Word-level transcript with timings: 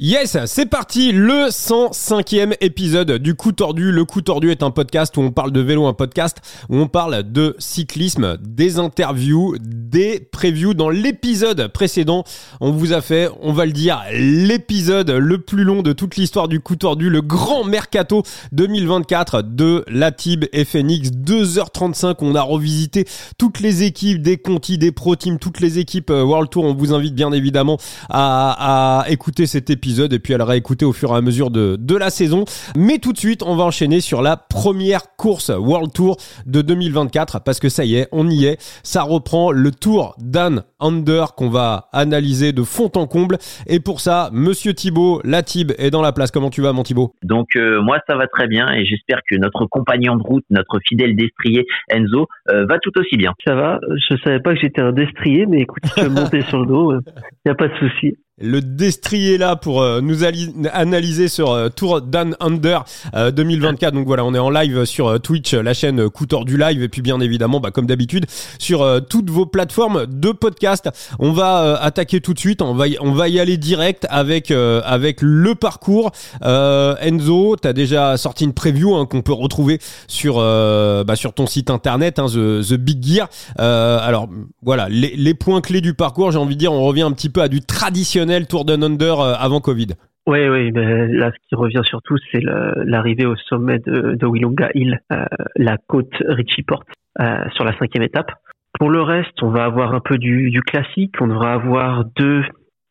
Yes, 0.00 0.38
c'est 0.46 0.66
parti, 0.66 1.10
le 1.10 1.48
105e 1.48 2.54
épisode 2.60 3.14
du 3.14 3.34
Coup 3.34 3.50
Tordu. 3.50 3.90
Le 3.90 4.04
Coup 4.04 4.22
Tordu 4.22 4.52
est 4.52 4.62
un 4.62 4.70
podcast 4.70 5.16
où 5.16 5.22
on 5.22 5.32
parle 5.32 5.50
de 5.50 5.60
vélo, 5.60 5.86
un 5.86 5.92
podcast 5.92 6.36
où 6.68 6.76
on 6.76 6.86
parle 6.86 7.24
de 7.32 7.56
cyclisme, 7.58 8.36
des 8.40 8.78
interviews, 8.78 9.56
des 9.60 10.20
previews. 10.20 10.72
Dans 10.72 10.88
l'épisode 10.88 11.66
précédent, 11.72 12.22
on 12.60 12.70
vous 12.70 12.92
a 12.92 13.00
fait, 13.00 13.28
on 13.40 13.52
va 13.52 13.66
le 13.66 13.72
dire, 13.72 14.00
l'épisode 14.12 15.10
le 15.10 15.38
plus 15.38 15.64
long 15.64 15.82
de 15.82 15.92
toute 15.92 16.14
l'histoire 16.14 16.46
du 16.46 16.60
Coup 16.60 16.76
Tordu, 16.76 17.10
le 17.10 17.20
grand 17.20 17.64
mercato 17.64 18.22
2024 18.52 19.42
de 19.42 19.84
la 19.88 20.12
Tib 20.12 20.44
FNX. 20.54 21.10
2h35, 21.10 22.18
on 22.20 22.36
a 22.36 22.42
revisité 22.42 23.04
toutes 23.36 23.58
les 23.58 23.82
équipes 23.82 24.22
des 24.22 24.36
Conti, 24.36 24.78
des 24.78 24.92
Pro 24.92 25.16
Team, 25.16 25.40
toutes 25.40 25.58
les 25.58 25.80
équipes 25.80 26.10
euh, 26.10 26.22
World 26.22 26.50
Tour. 26.50 26.66
On 26.66 26.74
vous 26.76 26.94
invite 26.94 27.16
bien 27.16 27.32
évidemment 27.32 27.78
à, 28.08 29.00
à 29.00 29.10
écouter 29.10 29.48
cet 29.48 29.70
épisode 29.70 29.87
et 29.88 30.18
puis 30.18 30.34
elle 30.34 30.42
le 30.42 30.56
écouté 30.56 30.84
au 30.84 30.92
fur 30.92 31.10
et 31.10 31.16
à 31.16 31.20
mesure 31.20 31.50
de, 31.50 31.76
de 31.78 31.96
la 31.96 32.10
saison. 32.10 32.44
Mais 32.76 32.98
tout 32.98 33.12
de 33.12 33.18
suite, 33.18 33.42
on 33.42 33.56
va 33.56 33.64
enchaîner 33.64 34.00
sur 34.00 34.22
la 34.22 34.36
première 34.36 35.16
course 35.16 35.50
World 35.50 35.92
Tour 35.92 36.16
de 36.46 36.62
2024 36.62 37.42
parce 37.44 37.60
que 37.60 37.68
ça 37.68 37.84
y 37.84 37.96
est, 37.96 38.08
on 38.12 38.28
y 38.28 38.44
est. 38.44 38.58
Ça 38.82 39.02
reprend 39.02 39.50
le 39.50 39.70
Tour 39.70 40.14
Dan 40.18 40.62
Under 40.80 41.34
qu'on 41.34 41.48
va 41.48 41.88
analyser 41.92 42.52
de 42.52 42.62
fond 42.62 42.90
en 42.96 43.06
comble. 43.06 43.38
Et 43.66 43.80
pour 43.80 44.00
ça, 44.00 44.30
Monsieur 44.32 44.74
Thibaut, 44.74 45.20
la 45.24 45.42
Tib 45.42 45.72
est 45.78 45.90
dans 45.90 46.02
la 46.02 46.12
place. 46.12 46.30
Comment 46.30 46.50
tu 46.50 46.60
vas, 46.60 46.72
mon 46.72 46.82
Thibaut 46.82 47.12
Donc 47.22 47.56
euh, 47.56 47.80
moi, 47.82 47.98
ça 48.08 48.16
va 48.16 48.26
très 48.26 48.46
bien 48.46 48.68
et 48.72 48.84
j'espère 48.84 49.20
que 49.28 49.36
notre 49.36 49.66
compagnon 49.66 50.16
de 50.16 50.22
route, 50.22 50.44
notre 50.50 50.78
fidèle 50.86 51.16
destrier 51.16 51.66
Enzo, 51.88 52.26
euh, 52.50 52.66
va 52.66 52.78
tout 52.78 52.92
aussi 52.98 53.16
bien. 53.16 53.32
Ça 53.46 53.54
va? 53.54 53.80
Je 54.10 54.16
savais 54.22 54.40
pas 54.40 54.54
que 54.54 54.60
j'étais 54.60 54.82
un 54.82 54.92
destrier, 54.92 55.46
mais 55.46 55.60
écoute, 55.62 55.82
tu 55.94 56.00
peux 56.00 56.08
monter 56.08 56.42
sur 56.42 56.60
le 56.60 56.66
dos. 56.66 56.92
Il 56.92 56.96
euh, 56.96 57.00
n'y 57.46 57.52
a 57.52 57.54
pas 57.54 57.68
de 57.68 57.74
souci 57.76 58.16
le 58.40 58.60
destrier 58.60 59.38
là 59.38 59.56
pour 59.56 59.82
euh, 59.82 60.00
nous 60.00 60.24
analyser 60.72 61.28
sur 61.28 61.50
euh, 61.50 61.68
Tour 61.68 62.02
Dan 62.02 62.36
Under 62.40 62.84
2024. 63.14 63.92
Euh, 63.92 63.96
Donc 63.96 64.06
voilà, 64.06 64.24
on 64.24 64.34
est 64.34 64.38
en 64.38 64.50
live 64.50 64.84
sur 64.84 65.20
Twitch, 65.20 65.54
la 65.54 65.74
chaîne 65.74 66.08
Coup 66.08 66.26
du 66.44 66.58
Live, 66.58 66.82
et 66.82 66.88
puis 66.88 67.02
bien 67.02 67.20
évidemment, 67.20 67.60
bah, 67.60 67.70
comme 67.70 67.86
d'habitude, 67.86 68.26
sur 68.58 68.86
toutes 69.08 69.30
vos 69.30 69.46
plateformes 69.46 70.06
de 70.06 70.30
podcast. 70.30 70.90
On 71.18 71.32
va 71.32 71.80
attaquer 71.80 72.20
tout 72.20 72.34
de 72.34 72.38
suite. 72.38 72.60
On 72.60 72.74
va 72.74 72.88
y, 72.88 72.98
on 73.00 73.12
va 73.12 73.28
y 73.28 73.40
aller 73.40 73.56
direct 73.56 74.06
avec 74.10 74.50
avec 74.50 75.18
le 75.22 75.54
parcours. 75.54 76.10
Enzo, 76.42 77.56
t'as 77.56 77.72
déjà 77.72 78.16
sorti 78.16 78.44
une 78.44 78.52
preview 78.52 78.94
hein, 78.94 79.06
qu'on 79.06 79.22
peut 79.22 79.32
retrouver 79.32 79.78
sur 80.06 80.36
bah, 80.36 81.16
sur 81.16 81.32
ton 81.32 81.46
site 81.46 81.70
internet, 81.70 82.18
hein, 82.18 82.26
The, 82.26 82.74
Big 82.74 83.02
Gear. 83.02 83.28
alors 83.56 84.28
voilà, 84.62 84.88
les, 84.88 85.16
les 85.16 85.34
points 85.34 85.60
clés 85.60 85.80
du 85.80 85.94
parcours. 85.94 86.30
J'ai 86.30 86.38
envie 86.38 86.56
de 86.56 86.60
dire, 86.60 86.72
on 86.72 86.84
revient 86.84 87.02
un 87.02 87.12
petit 87.12 87.30
peu 87.30 87.40
à 87.40 87.48
du 87.48 87.62
traditionnel 87.62 88.27
Tour 88.48 88.64
Down 88.64 88.82
Under 88.82 89.20
euh, 89.20 89.34
avant 89.38 89.60
Covid. 89.60 89.88
Oui, 90.26 90.46
oui, 90.48 90.70
ben, 90.72 91.10
là, 91.10 91.30
ce 91.32 91.48
qui 91.48 91.54
revient 91.54 91.80
surtout, 91.84 92.16
c'est 92.30 92.42
l'arrivée 92.42 93.24
au 93.24 93.34
sommet 93.36 93.78
de, 93.78 94.14
de 94.14 94.26
Willunga 94.26 94.68
Hill, 94.74 95.00
euh, 95.10 95.24
la 95.56 95.78
côte 95.86 96.12
Richie 96.20 96.62
Port, 96.62 96.84
euh, 97.20 97.44
sur 97.54 97.64
la 97.64 97.76
cinquième 97.78 98.02
étape. 98.02 98.30
Pour 98.78 98.90
le 98.90 99.00
reste, 99.00 99.42
on 99.42 99.48
va 99.48 99.64
avoir 99.64 99.94
un 99.94 100.00
peu 100.00 100.18
du, 100.18 100.60
classique. 100.66 101.14
On 101.20 101.28
devra 101.28 101.54
avoir 101.54 102.04
deux, 102.16 102.42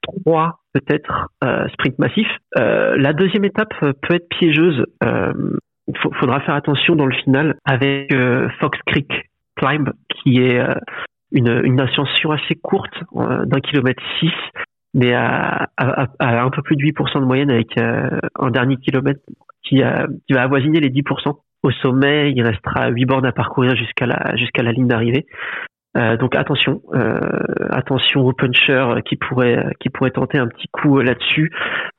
trois, 0.02 0.62
peut-être, 0.74 1.30
sprints 1.74 2.00
massifs. 2.00 2.36
la 2.56 3.14
deuxième 3.14 3.46
étape 3.46 3.74
peut 3.80 4.16
être 4.16 4.28
piégeuse. 4.30 4.84
Il 5.04 5.98
faudra 6.20 6.42
faire 6.42 6.56
attention 6.56 6.96
dans 6.96 7.06
le 7.06 7.16
final 7.16 7.56
avec 7.64 8.14
Fox 8.60 8.78
Creek 8.88 9.30
Climb, 9.56 9.92
qui 10.10 10.40
est 10.40 10.60
une, 11.32 11.62
une 11.64 11.80
ascension 11.80 12.32
assez 12.32 12.56
courte, 12.56 12.96
d'un 13.14 13.60
kilomètre 13.60 14.04
six, 14.20 14.34
mais 14.98 15.14
à, 15.14 15.70
un 15.78 16.50
peu 16.50 16.64
plus 16.64 16.76
de 16.76 16.82
8% 16.82 17.22
de 17.22 17.26
moyenne 17.26 17.52
avec 17.52 17.78
euh, 17.78 18.10
un 18.40 18.50
dernier 18.50 18.78
kilomètre 18.78 19.22
qui, 19.64 19.82
qui, 20.28 20.34
va 20.34 20.42
avoisiner 20.42 20.80
les 20.80 20.90
10%. 20.90 21.36
Au 21.64 21.72
sommet, 21.72 22.32
il 22.32 22.42
restera 22.44 22.90
8 22.90 23.06
bornes 23.06 23.26
à 23.26 23.32
parcourir 23.32 23.76
jusqu'à 23.76 24.08
la, 24.08 24.36
jusqu'à 24.36 24.64
la 24.64 24.72
ligne 24.72 24.88
d'arrivée. 24.88 25.28
Euh, 25.98 26.18
donc 26.18 26.36
attention, 26.36 26.82
euh, 26.94 27.20
attention 27.70 28.22
aux 28.22 28.34
punchers 28.34 29.02
qui 29.06 29.16
pourraient 29.16 29.66
qui 29.80 29.90
pourraient 29.90 30.12
tenter 30.12 30.38
un 30.38 30.48
petit 30.48 30.68
coup 30.72 31.00
là-dessus, 31.00 31.52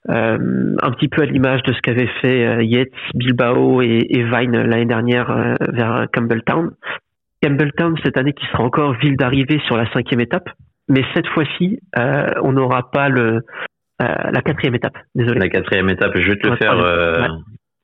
un 0.08 0.90
petit 0.92 1.08
peu 1.08 1.22
à 1.22 1.26
l'image 1.26 1.62
de 1.64 1.72
ce 1.72 1.80
qu'avaient 1.80 2.10
fait 2.20 2.64
Yates, 2.64 2.88
Bilbao 3.14 3.82
et, 3.82 4.06
et 4.08 4.22
Vine 4.24 4.62
l'année 4.62 4.86
dernière 4.86 5.56
vers 5.72 6.06
Campbelltown. 6.12 6.72
Campbelltown 7.42 7.96
cette 8.02 8.16
année 8.16 8.32
qui 8.32 8.46
sera 8.46 8.64
encore 8.64 8.94
ville 8.94 9.16
d'arrivée 9.16 9.60
sur 9.66 9.76
la 9.76 9.90
cinquième 9.92 10.20
étape, 10.20 10.48
mais 10.88 11.02
cette 11.14 11.26
fois-ci, 11.28 11.80
euh, 11.98 12.30
on 12.42 12.52
n'aura 12.52 12.90
pas 12.90 13.08
le 13.08 13.42
euh, 14.00 14.06
la 14.32 14.42
quatrième 14.42 14.74
étape. 14.74 14.96
Désolé. 15.14 15.40
La 15.40 15.48
quatrième 15.48 15.88
étape, 15.90 16.12
je 16.16 16.28
vais 16.28 16.36
te 16.36 16.46
le 16.46 16.56
faire. 16.56 16.78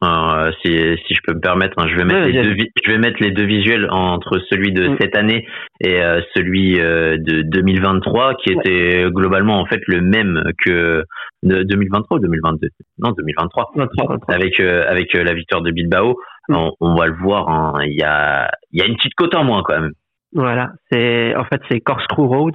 Euh, 0.04 0.50
si, 0.62 0.70
si 1.06 1.14
je 1.14 1.20
peux 1.24 1.34
me 1.34 1.40
permettre, 1.40 1.78
hein, 1.78 1.86
je 1.88 1.96
vais 1.96 2.04
mettre 2.04 2.26
les 2.26 2.42
deux, 2.42 2.56
je 2.84 2.90
vais 2.90 2.98
mettre 2.98 3.22
les 3.22 3.30
deux 3.30 3.46
visuels 3.46 3.88
entre 3.90 4.38
celui 4.50 4.72
de 4.72 4.88
mm. 4.88 4.96
cette 5.00 5.16
année 5.16 5.46
et 5.80 6.02
euh, 6.02 6.20
celui 6.34 6.80
euh, 6.80 7.16
de 7.18 7.42
2023, 7.42 8.34
qui 8.34 8.52
était 8.52 9.06
globalement 9.08 9.60
en 9.60 9.66
fait 9.66 9.80
le 9.86 10.00
même 10.00 10.42
que 10.64 11.04
de 11.42 11.62
2023 11.62 12.18
ou 12.18 12.20
2022 12.20 12.68
Non, 12.98 13.12
2023. 13.12 13.72
23, 13.76 14.18
Avec 14.28 14.60
avec 14.60 15.14
la 15.14 15.32
victoire 15.32 15.62
de 15.62 15.70
Bilbao, 15.70 16.16
mm. 16.48 16.54
on, 16.54 16.72
on, 16.80 16.94
va 16.94 17.06
le 17.06 17.14
voir. 17.14 17.48
Hein, 17.48 17.84
il 17.84 17.98
y 17.98 18.02
a 18.02 18.50
il 18.72 18.80
y 18.80 18.82
a 18.82 18.86
une 18.86 18.96
petite 18.96 19.14
côte 19.14 19.34
en 19.34 19.44
moins 19.44 19.62
quand 19.64 19.80
même. 19.80 19.92
Voilà, 20.32 20.72
c'est 20.90 21.34
en 21.36 21.44
fait 21.44 21.62
c'est 21.68 21.80
Corkscrew 21.80 22.26
Road 22.26 22.54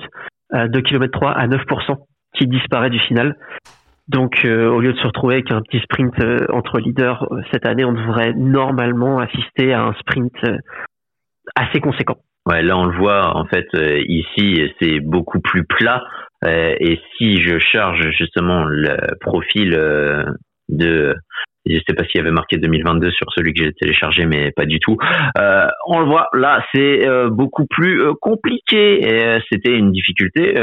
2 0.54 0.82
km 0.82 1.12
3 1.12 1.32
à 1.32 1.48
9% 1.48 1.98
qui 2.36 2.48
disparaît 2.48 2.90
du 2.90 3.00
final. 3.00 3.36
Donc, 4.10 4.44
euh, 4.44 4.68
au 4.68 4.82
lieu 4.82 4.94
de 4.94 4.98
se 4.98 5.06
retrouver 5.06 5.36
avec 5.36 5.52
un 5.52 5.62
petit 5.62 5.80
sprint 5.82 6.20
euh, 6.20 6.48
entre 6.52 6.80
leaders 6.80 7.28
euh, 7.32 7.42
cette 7.52 7.68
année, 7.68 7.86
on 7.86 7.94
devrait 7.94 8.34
normalement 8.34 9.20
assister 9.20 9.72
à 9.72 9.84
un 9.84 9.94
sprint 9.94 10.34
assez 11.56 11.80
conséquent. 11.80 12.18
Ouais, 12.48 12.64
là 12.64 12.78
on 12.78 12.86
le 12.86 12.98
voit 12.98 13.36
en 13.38 13.46
fait 13.46 13.68
ici 14.08 14.74
c'est 14.82 15.02
beaucoup 15.02 15.40
plus 15.40 15.66
plat 15.66 16.04
et 16.46 17.00
si 17.18 17.42
je 17.42 17.60
charge 17.60 18.10
justement 18.12 18.64
le 18.64 18.96
profil 19.20 19.78
de 20.70 21.16
je 21.66 21.80
sais 21.88 21.94
pas 21.96 22.04
s'il 22.06 22.18
y 22.18 22.22
avait 22.22 22.32
marqué 22.32 22.58
2022 22.58 23.12
sur 23.12 23.28
celui 23.36 23.54
que 23.54 23.64
j'ai 23.64 23.74
téléchargé, 23.74 24.26
mais 24.26 24.52
pas 24.52 24.66
du 24.66 24.80
tout. 24.80 24.98
Euh, 25.38 25.68
on 25.86 26.00
le 26.00 26.06
voit, 26.06 26.28
là, 26.34 26.64
c'est 26.74 27.08
euh, 27.08 27.30
beaucoup 27.30 27.66
plus 27.70 28.02
euh, 28.02 28.14
compliqué. 28.20 29.04
Et 29.04 29.40
c'était 29.52 29.78
une 29.78 29.92
difficulté 29.92 30.54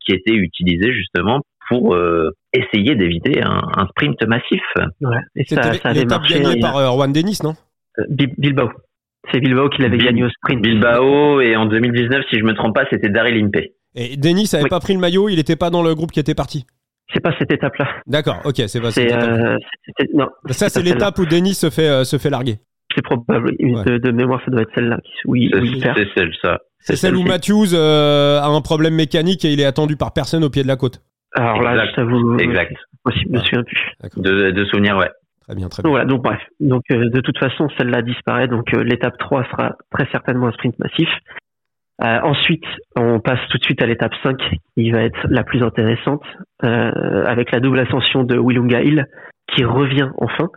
qui 0.00 0.12
était 0.12 0.34
utilisée 0.34 0.92
justement 0.92 1.40
pour 1.68 1.96
essayer 2.54 2.94
d'éviter 2.94 3.42
un, 3.42 3.86
sprint 3.90 4.22
massif. 4.26 4.62
Ouais. 5.02 5.18
Et 5.36 5.44
ça, 5.44 5.62
ça 5.74 5.90
avait 5.90 6.06
marché. 6.06 6.40
gagné 6.40 6.60
par 6.60 6.94
Juan 6.94 7.12
Denis, 7.12 7.40
non? 7.42 7.54
Bilbao. 8.08 8.70
C'est 9.30 9.40
Bilbao 9.40 9.68
qui 9.68 9.82
l'avait 9.82 9.98
gagné 9.98 10.24
au 10.24 10.30
sprint. 10.30 10.62
Bilbao, 10.62 11.40
et 11.40 11.56
en 11.56 11.66
2019, 11.66 12.24
si 12.30 12.38
je 12.38 12.44
me 12.44 12.54
trompe 12.54 12.74
pas, 12.74 12.86
c'était 12.90 13.10
Daryl 13.10 13.44
Impey. 13.44 13.72
Et 13.94 14.16
Denis 14.16 14.48
n'avait 14.52 14.68
pas 14.68 14.80
pris 14.80 14.94
le 14.94 15.00
maillot, 15.00 15.28
il 15.28 15.36
n'était 15.36 15.56
pas 15.56 15.68
dans 15.68 15.82
le 15.82 15.94
groupe 15.94 16.10
qui 16.10 16.20
était 16.20 16.34
parti? 16.34 16.64
C'est 17.12 17.20
pas 17.20 17.32
cette 17.38 17.52
étape-là. 17.52 17.88
D'accord, 18.06 18.40
ok, 18.44 18.62
c'est 18.66 18.80
pas 18.80 18.90
cette 18.90 19.06
étape. 19.06 19.28
Euh, 19.28 19.56
non. 20.14 20.28
Ça, 20.50 20.68
c'est 20.68 20.82
l'étape 20.82 21.18
où 21.18 21.24
Denis 21.24 21.54
se 21.54 21.70
fait, 21.70 21.88
euh, 21.88 22.04
se 22.04 22.18
fait 22.18 22.30
larguer. 22.30 22.56
C'est 22.94 23.02
probable. 23.02 23.52
De, 23.56 24.10
mémoire, 24.10 24.40
ça 24.44 24.50
doit 24.50 24.62
être 24.62 24.74
celle-là. 24.74 24.98
Oui, 25.26 25.50
c'est 25.52 26.08
celle, 26.14 26.32
ça. 26.42 26.58
C'est 26.80 26.96
celle 26.96 27.16
où 27.16 27.22
Matthews 27.22 27.74
euh, 27.74 28.40
a 28.40 28.46
un 28.46 28.60
problème 28.60 28.94
mécanique 28.94 29.44
et 29.44 29.52
il 29.52 29.60
est 29.60 29.64
attendu 29.64 29.96
par 29.96 30.12
personne 30.12 30.44
au 30.44 30.50
pied 30.50 30.62
de 30.62 30.68
la 30.68 30.76
côte. 30.76 31.02
Alors 31.34 31.62
là, 31.62 31.72
exact. 31.72 31.96
ça 31.96 32.04
vous. 32.04 32.36
Exact. 32.38 32.74
Possible, 33.04 33.26
je 33.26 33.38
me 33.38 33.44
souviens 33.44 33.62
plus. 33.62 34.22
De, 34.22 34.50
de 34.50 34.64
souvenir, 34.66 34.96
ouais. 34.96 35.10
Très 35.42 35.54
bien, 35.54 35.68
très 35.68 35.82
bien. 35.82 35.90
Donc, 35.90 35.92
voilà, 35.92 36.04
donc 36.04 36.22
bref. 36.22 36.40
Donc, 36.60 36.82
de 36.88 37.20
toute 37.20 37.38
façon, 37.38 37.68
celle-là 37.78 38.02
disparaît. 38.02 38.48
Donc, 38.48 38.70
l'étape 38.72 39.16
3 39.18 39.44
sera 39.50 39.76
très 39.90 40.06
certainement 40.10 40.48
un 40.48 40.52
sprint 40.52 40.78
massif. 40.78 41.08
Euh, 42.02 42.20
ensuite, 42.22 42.64
on 42.96 43.18
passe 43.18 43.40
tout 43.50 43.58
de 43.58 43.64
suite 43.64 43.82
à 43.82 43.86
l'étape 43.86 44.14
5, 44.22 44.36
qui 44.76 44.90
va 44.90 45.02
être 45.02 45.26
la 45.28 45.42
plus 45.42 45.62
intéressante, 45.62 46.22
euh, 46.64 47.24
avec 47.26 47.50
la 47.50 47.60
double 47.60 47.80
ascension 47.80 48.22
de 48.22 48.38
Willunga 48.38 48.82
Hill, 48.82 49.06
qui 49.48 49.64
revient 49.64 50.10
enfin. 50.16 50.48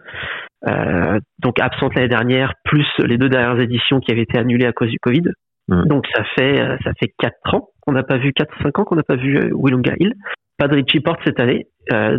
Euh, 0.68 1.20
donc 1.40 1.60
absente 1.60 1.96
l'année 1.96 2.08
dernière, 2.08 2.54
plus 2.64 2.86
les 3.00 3.18
deux 3.18 3.30
dernières 3.30 3.60
éditions 3.60 4.00
qui 4.00 4.12
avaient 4.12 4.22
été 4.22 4.38
annulées 4.38 4.68
à 4.68 4.74
cause 4.74 4.90
du 4.90 5.00
Covid. 5.00 5.24
Mm. 5.70 5.88
Donc 5.88 6.06
ça 6.14 6.24
fait 6.38 6.58
ça 6.84 6.92
fait 7.00 7.12
quatre 7.18 7.56
ans 7.56 7.70
qu'on 7.82 7.94
n'a 7.94 8.04
pas 8.04 8.18
vu, 8.18 8.32
quatre 8.34 8.54
cinq 8.62 8.78
ans 8.78 8.84
qu'on 8.84 8.96
n'a 8.96 9.04
pas 9.04 9.16
vu 9.16 9.52
Willunga 9.56 9.94
Hill. 10.00 10.14
Pas 10.60 10.68
de 10.68 10.76
Richie 10.76 11.00
Porte 11.00 11.20
cette 11.26 11.40
année, 11.40 11.66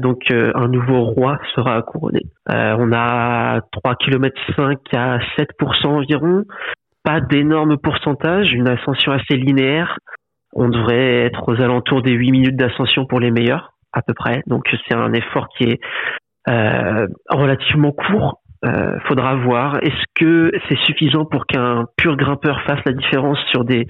donc 0.01 0.33
un 0.33 0.67
nouveau 0.67 1.05
roi 1.05 1.39
sera 1.55 1.81
couronné. 1.83 2.23
on 2.49 2.93
a 2.93 3.61
3 3.71 3.95
km 3.95 4.35
5 4.57 4.79
à 4.95 5.19
7% 5.39 5.87
environ, 5.87 6.43
pas 7.05 7.21
d'énormes 7.21 7.79
pourcentages, 7.79 8.53
une 8.53 8.69
ascension 8.69 9.13
assez 9.13 9.37
linéaire. 9.37 9.99
On 10.55 10.69
devrait 10.69 11.25
être 11.25 11.49
aux 11.49 11.61
alentours 11.61 12.03
des 12.03 12.13
8 12.13 12.31
minutes 12.31 12.57
d'ascension 12.57 13.07
pour 13.07 13.21
les 13.21 13.31
meilleurs, 13.31 13.73
à 13.93 14.03
peu 14.03 14.15
près. 14.15 14.43
Donc 14.47 14.69
c'est 14.87 14.95
un 14.95 15.13
effort 15.13 15.49
qui 15.57 15.65
est 15.65 15.81
euh, 16.49 17.07
relativement 17.29 17.93
court. 17.93 18.39
Euh, 18.65 18.99
faudra 19.09 19.35
voir. 19.35 19.83
Est-ce 19.83 20.05
que 20.15 20.53
c'est 20.69 20.79
suffisant 20.85 21.25
pour 21.25 21.47
qu'un 21.47 21.87
pur 21.97 22.17
grimpeur 22.17 22.63
fasse 22.63 22.79
la 22.87 22.93
différence 22.93 23.39
sur 23.51 23.65
des 23.65 23.89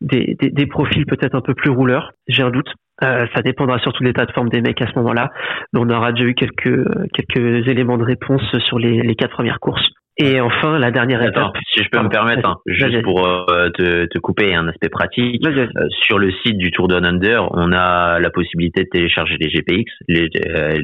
des, 0.00 0.34
des, 0.40 0.66
profils 0.66 1.04
peut-être 1.06 1.36
un 1.36 1.42
peu 1.42 1.54
plus 1.54 1.70
rouleurs? 1.70 2.10
J'ai 2.26 2.42
un 2.42 2.50
doute. 2.50 2.72
ça 3.00 3.42
dépendra 3.44 3.78
surtout 3.78 4.02
de 4.02 4.08
l'état 4.08 4.24
de 4.24 4.32
forme 4.32 4.48
des 4.48 4.62
mecs 4.62 4.82
à 4.82 4.88
ce 4.88 4.98
moment-là. 4.98 5.30
On 5.74 5.88
aura 5.90 6.10
déjà 6.10 6.24
eu 6.24 6.34
quelques 6.34 6.84
quelques 7.12 7.68
éléments 7.68 7.98
de 7.98 8.02
réponse 8.02 8.42
sur 8.64 8.80
les, 8.80 9.02
les 9.02 9.14
quatre 9.14 9.34
premières 9.34 9.60
courses. 9.60 9.86
Et 10.22 10.38
enfin, 10.38 10.78
la 10.78 10.90
dernière 10.90 11.22
étape. 11.22 11.56
Si 11.72 11.82
je 11.82 11.88
peux 11.88 12.02
me 12.02 12.10
permettre, 12.10 12.46
hein, 12.46 12.56
juste 12.66 13.02
pour 13.02 13.26
euh, 13.26 13.70
te, 13.70 14.04
te, 14.04 14.18
couper 14.18 14.54
un 14.54 14.68
aspect 14.68 14.90
pratique, 14.90 15.42
euh, 15.46 15.66
sur 16.02 16.18
le 16.18 16.30
site 16.44 16.58
du 16.58 16.70
Tour 16.70 16.88
Down 16.88 17.06
Under, 17.06 17.48
on 17.52 17.72
a 17.72 18.20
la 18.20 18.30
possibilité 18.30 18.82
de 18.84 18.88
télécharger 18.90 19.36
les 19.40 19.48
GPX, 19.48 19.90
les, 20.08 20.28
euh, 20.46 20.78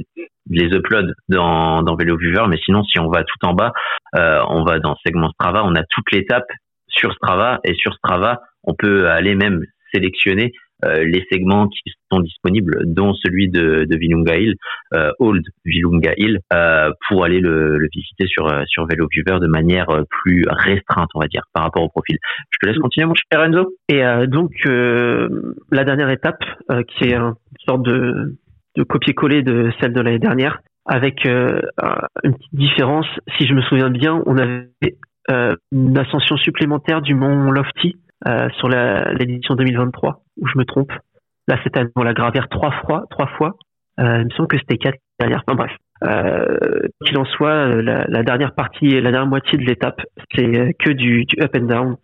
les 0.48 0.74
upload 0.74 1.12
dans, 1.28 1.82
dans 1.82 1.96
Vélo 1.96 2.16
Viewer, 2.16 2.46
mais 2.48 2.56
sinon, 2.64 2.82
si 2.84 2.98
on 2.98 3.08
va 3.08 3.24
tout 3.24 3.46
en 3.46 3.52
bas, 3.52 3.72
on 4.14 4.64
va 4.64 4.78
dans 4.78 4.96
segment 5.04 5.28
Strava, 5.32 5.64
on 5.64 5.74
a 5.74 5.82
toute 5.90 6.10
l'étape 6.12 6.48
sur 6.88 7.12
Strava, 7.12 7.60
et 7.64 7.74
sur 7.74 7.92
Strava, 7.92 8.40
on 8.64 8.74
peut 8.74 9.08
aller 9.10 9.34
même 9.34 9.60
sélectionner 9.92 10.46
euh, 10.46 10.65
les 10.82 11.24
segments 11.30 11.68
qui 11.68 11.92
sont 12.12 12.20
disponibles, 12.20 12.82
dont 12.84 13.14
celui 13.14 13.48
de, 13.48 13.86
de 13.88 13.96
Vilunga 13.96 14.36
Hill, 14.36 14.54
euh, 14.94 15.10
Old 15.18 15.44
Vilunga 15.64 16.12
Hill, 16.16 16.40
euh, 16.52 16.90
pour 17.08 17.24
aller 17.24 17.40
le, 17.40 17.78
le, 17.78 17.88
visiter 17.92 18.26
sur 18.26 18.46
sur 18.66 18.86
VeloViewer 18.86 19.40
de 19.40 19.46
manière 19.46 19.86
plus 20.08 20.44
restreinte, 20.48 21.08
on 21.14 21.20
va 21.20 21.28
dire, 21.28 21.42
par 21.52 21.64
rapport 21.64 21.82
au 21.82 21.88
profil. 21.88 22.18
Je 22.50 22.58
te 22.60 22.66
laisse 22.66 22.78
continuer, 22.78 23.06
mon 23.06 23.14
cher 23.14 23.42
Enzo. 23.42 23.74
Et 23.88 24.02
donc 24.26 24.52
la 24.64 25.84
dernière 25.84 26.10
étape, 26.10 26.42
qui 26.88 27.04
est 27.04 27.14
une 27.14 27.34
sorte 27.64 27.82
de, 27.82 28.36
de 28.76 28.82
copier-coller 28.82 29.42
de 29.42 29.72
celle 29.80 29.92
de 29.92 30.00
l'année 30.00 30.18
dernière, 30.18 30.60
avec 30.84 31.24
une 31.24 32.34
petite 32.34 32.54
différence. 32.54 33.06
Si 33.38 33.46
je 33.46 33.54
me 33.54 33.62
souviens 33.62 33.90
bien, 33.90 34.22
on 34.26 34.36
avait 34.36 34.68
une 35.72 35.98
ascension 35.98 36.36
supplémentaire 36.36 37.02
du 37.02 37.14
mont 37.14 37.50
Lofty 37.50 37.96
euh, 38.26 38.48
sur 38.58 38.68
l'édition 38.68 39.54
2023, 39.54 40.22
où 40.40 40.46
je 40.46 40.58
me 40.58 40.64
trompe. 40.64 40.92
Là, 41.48 41.58
c'était 41.64 41.84
on 41.94 42.02
la 42.02 42.14
gravir 42.14 42.48
trois 42.48 42.72
fois, 42.82 43.04
trois 43.10 43.28
fois. 43.28 43.56
Euh, 44.00 44.18
il 44.20 44.24
me 44.26 44.30
semble 44.30 44.48
que 44.48 44.58
c'était 44.58 44.78
quatre 44.78 44.98
dernières. 45.18 45.42
Enfin 45.46 45.56
bref. 45.56 45.72
Euh, 46.04 46.58
qu'il 47.04 47.16
en 47.16 47.24
soit, 47.24 47.74
euh, 47.74 47.82
la, 47.82 48.22
dernière 48.22 48.54
partie, 48.54 48.88
la 49.00 49.10
dernière 49.10 49.26
moitié 49.26 49.56
de 49.56 49.64
l'étape, 49.64 50.02
c'est 50.34 50.74
que 50.78 50.90
du, 50.90 51.26
up 51.40 51.56
and 51.56 51.66
down. 51.66 51.96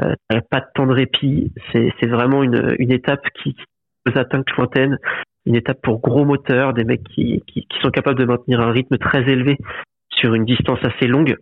Euh, 0.00 0.14
pas 0.50 0.60
de 0.60 0.66
temps 0.74 0.86
de 0.86 0.92
répit. 0.92 1.52
C'est 1.72 2.06
vraiment 2.06 2.42
une, 2.42 2.92
étape 2.92 3.26
qui, 3.42 3.54
qui 3.54 3.64
nous 4.06 4.18
atteint 4.18 4.42
lointaines. 4.56 4.98
Une 5.46 5.54
étape 5.54 5.80
pour 5.82 6.00
gros 6.00 6.24
moteurs, 6.24 6.72
des 6.72 6.84
mecs 6.84 7.04
qui, 7.04 7.42
sont 7.82 7.90
capables 7.90 8.18
de 8.18 8.24
maintenir 8.24 8.60
un 8.60 8.72
rythme 8.72 8.98
très 8.98 9.22
élevé 9.22 9.58
sur 10.10 10.34
une 10.34 10.44
distance 10.44 10.80
assez 10.82 11.06
longue. 11.06 11.36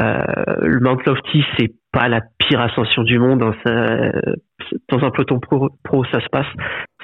Euh, 0.00 0.22
le 0.62 0.80
Mount 0.80 0.98
Lofty, 1.06 1.44
c'est 1.56 1.72
pas 1.94 2.08
la 2.08 2.20
pire 2.38 2.60
ascension 2.60 3.02
du 3.04 3.18
monde. 3.18 3.42
Hein, 3.42 4.10
dans 4.88 4.98
un 4.98 5.10
peloton 5.10 5.38
pro, 5.38 5.70
pro, 5.82 6.04
ça 6.06 6.20
se 6.20 6.28
passe. 6.28 6.46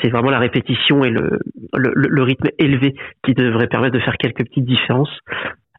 C'est 0.02 0.08
vraiment 0.08 0.31
la 0.31 0.38
répétition 0.38 1.04
et 1.04 1.10
le, 1.10 1.38
le, 1.75 1.92
le, 1.94 2.22
rythme 2.22 2.48
élevé 2.58 2.94
qui 3.25 3.34
devrait 3.34 3.69
permettre 3.69 3.94
de 3.94 4.00
faire 4.00 4.16
quelques 4.19 4.44
petites 4.44 4.64
différences. 4.64 5.16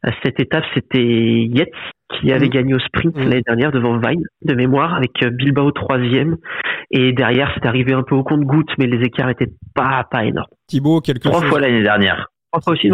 À 0.03 0.11
cette 0.23 0.39
étape, 0.39 0.63
c'était 0.73 1.43
Yates 1.43 1.69
qui 2.19 2.31
avait 2.31 2.47
mmh. 2.47 2.49
gagné 2.49 2.73
au 2.73 2.79
sprint 2.79 3.15
mmh. 3.15 3.23
l'année 3.23 3.43
dernière 3.45 3.71
devant 3.71 3.97
Vine 3.97 4.23
de 4.43 4.53
mémoire 4.53 4.95
avec 4.95 5.11
Bilbao 5.23 5.71
troisième 5.71 6.37
et 6.89 7.13
derrière 7.13 7.51
c'est 7.53 7.65
arrivé 7.65 7.93
un 7.93 8.03
peu 8.03 8.15
au 8.15 8.23
compte 8.23 8.41
goutte 8.41 8.71
mais 8.77 8.85
les 8.85 9.05
écarts 9.05 9.29
étaient 9.29 9.51
pas 9.73 10.05
pas 10.09 10.25
énormes. 10.25 10.49
Thibaut 10.67 10.99
quelque 10.99 11.29
trois 11.29 11.41
fois 11.41 11.61
l'année 11.61 11.83
dernière 11.83 12.30
aussi, 12.67 12.89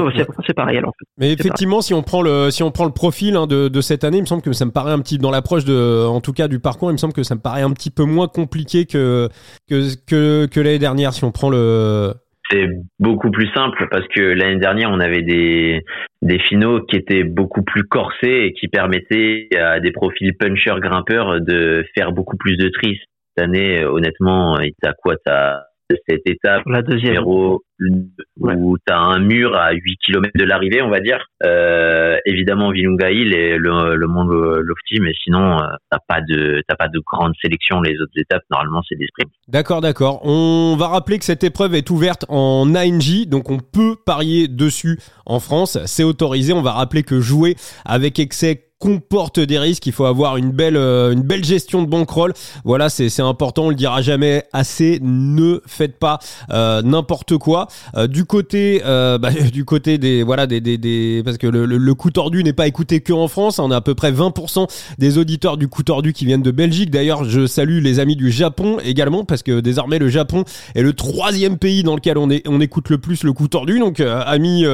c'est 0.45 0.53
pareil 0.53 0.77
alors. 0.77 0.93
Mais 1.17 1.31
effectivement, 1.31 1.81
si 1.81 1.93
on 1.93 2.03
prend 2.03 2.21
le 2.21 2.49
si 2.51 2.63
on 2.63 2.71
prend 2.71 2.85
le 2.85 2.91
profil 2.91 3.35
hein, 3.35 3.47
de, 3.47 3.67
de 3.67 3.81
cette 3.81 4.03
année, 4.03 4.17
il 4.17 4.21
me 4.21 4.27
semble 4.27 4.41
que 4.41 4.53
ça 4.53 4.65
me 4.65 4.71
paraît 4.71 4.91
un 4.91 4.99
petit 4.99 5.17
dans 5.17 5.31
l'approche 5.31 5.65
de, 5.65 6.05
en 6.05 6.21
tout 6.21 6.33
cas 6.33 6.47
du 6.47 6.59
parcours, 6.59 6.89
il 6.89 6.93
me 6.93 6.97
semble 6.97 7.13
que 7.13 7.23
ça 7.23 7.35
me 7.35 7.41
paraît 7.41 7.63
un 7.63 7.71
petit 7.71 7.89
peu 7.89 8.03
moins 8.03 8.27
compliqué 8.27 8.85
que 8.85 9.29
que 9.69 9.95
que, 10.05 10.45
que 10.45 10.59
l'année 10.59 10.79
dernière. 10.79 11.13
Si 11.13 11.23
on 11.23 11.31
prend 11.31 11.49
le 11.49 12.13
c'est 12.49 12.69
beaucoup 12.99 13.29
plus 13.29 13.49
simple 13.53 13.87
parce 13.91 14.07
que 14.07 14.21
l'année 14.21 14.59
dernière, 14.59 14.89
on 14.89 15.01
avait 15.01 15.21
des, 15.21 15.83
des 16.21 16.39
finaux 16.39 16.81
qui 16.81 16.95
étaient 16.95 17.25
beaucoup 17.25 17.61
plus 17.61 17.83
corsés 17.83 18.45
et 18.45 18.53
qui 18.53 18.69
permettaient 18.69 19.49
à 19.59 19.81
des 19.81 19.91
profils 19.91 20.33
puncher 20.37 20.75
grimpeurs 20.79 21.41
de 21.41 21.85
faire 21.93 22.13
beaucoup 22.13 22.37
plus 22.37 22.55
de 22.55 22.69
tri. 22.69 22.99
Cette 23.35 23.43
année, 23.43 23.83
honnêtement, 23.83 24.59
il 24.61 24.71
t'a 24.81 24.93
quoi 24.93 25.15
T'as 25.25 25.63
cette 26.07 26.27
étape 26.27 26.63
la 26.65 26.81
deuxième 26.81 27.23
où 27.25 27.59
tu 27.79 28.93
as 28.93 28.99
un 28.99 29.19
mur 29.19 29.55
à 29.55 29.71
8 29.73 29.97
km 30.05 30.31
de 30.35 30.43
l'arrivée, 30.43 30.81
on 30.81 30.89
va 30.89 30.99
dire. 30.99 31.25
Euh, 31.45 32.17
évidemment, 32.25 32.71
Vilunga 32.71 33.11
Hill 33.11 33.33
et 33.33 33.57
le, 33.57 33.95
le 33.95 34.07
Mont 34.07 34.23
Lofty, 34.23 34.99
mais 34.99 35.13
sinon, 35.23 35.59
euh, 35.59 35.67
t'as 35.91 35.99
pas 36.07 36.21
de 36.21 36.61
t'as 36.67 36.75
pas 36.75 36.87
de 36.87 36.99
grande 37.05 37.33
sélection. 37.41 37.81
Les 37.81 37.99
autres 38.01 38.13
étapes, 38.17 38.43
normalement, 38.51 38.81
c'est 38.87 38.95
des 38.95 39.05
sprints. 39.07 39.31
D'accord, 39.47 39.81
d'accord. 39.81 40.21
On 40.23 40.75
va 40.77 40.87
rappeler 40.87 41.19
que 41.19 41.25
cette 41.25 41.43
épreuve 41.43 41.75
est 41.75 41.89
ouverte 41.89 42.25
en 42.29 42.73
ANJ, 42.75 43.27
donc 43.27 43.49
on 43.49 43.59
peut 43.59 43.95
parier 44.05 44.47
dessus 44.47 44.99
en 45.25 45.39
France. 45.39 45.77
C'est 45.85 46.03
autorisé. 46.03 46.53
On 46.53 46.61
va 46.61 46.71
rappeler 46.71 47.03
que 47.03 47.19
jouer 47.19 47.55
avec 47.85 48.19
excès 48.19 48.66
comporte 48.79 49.39
des 49.39 49.57
risques. 49.57 49.85
Il 49.87 49.91
faut 49.91 50.05
avoir 50.05 50.37
une 50.37 50.51
belle, 50.51 50.77
euh, 50.77 51.11
une 51.11 51.21
belle 51.21 51.43
gestion 51.43 51.81
de 51.81 51.87
bankroll. 51.87 52.33
Voilà, 52.63 52.89
c'est, 52.89 53.19
important. 53.19 53.65
On 53.65 53.69
le 53.69 53.75
dira 53.75 54.01
jamais 54.01 54.43
assez. 54.53 54.99
Ne 55.01 55.61
faites 55.65 55.97
pas 55.97 56.19
euh, 56.51 56.81
n'importe 56.83 57.37
quoi. 57.37 57.67
Euh, 57.95 58.07
du 58.07 58.25
côté, 58.25 58.81
bah, 58.83 59.29
du 59.51 59.65
côté 59.65 59.97
des, 59.97 60.23
voilà, 60.23 60.47
des, 60.47 60.61
des, 60.61 60.77
des 60.77 61.21
parce 61.25 61.37
que 61.37 61.47
le, 61.47 61.65
le, 61.65 61.93
coup 61.95 62.11
tordu 62.11 62.43
n'est 62.43 62.53
pas 62.53 62.67
écouté 62.67 63.01
que 63.01 63.13
en 63.13 63.27
France. 63.27 63.59
On 63.59 63.71
a 63.71 63.77
à 63.77 63.81
peu 63.81 63.95
près 63.95 64.11
20% 64.11 64.67
des 64.99 65.17
auditeurs 65.17 65.57
du 65.57 65.67
coup 65.67 65.83
tordu 65.83 66.13
qui 66.13 66.25
viennent 66.25 66.43
de 66.43 66.51
Belgique. 66.51 66.91
D'ailleurs, 66.91 67.23
je 67.23 67.47
salue 67.47 67.81
les 67.81 67.99
amis 67.99 68.15
du 68.15 68.31
Japon 68.31 68.77
également 68.83 69.25
parce 69.25 69.41
que 69.41 69.59
désormais 69.59 69.97
le 69.97 70.09
Japon 70.09 70.43
est 70.75 70.83
le 70.83 70.93
troisième 70.93 71.57
pays 71.57 71.83
dans 71.83 71.95
lequel 71.95 72.17
on, 72.17 72.29
est, 72.29 72.47
on 72.47 72.61
écoute 72.61 72.89
le 72.89 72.99
plus 72.99 73.23
le 73.23 73.33
coup 73.33 73.47
tordu. 73.47 73.79
Donc, 73.79 73.99
amis, 73.99 74.65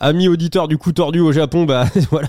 amis 0.00 0.28
auditeurs 0.28 0.66
du 0.66 0.78
coup 0.78 0.92
tordu 0.92 1.20
au 1.20 1.30
Japon, 1.30 1.64
bah 1.64 1.86
voilà, 2.10 2.28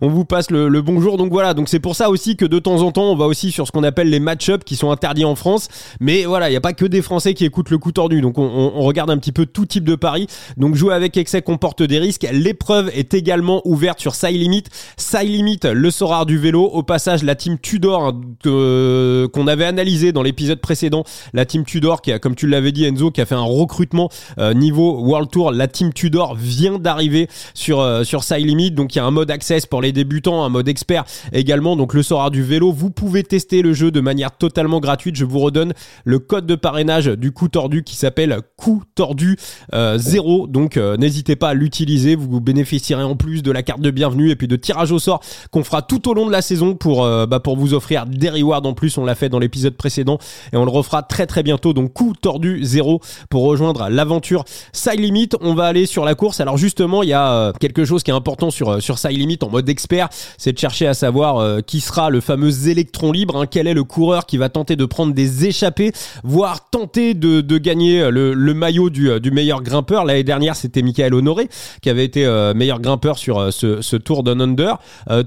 on 0.00 0.08
vous 0.08 0.24
passe 0.24 0.50
le 0.50 0.57
le, 0.66 0.82
bonjour. 0.82 1.16
Donc 1.16 1.30
voilà, 1.30 1.54
donc 1.54 1.68
c'est 1.68 1.80
pour 1.80 1.94
ça 1.94 2.10
aussi 2.10 2.36
que 2.36 2.44
de 2.44 2.58
temps 2.58 2.82
en 2.82 2.92
temps, 2.92 3.10
on 3.10 3.16
va 3.16 3.26
aussi 3.26 3.52
sur 3.52 3.66
ce 3.66 3.72
qu'on 3.72 3.84
appelle 3.84 4.10
les 4.10 4.20
match-up 4.20 4.64
qui 4.64 4.76
sont 4.76 4.90
interdits 4.90 5.24
en 5.24 5.36
France. 5.36 5.68
Mais 6.00 6.24
voilà, 6.24 6.48
il 6.48 6.52
n'y 6.52 6.56
a 6.56 6.60
pas 6.60 6.72
que 6.72 6.84
des 6.84 7.02
Français 7.02 7.34
qui 7.34 7.44
écoutent 7.44 7.70
le 7.70 7.78
coup 7.78 7.92
tordu. 7.92 8.20
Donc 8.20 8.38
on, 8.38 8.82
regarde 8.82 9.10
un 9.10 9.18
petit 9.18 9.32
peu 9.32 9.46
tout 9.46 9.66
type 9.66 9.84
de 9.84 9.94
paris. 9.94 10.26
Donc 10.56 10.74
jouer 10.74 10.94
avec 10.94 11.16
excès 11.16 11.42
comporte 11.42 11.82
des 11.82 11.98
risques. 11.98 12.26
L'épreuve 12.32 12.90
est 12.94 13.14
également 13.14 13.62
ouverte 13.64 14.00
sur 14.00 14.14
Side 14.14 14.36
Limit. 14.36 14.64
Side 14.96 15.28
Limit, 15.28 15.60
le 15.64 15.90
Sorare 15.90 16.26
du 16.26 16.38
vélo. 16.38 16.64
Au 16.64 16.82
passage, 16.82 17.22
la 17.22 17.34
team 17.34 17.58
Tudor 17.58 18.06
hein, 18.06 19.28
qu'on 19.32 19.46
avait 19.46 19.64
analysé 19.64 20.12
dans 20.12 20.22
l'épisode 20.22 20.60
précédent, 20.60 21.04
la 21.32 21.44
team 21.44 21.64
Tudor 21.64 22.02
qui 22.02 22.12
a, 22.12 22.18
comme 22.18 22.34
tu 22.34 22.46
l'avais 22.46 22.72
dit 22.72 22.84
Enzo, 22.84 23.10
qui 23.10 23.20
a 23.20 23.26
fait 23.26 23.34
un 23.34 23.40
recrutement 23.42 24.08
euh, 24.38 24.54
niveau 24.54 25.00
World 25.00 25.30
Tour. 25.30 25.52
La 25.52 25.68
team 25.68 25.92
Tudor 25.92 26.34
vient 26.34 26.78
d'arriver 26.78 27.28
sur 27.54 27.80
euh, 27.80 28.04
sur 28.04 28.24
Side 28.24 28.46
Limit. 28.46 28.70
Donc 28.70 28.94
il 28.94 28.98
y 28.98 29.00
a 29.00 29.04
un 29.04 29.10
mode 29.10 29.30
access 29.30 29.66
pour 29.66 29.82
les 29.82 29.92
débutants, 29.92 30.44
mode 30.50 30.68
expert 30.68 31.04
également. 31.32 31.76
Donc 31.76 31.94
le 31.94 32.02
Sora 32.02 32.30
du 32.30 32.42
vélo, 32.42 32.72
vous 32.72 32.90
pouvez 32.90 33.22
tester 33.22 33.62
le 33.62 33.72
jeu 33.72 33.90
de 33.90 34.00
manière 34.00 34.36
totalement 34.36 34.80
gratuite. 34.80 35.16
Je 35.16 35.24
vous 35.24 35.38
redonne 35.38 35.72
le 36.04 36.18
code 36.18 36.46
de 36.46 36.54
parrainage 36.54 37.06
du 37.06 37.32
coup 37.32 37.48
tordu 37.48 37.82
qui 37.82 37.96
s'appelle 37.96 38.40
coup 38.56 38.82
tordu 38.94 39.36
0. 39.72 40.44
Euh, 40.44 40.46
Donc 40.46 40.76
euh, 40.76 40.96
n'hésitez 40.96 41.36
pas 41.36 41.50
à 41.50 41.54
l'utiliser. 41.54 42.16
Vous 42.16 42.40
bénéficierez 42.40 43.02
en 43.02 43.16
plus 43.16 43.42
de 43.42 43.50
la 43.50 43.62
carte 43.62 43.80
de 43.80 43.90
bienvenue 43.90 44.30
et 44.30 44.36
puis 44.36 44.48
de 44.48 44.56
tirage 44.56 44.92
au 44.92 44.98
sort 44.98 45.20
qu'on 45.50 45.64
fera 45.64 45.82
tout 45.82 46.08
au 46.08 46.14
long 46.14 46.26
de 46.26 46.32
la 46.32 46.42
saison 46.42 46.74
pour, 46.74 47.04
euh, 47.04 47.26
bah, 47.26 47.40
pour 47.40 47.56
vous 47.56 47.74
offrir 47.74 48.06
des 48.06 48.30
rewards 48.30 48.64
en 48.64 48.74
plus. 48.74 48.98
On 48.98 49.04
l'a 49.04 49.14
fait 49.14 49.28
dans 49.28 49.38
l'épisode 49.38 49.74
précédent 49.74 50.18
et 50.52 50.56
on 50.56 50.64
le 50.64 50.70
refera 50.70 51.02
très 51.02 51.26
très 51.26 51.42
bientôt. 51.42 51.72
Donc 51.72 51.92
coup 51.92 52.12
tordu 52.20 52.60
0 52.62 53.00
pour 53.30 53.42
rejoindre 53.42 53.88
l'aventure 53.88 54.44
Side 54.72 55.00
Limit. 55.00 55.30
On 55.40 55.54
va 55.54 55.64
aller 55.64 55.86
sur 55.86 56.04
la 56.04 56.14
course. 56.14 56.40
Alors 56.40 56.56
justement, 56.56 57.02
il 57.02 57.08
y 57.08 57.14
a 57.14 57.52
quelque 57.60 57.84
chose 57.84 58.02
qui 58.02 58.10
est 58.10 58.14
important 58.14 58.50
sur, 58.50 58.82
sur 58.82 58.98
Side 58.98 59.18
Limit 59.18 59.38
en 59.42 59.50
mode 59.50 59.68
expert 59.68 60.08
c'est 60.38 60.52
de 60.52 60.58
chercher 60.58 60.86
à 60.86 60.94
savoir 60.94 61.38
euh, 61.38 61.60
qui 61.60 61.80
sera 61.80 62.08
le 62.08 62.20
fameux 62.20 62.68
électron 62.68 63.12
libre, 63.12 63.36
hein, 63.36 63.46
quel 63.50 63.66
est 63.66 63.74
le 63.74 63.84
coureur 63.84 64.24
qui 64.24 64.38
va 64.38 64.48
tenter 64.48 64.76
de 64.76 64.86
prendre 64.86 65.12
des 65.12 65.46
échappées, 65.46 65.92
voire 66.22 66.70
tenter 66.70 67.12
de, 67.14 67.40
de 67.42 67.58
gagner 67.58 68.10
le, 68.10 68.32
le 68.32 68.54
maillot 68.54 68.88
du, 68.88 69.10
euh, 69.10 69.18
du, 69.18 69.30
meilleur 69.30 69.62
grimpeur. 69.62 70.04
L'année 70.04 70.24
dernière, 70.24 70.56
c'était 70.56 70.80
Michael 70.80 71.12
Honoré 71.12 71.48
qui 71.82 71.90
avait 71.90 72.04
été 72.04 72.24
euh, 72.24 72.54
meilleur 72.54 72.80
grimpeur 72.80 73.18
sur 73.18 73.52
ce, 73.52 73.82
ce, 73.82 73.98
Tour 73.98 74.22
d'un 74.22 74.38
Under. 74.38 74.78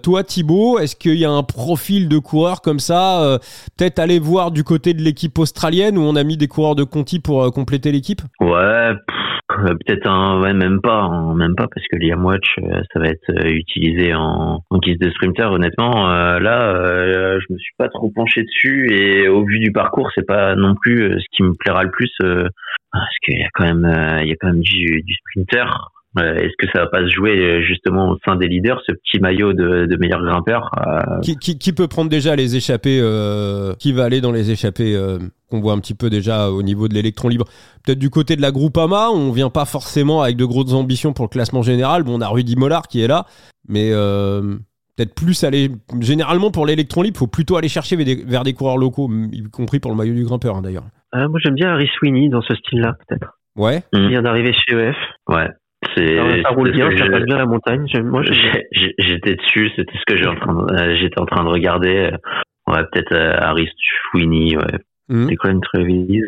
toi, 0.01 0.23
Thibaut, 0.23 0.79
est-ce 0.79 0.95
qu'il 0.95 1.17
y 1.17 1.25
a 1.25 1.29
un 1.29 1.43
profil 1.43 2.07
de 2.07 2.17
coureur 2.17 2.61
comme 2.61 2.79
ça 2.79 3.37
Peut-être 3.77 3.99
aller 3.99 4.17
voir 4.17 4.51
du 4.51 4.63
côté 4.63 4.93
de 4.93 5.01
l'équipe 5.01 5.37
australienne 5.37 5.97
où 5.97 6.01
on 6.01 6.15
a 6.15 6.23
mis 6.23 6.37
des 6.37 6.47
coureurs 6.47 6.75
de 6.75 6.85
Conti 6.85 7.19
pour 7.19 7.51
compléter 7.51 7.91
l'équipe? 7.91 8.21
Ouais. 8.39 8.93
Euh, 9.59 9.75
peut-être 9.85 10.07
un, 10.07 10.41
ouais, 10.41 10.53
même 10.53 10.81
pas, 10.81 11.01
hein, 11.01 11.35
même 11.35 11.55
pas 11.55 11.67
parce 11.73 11.85
que 11.87 11.97
Liam 11.97 12.23
Watch, 12.25 12.55
euh, 12.59 12.81
ça 12.93 12.99
va 12.99 13.07
être 13.07 13.29
euh, 13.29 13.49
utilisé 13.49 14.13
en, 14.13 14.59
en 14.69 14.77
guise 14.79 14.97
de 14.99 15.09
sprinter. 15.11 15.51
Honnêtement, 15.51 16.07
là, 16.39 17.39
je 17.39 17.53
me 17.53 17.57
suis 17.57 17.73
pas 17.77 17.89
trop 17.89 18.11
penché 18.11 18.43
dessus 18.43 18.87
et 18.91 19.27
au 19.27 19.45
vu 19.45 19.59
du 19.59 19.71
parcours, 19.71 20.09
c'est 20.15 20.25
pas 20.25 20.55
non 20.55 20.75
plus 20.75 21.19
ce 21.19 21.25
qui 21.31 21.43
me 21.43 21.53
plaira 21.53 21.83
le 21.83 21.91
plus 21.91 22.11
parce 22.91 23.15
qu'il 23.23 23.39
y 23.39 23.43
a 23.43 23.49
quand 23.53 23.65
même, 23.65 24.19
il 24.21 24.27
y 24.27 24.31
a 24.31 24.35
quand 24.39 24.47
même 24.47 24.61
du, 24.61 25.01
du 25.01 25.13
sprinter 25.13 25.65
Est-ce 26.17 26.53
que 26.57 26.67
ça 26.73 26.81
va 26.81 26.87
pas 26.87 27.01
se 27.03 27.09
jouer 27.09 27.63
justement 27.63 28.09
au 28.09 28.17
sein 28.25 28.35
des 28.35 28.47
leaders, 28.47 28.81
ce 28.85 28.91
petit 28.91 29.19
maillot 29.19 29.53
de, 29.53 29.85
de 29.85 29.97
meilleur 29.97 30.21
grimpeur 30.21 30.69
qui, 31.21 31.37
qui, 31.37 31.57
qui, 31.57 31.71
peut 31.71 31.87
prendre 31.87 32.09
déjà 32.09 32.35
les 32.35 32.57
échappées 32.57 32.99
Qui 33.79 33.93
va 33.93 34.03
aller 34.03 34.19
dans 34.19 34.33
les 34.33 34.51
échappées 34.51 34.99
qu'on 35.49 35.61
voit 35.61 35.73
un 35.73 35.79
petit 35.79 35.93
peu 35.93 36.09
déjà 36.09 36.49
au 36.49 36.63
niveau 36.63 36.89
de 36.89 36.93
l'électron 36.93 37.29
libre? 37.29 37.45
Peut-être 37.85 37.99
du 37.99 38.09
côté 38.09 38.35
de 38.35 38.41
la 38.41 38.51
Groupama, 38.51 39.09
on 39.09 39.31
vient 39.31 39.49
pas 39.49 39.65
forcément 39.65 40.21
avec 40.21 40.35
de 40.35 40.45
grosses 40.45 40.73
ambitions 40.73 41.13
pour 41.13 41.25
le 41.25 41.29
classement 41.29 41.61
général. 41.61 42.03
Bon, 42.03 42.17
on 42.17 42.21
a 42.21 42.27
Rudy 42.27 42.57
Mollard 42.57 42.89
qui 42.89 43.01
est 43.01 43.07
là, 43.07 43.25
mais 43.69 43.93
peut-être 44.95 45.15
plus 45.15 45.43
aller. 45.43 45.71
Généralement, 45.99 46.51
pour 46.51 46.65
l'électron 46.65 47.01
libre, 47.01 47.15
il 47.17 47.19
faut 47.19 47.27
plutôt 47.27 47.57
aller 47.57 47.67
chercher 47.67 47.95
vers 47.95 48.43
des, 48.43 48.53
coureurs 48.53 48.77
locaux, 48.77 49.09
y 49.31 49.43
compris 49.43 49.79
pour 49.79 49.91
le 49.91 49.97
maillot 49.97 50.13
du 50.13 50.23
grimpeur 50.23 50.55
hein, 50.57 50.61
d'ailleurs. 50.61 50.83
Euh, 51.15 51.27
moi, 51.27 51.39
j'aime 51.43 51.55
bien 51.55 51.69
Harry 51.69 51.89
Sweeney 51.97 52.29
dans 52.29 52.41
ce 52.41 52.55
style-là, 52.55 52.95
peut-être. 53.07 53.37
Ouais. 53.55 53.83
Il 53.93 54.09
vient 54.09 54.21
d'arriver 54.21 54.53
chez 54.53 54.75
EF. 54.75 54.95
Ouais. 55.27 55.49
C'est, 55.95 56.41
ça, 56.43 56.49
roule 56.49 56.71
bien, 56.71 56.95
ça 56.95 57.09
passe 57.09 57.23
bien 57.23 57.37
la 57.37 57.45
montagne. 57.45 57.87
Moi, 58.03 58.21
j'étais 58.71 59.35
dessus, 59.35 59.71
c'était 59.75 59.97
ce 59.97 60.05
que 60.05 60.15
j'étais 60.15 60.29
en 60.29 60.35
train 60.35 60.53
de, 60.53 60.73
euh, 60.73 60.95
j'étais 60.97 61.19
en 61.19 61.25
train 61.25 61.43
de 61.43 61.49
regarder. 61.49 62.11
Ouais, 62.67 62.83
peut-être 62.91 63.13
euh, 63.13 63.35
Harry 63.39 63.67
Sweeney, 64.11 64.57
ouais. 64.57 64.79
Mmh. 65.09 65.27
C'est 65.27 65.35
quoi 65.35 65.49
une 65.49 65.61
Travis 65.61 66.21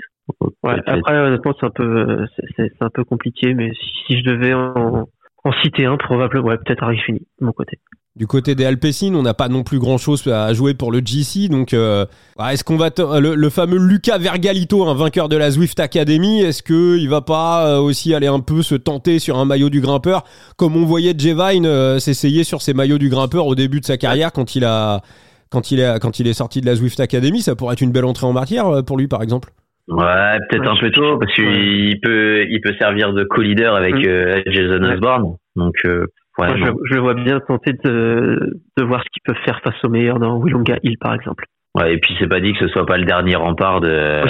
Ouais, 0.64 0.76
après, 0.86 1.18
honnêtement, 1.18 1.54
c'est 1.60 1.66
un 1.66 1.70
peu, 1.70 2.26
c'est, 2.56 2.72
un 2.82 2.90
peu 2.90 3.04
compliqué, 3.04 3.54
mais 3.54 3.72
si, 4.08 4.20
je 4.20 4.24
devais 4.24 4.54
en, 4.54 5.08
en 5.44 5.52
citer 5.62 5.86
un, 5.86 5.98
probablement, 5.98 6.48
ouais, 6.48 6.58
peut-être 6.58 6.86
Sweeney, 7.04 7.22
de 7.40 7.46
mon 7.46 7.52
côté. 7.52 7.80
Du 8.16 8.28
côté 8.28 8.54
des 8.54 8.64
Alpecin, 8.64 9.16
on 9.16 9.24
n'a 9.24 9.34
pas 9.34 9.50
non 9.50 9.64
plus 9.64 9.80
grand-chose 9.80 10.28
à 10.28 10.54
jouer 10.54 10.76
pour 10.76 10.92
le 10.92 11.02
GC. 11.04 11.48
Donc, 11.48 11.74
euh, 11.74 12.06
bah, 12.38 12.54
est-ce 12.54 12.64
qu'on 12.64 12.78
va 12.78 12.92
le, 13.20 13.50
fameux 13.50 13.80
Lucas 13.80 14.20
Vergalito, 14.20 14.86
un 14.86 14.94
vainqueur 14.94 15.30
de 15.30 15.36
la 15.36 15.50
Zwift 15.50 15.80
Academy, 15.80 16.42
est-ce 16.42 16.62
que 16.62 16.96
il 17.00 17.10
va 17.10 17.22
pas 17.22 17.68
euh, 17.68 17.80
aussi 17.80 18.14
aller 18.14 18.28
un 18.28 18.40
peu 18.40 18.62
se 18.62 18.76
tenter 18.76 19.18
sur 19.18 19.40
un 19.40 19.46
maillot 19.46 19.72
du 19.72 19.82
grimpeur, 19.82 20.26
comme 20.58 20.76
on 20.76 20.86
voyait 20.86 21.16
Jevine 21.18 21.66
euh, 21.66 21.98
s'essayer 21.98 22.44
sur 22.44 22.62
ses 22.62 22.76
maillots 22.76 23.00
du 23.00 23.10
grimpeur 23.10 23.48
au 23.48 23.56
début 23.56 23.80
de 23.80 23.86
sa 23.86 23.98
carrière 23.98 24.32
quand 24.32 24.56
il 24.56 24.64
a 24.64 25.02
quand 25.50 25.72
il 25.72 25.80
est 25.80 26.00
quand 26.00 26.20
il 26.20 26.28
est 26.28 26.34
sorti 26.34 26.62
de 26.62 26.68
la 26.68 26.76
Zwift 26.76 27.00
Academy, 27.00 27.42
ça 27.42 27.56
pourrait 27.56 27.74
être 27.74 27.82
une 27.82 27.92
belle 27.92 28.06
entrée 28.06 28.28
en 28.28 28.34
matière 28.34 28.84
pour 28.86 28.98
lui, 28.98 29.08
par 29.08 29.24
exemple. 29.24 29.52
Ouais, 29.90 30.38
peut-être 30.50 30.70
un 30.70 30.78
peu 30.78 30.92
tôt 30.92 31.18
parce 31.18 31.34
qu'il 31.34 32.00
peut 32.02 32.46
il 32.50 32.62
peut 32.62 32.74
servir 32.80 33.14
de 33.14 33.24
co-leader 33.26 33.76
avec 33.76 33.96
mm. 33.96 34.52
Jason 34.52 34.84
Osborne. 34.84 35.36
Donc 35.56 35.74
je, 35.84 36.06
le 36.40 37.00
vois 37.00 37.14
bien 37.14 37.40
tenter 37.42 37.74
de, 37.84 38.60
de 38.78 38.84
voir 38.84 39.02
ce 39.04 39.10
qu'il 39.12 39.22
peut 39.26 39.40
faire 39.46 39.60
face 39.62 39.76
au 39.84 39.90
meilleur 39.90 40.20
dans 40.20 40.40
Willonga 40.40 40.78
Hill, 40.84 40.98
par 41.00 41.14
exemple. 41.14 41.46
Ouais, 41.76 41.96
et 41.96 41.98
puis 41.98 42.16
c'est 42.20 42.28
pas 42.28 42.40
dit 42.40 42.54
que 42.54 42.60
ce 42.60 42.68
soit 42.68 42.86
pas 42.86 42.98
le 42.98 43.06
dernier 43.06 43.36
rempart 43.36 43.82
de, 43.82 44.24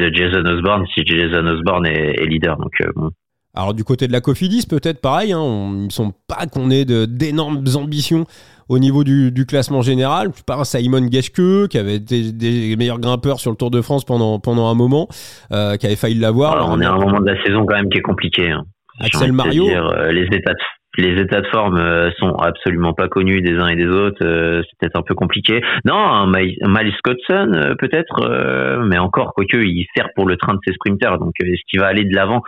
de 0.00 0.14
Jason 0.14 0.44
Osborne 0.44 0.84
si 0.94 1.06
Jason 1.06 1.46
Osborne 1.46 1.86
est, 1.86 2.26
leader. 2.26 2.56
Donc 2.56 2.72
euh, 2.80 2.90
bon. 2.96 3.10
Alors 3.54 3.72
du 3.72 3.84
côté 3.84 4.08
de 4.08 4.12
la 4.12 4.20
Cofidis, 4.20 4.66
peut-être 4.68 5.00
pareil. 5.00 5.32
Hein, 5.32 5.38
on, 5.38 5.74
il 5.74 5.84
me 5.84 5.90
semble 5.90 6.12
pas 6.26 6.46
qu'on 6.46 6.70
ait 6.70 6.84
d'énormes 6.84 7.64
ambitions 7.76 8.26
au 8.68 8.78
niveau 8.78 9.04
du, 9.04 9.32
du, 9.32 9.46
classement 9.46 9.82
général. 9.82 10.28
Je 10.36 10.42
pas, 10.42 10.64
Simon 10.64 11.08
Geschke, 11.10 11.68
qui 11.68 11.78
avait 11.78 11.96
été 11.96 12.32
des 12.32 12.76
meilleurs 12.76 13.00
grimpeurs 13.00 13.40
sur 13.40 13.50
le 13.50 13.56
Tour 13.56 13.70
de 13.70 13.80
France 13.80 14.04
pendant 14.04 14.38
pendant 14.38 14.68
un 14.68 14.74
moment, 14.74 15.08
euh, 15.52 15.76
qui 15.76 15.86
avait 15.86 15.96
failli 15.96 16.18
l'avoir. 16.18 16.52
Alors, 16.52 16.70
on 16.72 16.80
est 16.80 16.86
à 16.86 16.92
un 16.92 16.98
moment 16.98 17.20
de 17.20 17.30
la 17.30 17.42
saison 17.42 17.64
quand 17.66 17.76
même 17.76 17.88
qui 17.88 17.98
est 17.98 18.02
compliqué. 18.02 18.50
Hein. 18.50 18.64
Axel 19.00 19.32
Mario. 19.32 19.64
Dire, 19.64 19.86
euh, 19.86 20.12
les 20.12 20.24
états 20.24 20.52
de 20.52 20.58
les 20.96 21.20
états 21.20 21.42
de 21.42 21.46
forme 21.48 21.78
euh, 21.78 22.10
sont 22.18 22.34
absolument 22.34 22.92
pas 22.92 23.06
connus 23.06 23.40
des 23.40 23.56
uns 23.56 23.68
et 23.68 23.76
des 23.76 23.86
autres. 23.86 24.24
Euh, 24.24 24.62
c'est 24.62 24.78
peut-être 24.80 24.98
un 24.98 25.02
peu 25.02 25.14
compliqué. 25.14 25.60
Non, 25.84 25.94
un 25.94 26.26
Miles 26.26 26.94
Scottson 26.98 27.76
peut-être, 27.78 28.80
mais 28.84 28.98
encore, 28.98 29.32
quoique, 29.34 29.58
il 29.58 29.86
sert 29.96 30.08
pour 30.16 30.26
le 30.26 30.36
train 30.36 30.54
de 30.54 30.58
ses 30.66 30.72
sprinters. 30.74 31.18
Donc, 31.18 31.34
est-ce 31.40 31.62
qu'il 31.70 31.78
va 31.78 31.86
aller 31.86 32.04
de 32.04 32.14
l'avant 32.16 32.42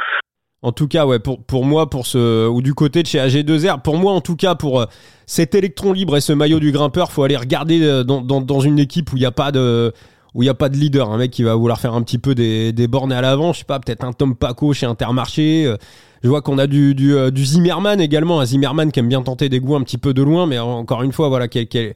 en 0.62 0.72
tout 0.72 0.88
cas, 0.88 1.06
ouais, 1.06 1.18
pour, 1.18 1.42
pour 1.42 1.64
moi, 1.64 1.88
pour 1.88 2.06
ce, 2.06 2.48
ou 2.48 2.62
du 2.62 2.74
côté 2.74 3.02
de 3.02 3.06
chez 3.06 3.18
AG2R, 3.18 3.80
pour 3.82 3.96
moi, 3.96 4.12
en 4.12 4.20
tout 4.20 4.36
cas, 4.36 4.54
pour 4.54 4.86
cet 5.26 5.54
électron 5.54 5.92
libre 5.92 6.16
et 6.16 6.20
ce 6.20 6.32
maillot 6.32 6.60
du 6.60 6.72
grimpeur, 6.72 7.12
faut 7.12 7.22
aller 7.22 7.36
regarder 7.36 8.04
dans, 8.04 8.20
dans, 8.20 8.40
dans 8.40 8.60
une 8.60 8.78
équipe 8.78 9.12
où 9.12 9.16
il 9.16 9.20
n'y 9.20 9.26
a 9.26 9.32
pas 9.32 9.52
de, 9.52 9.92
où 10.34 10.42
il 10.42 10.46
y 10.46 10.50
a 10.50 10.54
pas 10.54 10.68
de 10.68 10.76
leader, 10.76 11.10
un 11.10 11.18
mec 11.18 11.30
qui 11.30 11.42
va 11.42 11.54
vouloir 11.54 11.80
faire 11.80 11.94
un 11.94 12.02
petit 12.02 12.18
peu 12.18 12.34
des, 12.34 12.72
des 12.72 12.88
bornes 12.88 13.12
à 13.12 13.20
l'avant, 13.20 13.52
je 13.52 13.60
sais 13.60 13.64
pas, 13.64 13.80
peut-être 13.80 14.04
un 14.04 14.12
Tom 14.12 14.36
Paco 14.36 14.72
chez 14.74 14.86
Intermarché, 14.86 15.74
je 16.22 16.28
vois 16.28 16.42
qu'on 16.42 16.58
a 16.58 16.66
du, 16.66 16.94
du, 16.94 17.14
euh, 17.14 17.30
du, 17.30 17.44
Zimmerman 17.44 18.00
également, 18.00 18.40
un 18.40 18.44
Zimmerman 18.44 18.92
qui 18.92 19.00
aime 19.00 19.08
bien 19.08 19.22
tenter 19.22 19.48
des 19.48 19.60
goûts 19.60 19.76
un 19.76 19.82
petit 19.82 19.98
peu 19.98 20.12
de 20.12 20.22
loin, 20.22 20.46
mais 20.46 20.58
encore 20.58 21.02
une 21.02 21.12
fois, 21.12 21.28
voilà, 21.28 21.48
quelle, 21.48 21.66
quelle, 21.66 21.94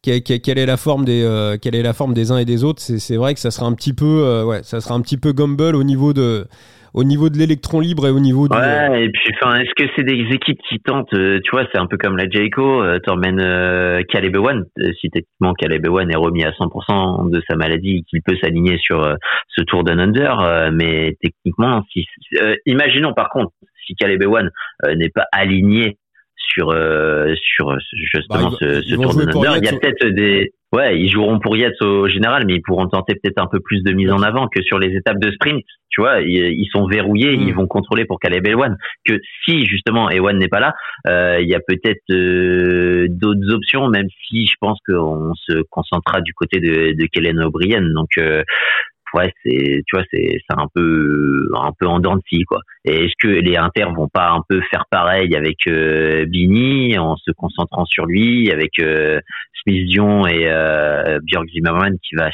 quelle, 0.00 0.58
est 0.58 0.66
la 0.66 0.76
forme 0.76 1.04
des, 1.04 1.22
euh, 1.22 1.58
quelle 1.60 1.74
est 1.74 1.82
la 1.82 1.92
forme 1.92 2.14
des 2.14 2.30
uns 2.30 2.38
et 2.38 2.44
des 2.44 2.64
autres. 2.64 2.80
C'est 2.80 3.16
vrai 3.16 3.34
que 3.34 3.40
ça 3.40 3.50
sera 3.50 3.66
un 3.66 3.72
petit 3.74 3.92
peu, 3.92 4.22
euh, 4.24 4.44
ouais, 4.44 4.60
ça 4.62 4.80
sera 4.80 4.94
un 4.94 5.00
petit 5.00 5.18
peu 5.18 5.32
Gumble 5.32 5.76
au 5.76 5.84
niveau 5.84 6.12
de, 6.14 6.46
au 6.96 7.04
niveau 7.04 7.28
de 7.28 7.38
l'électron 7.38 7.78
libre 7.78 8.08
et 8.08 8.10
au 8.10 8.18
niveau 8.18 8.48
du. 8.48 8.56
Ouais, 8.56 9.04
et 9.04 9.10
puis, 9.10 9.32
enfin, 9.34 9.56
est-ce 9.60 9.70
que 9.76 9.88
c'est 9.94 10.02
des 10.02 10.26
équipes 10.32 10.60
qui 10.68 10.80
tentent, 10.80 11.10
tu 11.10 11.50
vois, 11.52 11.66
c'est 11.72 11.78
un 11.78 11.86
peu 11.86 11.96
comme 11.96 12.16
la 12.16 12.28
Jayco, 12.28 12.82
euh, 12.82 12.98
t'emmènes 12.98 13.40
euh, 13.40 14.02
Caleb 14.08 14.34
Ewan, 14.34 14.64
si 15.00 15.10
techniquement 15.10 15.52
Caleb 15.54 15.86
Ewan 15.86 16.10
est 16.10 16.16
remis 16.16 16.44
à 16.44 16.50
100% 16.50 17.30
de 17.30 17.40
sa 17.48 17.54
maladie, 17.54 18.04
qu'il 18.10 18.20
peut 18.22 18.36
s'aligner 18.40 18.78
sur 18.78 19.16
ce 19.48 19.62
Tour 19.62 19.84
d'un 19.84 19.98
under, 19.98 20.70
mais 20.72 21.16
techniquement, 21.22 21.84
si, 21.92 22.06
imaginons 22.66 23.12
par 23.12 23.28
contre, 23.28 23.52
si 23.86 23.94
Caleb 23.94 24.22
Ewan 24.22 24.50
euh, 24.84 24.94
n'est 24.94 25.08
pas 25.08 25.26
aligné 25.32 25.98
sur 26.36 26.70
euh, 26.70 27.34
sur 27.36 27.76
justement 27.92 28.50
bah, 28.50 28.56
ce, 28.60 28.82
ce 28.82 28.94
tour 28.94 29.14
de 29.14 29.22
Under. 29.22 29.56
Il 29.56 29.64
y 29.64 29.68
a 29.68 29.72
peut-être 29.72 30.06
des 30.06 30.52
ouais, 30.72 30.98
ils 30.98 31.10
joueront 31.10 31.38
pour 31.38 31.56
Yates 31.56 31.80
au 31.82 32.08
général, 32.08 32.44
mais 32.46 32.54
ils 32.56 32.62
pourront 32.62 32.88
tenter 32.88 33.14
peut-être 33.14 33.38
un 33.38 33.46
peu 33.46 33.60
plus 33.60 33.82
de 33.82 33.92
mise 33.92 34.10
en 34.10 34.22
avant 34.22 34.48
que 34.48 34.62
sur 34.62 34.78
les 34.78 34.94
étapes 34.96 35.18
de 35.18 35.30
sprint. 35.32 35.64
Tu 35.88 36.02
vois, 36.02 36.20
ils, 36.20 36.68
sont 36.70 36.86
verrouillés, 36.86 37.32
ils 37.32 37.52
mm. 37.52 37.56
vont 37.56 37.66
contrôler 37.66 38.04
pour 38.04 38.18
Caleb 38.20 38.46
Ewan. 38.46 38.76
Que 39.06 39.18
si 39.44 39.64
justement 39.64 40.10
Ewan 40.10 40.36
n'est 40.36 40.48
pas 40.48 40.60
là, 40.60 40.74
euh, 41.06 41.38
il 41.40 41.48
y 41.48 41.54
a 41.54 41.60
peut-être 41.60 42.02
d'autres 43.08 43.54
options, 43.54 43.88
même 43.88 44.08
si 44.26 44.46
je 44.46 44.54
pense 44.60 44.78
qu'on 44.86 45.32
se 45.34 45.62
concentrera 45.70 46.20
du 46.20 46.34
côté 46.34 46.60
de, 46.60 46.92
de 46.92 47.06
Kellen 47.06 47.40
O'Brien. 47.42 47.80
Donc 47.80 48.18
ouais, 49.14 49.32
c'est, 49.44 49.82
tu 49.86 49.96
vois, 49.96 50.04
c'est, 50.12 50.38
c'est 50.48 50.56
un 50.58 50.66
peu, 50.74 51.48
un 51.54 51.72
peu 51.78 51.86
en 51.86 52.00
dents 52.00 52.16
de 52.16 52.22
scie, 52.28 52.44
quoi. 52.44 52.60
Et 52.84 53.04
est-ce 53.04 53.14
que 53.18 53.28
les 53.28 53.56
Inter 53.56 53.86
vont 53.94 54.08
pas 54.08 54.30
un 54.30 54.42
peu 54.48 54.60
faire 54.70 54.84
pareil 54.90 55.34
avec 55.34 55.66
euh, 55.66 56.26
Bini 56.26 56.98
en 56.98 57.16
se 57.16 57.30
concentrant 57.32 57.84
sur 57.84 58.06
lui, 58.06 58.50
avec 58.50 58.78
euh, 58.80 59.20
Smith 59.62 59.86
Dion 59.88 60.26
et 60.26 60.48
euh, 60.48 61.18
Björk 61.22 61.48
Zimmerman 61.48 61.96
qui 61.98 62.16
va 62.16 62.30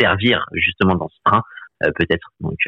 servir 0.00 0.44
justement 0.52 0.94
dans 0.94 1.08
ce 1.08 1.18
train, 1.24 1.42
euh, 1.84 1.90
peut-être. 1.96 2.28
Donc, 2.40 2.58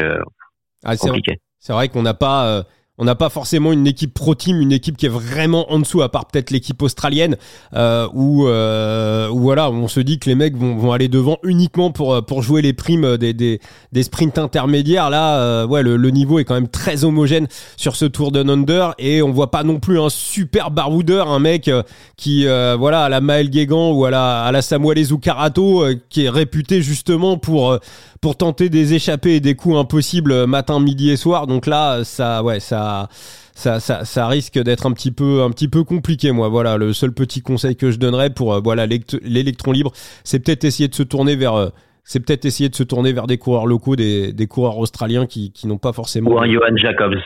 ah, 0.84 0.96
compliqué. 0.96 1.38
C'est 1.58 1.72
vrai 1.72 1.88
qu'on 1.88 2.02
n'a 2.02 2.14
pas 2.14 2.64
on 3.00 3.04
n'a 3.04 3.14
pas 3.14 3.30
forcément 3.30 3.72
une 3.72 3.86
équipe 3.86 4.12
pro 4.12 4.34
team, 4.34 4.60
une 4.60 4.72
équipe 4.72 4.98
qui 4.98 5.06
est 5.06 5.10
vraiment 5.10 5.72
en 5.72 5.78
dessous, 5.78 6.02
à 6.02 6.10
part 6.10 6.26
peut-être 6.26 6.50
l'équipe 6.50 6.80
australienne, 6.82 7.36
euh, 7.74 8.06
où, 8.12 8.46
euh, 8.46 9.28
voilà, 9.32 9.70
on 9.70 9.88
se 9.88 10.00
dit 10.00 10.18
que 10.18 10.28
les 10.28 10.34
mecs 10.34 10.54
vont, 10.54 10.92
aller 10.92 11.08
devant 11.08 11.38
uniquement 11.42 11.92
pour, 11.92 12.12
euh, 12.12 12.20
pour 12.20 12.42
jouer 12.42 12.60
les 12.60 12.74
primes 12.74 13.16
des, 13.16 13.58
sprints 14.02 14.36
intermédiaires. 14.36 15.08
Là, 15.08 15.38
euh, 15.40 15.66
ouais, 15.66 15.82
le, 15.82 16.10
niveau 16.10 16.40
est 16.40 16.44
quand 16.44 16.54
même 16.54 16.68
très 16.68 17.04
homogène 17.04 17.46
sur 17.78 17.96
ce 17.96 18.04
Tour 18.04 18.32
de 18.32 18.46
Under 18.46 18.94
et 18.98 19.22
on 19.22 19.30
voit 19.30 19.50
pas 19.50 19.62
non 19.62 19.78
plus 19.78 19.98
un 19.98 20.10
super 20.10 20.70
baroudeur, 20.70 21.28
un 21.28 21.38
mec 21.38 21.70
qui, 22.18 22.44
voilà, 22.44 23.04
à 23.04 23.08
la 23.08 23.22
Maël 23.22 23.48
Guégan 23.48 23.92
ou 23.92 24.04
à 24.04 24.10
la, 24.10 24.42
à 24.42 24.52
la 24.52 24.60
Zucarato, 24.60 25.86
qui 26.10 26.26
est 26.26 26.28
réputé 26.28 26.82
justement 26.82 27.38
pour 27.38 27.78
pour 28.20 28.36
tenter 28.36 28.68
des 28.68 28.94
échappées 28.94 29.36
et 29.36 29.40
des 29.40 29.54
coups 29.54 29.76
impossibles 29.76 30.46
matin, 30.46 30.78
midi 30.80 31.10
et 31.10 31.16
soir. 31.16 31.46
Donc 31.46 31.66
là, 31.66 32.04
ça, 32.04 32.42
ouais, 32.42 32.60
ça, 32.60 33.08
ça, 33.54 33.80
ça, 33.80 34.04
ça 34.04 34.28
risque 34.28 34.58
d'être 34.58 34.86
un 34.86 34.92
petit 34.92 35.12
peu, 35.12 35.42
un 35.42 35.50
petit 35.50 35.68
peu 35.68 35.84
compliqué. 35.84 36.32
Moi, 36.32 36.48
voilà, 36.48 36.76
le 36.76 36.92
seul 36.92 37.12
petit 37.12 37.42
conseil 37.42 37.76
que 37.76 37.90
je 37.90 37.98
donnerais 37.98 38.30
pour, 38.30 38.54
euh, 38.54 38.60
voilà, 38.62 38.86
l'électron 38.86 39.72
libre, 39.72 39.92
c'est 40.24 40.44
peut-être 40.44 40.64
essayer 40.64 40.88
de 40.88 40.94
se 40.94 41.02
tourner 41.02 41.36
vers 41.36 41.54
euh, 41.54 41.68
c'est 42.02 42.24
peut-être 42.24 42.44
essayer 42.44 42.68
de 42.68 42.74
se 42.74 42.82
tourner 42.82 43.12
vers 43.12 43.26
des 43.26 43.38
coureurs 43.38 43.66
locaux, 43.66 43.94
des, 43.94 44.32
des 44.32 44.46
coureurs 44.46 44.78
australiens 44.78 45.26
qui, 45.26 45.52
qui 45.52 45.66
n'ont 45.68 45.78
pas 45.78 45.92
forcément. 45.92 46.30
Ou 46.30 46.38
un 46.38 46.50
Johan 46.50 46.76
Jacobs. 46.76 47.18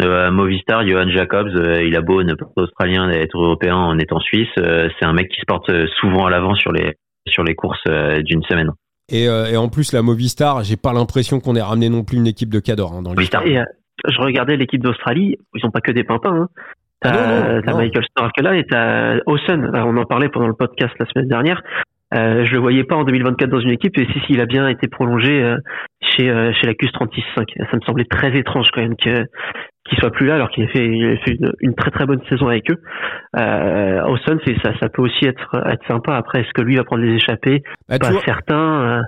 Euh, 0.00 0.30
Movistar, 0.30 0.86
Johan 0.86 1.08
Jacobs, 1.10 1.50
il 1.82 1.94
a 1.94 2.00
beau 2.00 2.22
ne 2.22 2.34
pas 2.34 2.46
être 2.46 2.62
australien 2.62 3.08
d'être 3.08 3.38
européen 3.38 3.76
en 3.76 3.98
étant 3.98 4.20
suisse, 4.20 4.48
c'est 4.56 5.04
un 5.04 5.12
mec 5.12 5.28
qui 5.28 5.38
se 5.40 5.46
porte 5.46 5.70
souvent 6.00 6.24
à 6.26 6.30
l'avant 6.30 6.54
sur 6.54 6.72
les 6.72 6.94
sur 7.28 7.44
les 7.44 7.54
courses 7.54 7.84
d'une 8.24 8.42
semaine. 8.44 8.72
Euh, 9.12 9.46
et, 9.46 9.56
en 9.56 9.68
plus, 9.68 9.92
la 9.92 10.02
Movistar, 10.02 10.64
j'ai 10.64 10.76
pas 10.76 10.92
l'impression 10.92 11.40
qu'on 11.40 11.54
ait 11.56 11.62
ramené 11.62 11.88
non 11.88 12.04
plus 12.04 12.16
une 12.16 12.26
équipe 12.26 12.50
de 12.50 12.60
Cador 12.60 12.92
hein, 12.92 13.02
dans 13.02 13.14
l'histoire. 13.14 13.44
Euh, 13.46 13.64
je 14.08 14.20
regardais 14.20 14.56
l'équipe 14.56 14.82
d'Australie, 14.82 15.36
ils 15.54 15.66
ont 15.66 15.70
pas 15.70 15.80
que 15.80 15.92
des 15.92 16.04
pimpins. 16.04 16.34
Hein. 16.34 16.48
T'as 17.02 17.60
ah 17.66 17.74
Michael 17.74 18.04
Stark 18.04 18.40
là 18.40 18.56
et 18.56 18.64
t'as 18.64 19.16
Hawson. 19.26 19.70
On 19.74 19.96
en 19.96 20.04
parlait 20.04 20.28
pendant 20.28 20.46
le 20.46 20.54
podcast 20.54 20.94
la 21.00 21.06
semaine 21.06 21.28
dernière. 21.28 21.60
Euh, 22.14 22.44
je 22.44 22.52
le 22.52 22.58
voyais 22.60 22.84
pas 22.84 22.94
en 22.94 23.04
2024 23.04 23.50
dans 23.50 23.58
une 23.58 23.70
équipe 23.70 23.98
et 23.98 24.06
si, 24.06 24.20
si 24.20 24.34
il 24.34 24.40
a 24.40 24.46
bien 24.46 24.68
été 24.68 24.86
prolongé 24.86 25.42
euh, 25.42 25.56
chez 26.00 26.26
chez 26.60 26.66
la 26.66 26.74
CUS 26.74 26.90
36.5. 26.92 27.70
Ça 27.70 27.76
me 27.76 27.80
semblait 27.80 28.04
très 28.04 28.36
étrange 28.36 28.68
quand 28.72 28.82
même 28.82 28.96
que 28.96 29.26
qu'il 29.92 30.00
soit 30.00 30.10
plus 30.10 30.26
là 30.26 30.36
alors 30.36 30.50
qu'il 30.50 30.64
a 30.64 30.68
fait, 30.68 30.86
il 30.86 31.04
a 31.04 31.16
fait 31.18 31.38
une, 31.60 31.74
très 31.74 31.90
très 31.90 32.06
bonne 32.06 32.22
saison 32.28 32.48
avec 32.48 32.70
eux. 32.70 32.80
Euh, 33.36 34.02
Austin, 34.04 34.38
c'est 34.46 34.56
ça, 34.62 34.72
ça 34.80 34.88
peut 34.88 35.02
aussi 35.02 35.26
être 35.26 35.62
être 35.66 35.86
sympa. 35.86 36.16
Après, 36.16 36.40
est-ce 36.40 36.52
que 36.54 36.62
lui 36.62 36.76
va 36.76 36.84
prendre 36.84 37.02
les 37.02 37.14
échappées? 37.14 37.62
Bah, 37.88 37.98
Pas 37.98 38.12
certain. 38.24 38.98
Euh, 38.98 39.02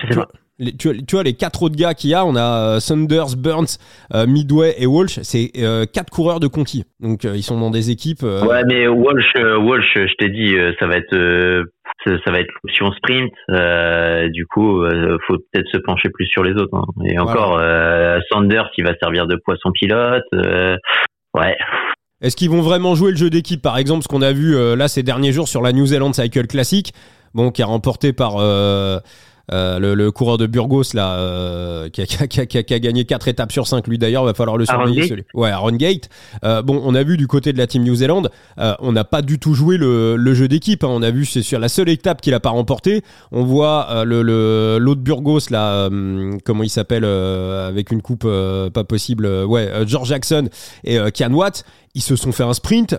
je 0.00 0.12
sais 0.12 0.16
pas 0.18 0.28
tu, 0.78 1.04
tu, 1.04 1.14
vois 1.16 1.22
les 1.22 1.34
quatre 1.34 1.62
autres 1.62 1.76
gars 1.76 1.94
qu'il 1.94 2.10
y 2.10 2.14
a, 2.14 2.24
on 2.24 2.36
a 2.36 2.80
Sanders, 2.80 3.36
Burns, 3.36 3.78
Midway 4.26 4.74
et 4.78 4.86
Walsh, 4.86 5.18
c'est 5.22 5.50
quatre 5.92 6.10
coureurs 6.10 6.40
de 6.40 6.46
Conti. 6.46 6.84
Donc 7.00 7.24
ils 7.24 7.42
sont 7.42 7.58
dans 7.58 7.70
des 7.70 7.90
équipes. 7.90 8.22
Ouais, 8.22 8.62
mais 8.66 8.86
Walsh, 8.86 9.34
Walsh, 9.36 9.94
je 9.94 10.14
t'ai 10.18 10.30
dit, 10.30 10.54
ça 10.78 10.86
va 10.86 10.96
être 10.96 11.66
ça, 12.06 12.30
va 12.30 12.40
être 12.40 12.50
l'option 12.62 12.92
sprint. 12.92 13.32
Euh, 13.50 14.28
du 14.30 14.46
coup, 14.46 14.82
euh, 14.82 15.18
faut 15.26 15.36
peut-être 15.52 15.68
se 15.70 15.78
pencher 15.78 16.08
plus 16.10 16.26
sur 16.26 16.42
les 16.42 16.52
autres. 16.52 16.74
Hein. 16.74 16.84
Et 17.06 17.18
encore, 17.18 17.58
euh, 17.60 18.18
Sanders, 18.30 18.70
qui 18.74 18.82
va 18.82 18.94
servir 19.00 19.26
de 19.26 19.36
poisson 19.36 19.70
pilote. 19.72 20.24
Euh, 20.34 20.76
ouais. 21.34 21.56
Est-ce 22.20 22.36
qu'ils 22.36 22.50
vont 22.50 22.60
vraiment 22.60 22.94
jouer 22.94 23.10
le 23.10 23.16
jeu 23.16 23.30
d'équipe, 23.30 23.62
par 23.62 23.78
exemple, 23.78 24.02
ce 24.02 24.08
qu'on 24.08 24.22
a 24.22 24.32
vu 24.32 24.54
là 24.76 24.86
ces 24.86 25.02
derniers 25.02 25.32
jours 25.32 25.48
sur 25.48 25.60
la 25.60 25.72
New 25.72 25.86
Zealand 25.86 26.12
Cycle 26.12 26.46
Classic, 26.46 26.92
bon, 27.34 27.50
qui 27.50 27.62
est 27.62 27.64
remporté 27.64 28.12
par 28.12 28.36
euh, 29.52 29.78
le, 29.78 30.10
coureur 30.10 30.38
de 30.38 30.46
Burgos 30.46 30.94
là 30.94 31.16
euh, 31.16 31.88
qui, 31.90 32.00
a, 32.00 32.06
qui, 32.26 32.46
qui, 32.46 32.74
a, 32.74 32.78
gagné 32.78 33.04
4 33.04 33.28
étapes 33.28 33.52
sur 33.52 33.66
5 33.66 33.86
lui 33.86 33.98
d'ailleurs 33.98 34.24
va 34.24 34.34
falloir 34.34 34.56
le 34.56 34.64
surveiller 34.64 35.08
celui. 35.08 35.24
ouais 35.34 35.50
Aaron 35.50 35.72
Gate 35.72 36.08
euh, 36.44 36.62
bon 36.62 36.80
on 36.84 36.94
a 36.94 37.02
vu 37.02 37.16
du 37.16 37.26
côté 37.26 37.52
de 37.52 37.58
la 37.58 37.66
team 37.66 37.82
New 37.82 37.94
Zealand 37.96 38.22
on 38.56 38.92
n'a 38.92 39.04
pas 39.04 39.20
du 39.20 39.38
tout 39.38 39.54
joué 39.54 39.76
le, 39.76 40.16
le 40.16 40.34
jeu 40.34 40.48
d'équipe 40.48 40.84
hein. 40.84 40.88
on 40.90 41.02
a 41.02 41.10
vu 41.10 41.26
c'est 41.26 41.42
sur 41.42 41.58
la 41.58 41.68
seule 41.68 41.88
étape 41.88 42.20
qu'il 42.20 42.34
a 42.34 42.40
pas 42.40 42.50
remporté 42.50 43.02
on 43.30 43.44
voit 43.44 44.04
le 44.04 44.22
l'autre 44.78 45.02
Burgos 45.02 45.50
là 45.50 45.88
comment 46.44 46.62
il 46.62 46.70
s'appelle 46.70 47.04
avec 47.04 47.90
une 47.90 48.00
coupe 48.00 48.26
pas 48.72 48.84
possible 48.84 49.26
ouais 49.26 49.70
George 49.86 50.08
Jackson 50.08 50.48
et 50.84 50.98
Kian 51.12 51.32
Watt 51.32 51.64
ils 51.94 52.02
se 52.02 52.16
sont 52.16 52.32
fait 52.32 52.42
un 52.42 52.54
sprint, 52.54 52.96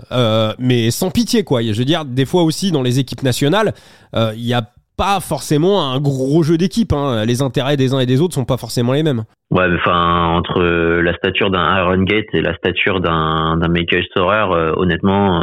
mais 0.60 0.91
sans 0.91 1.10
pitié 1.10 1.43
quoi. 1.43 1.63
Je 1.63 1.72
veux 1.72 1.83
dire, 1.86 2.05
des 2.05 2.25
fois 2.25 2.43
aussi 2.43 2.69
dans 2.72 2.83
les 2.83 3.00
équipes 3.00 3.24
nationales, 3.24 3.74
il 4.15 4.45
y 4.45 4.53
a 4.53 4.73
pas 4.98 5.20
forcément 5.20 5.92
un 5.92 6.00
gros 6.00 6.44
jeu 6.44 6.58
d'équipe. 6.58 6.94
Hein. 6.94 7.26
Les 7.26 7.42
intérêts 7.42 7.78
des 7.78 7.94
uns 7.94 8.00
et 8.00 8.06
des 8.06 8.22
autres 8.22 8.36
sont 8.36 8.46
pas 8.46 8.58
forcément 8.58 8.94
les 8.94 9.04
mêmes. 9.04 9.24
Ouais, 9.52 9.68
enfin 9.76 10.28
entre 10.30 10.62
la 10.62 11.14
stature 11.16 11.52
d'un 11.52 11.64
Aaron 11.64 12.04
Gate 12.04 12.26
et 12.34 12.42
la 12.42 12.56
stature 12.56 13.02
d'un 13.02 13.56
Michael 13.70 14.04
Storer, 14.06 14.48
euh, 14.52 14.74
honnêtement, 14.76 15.42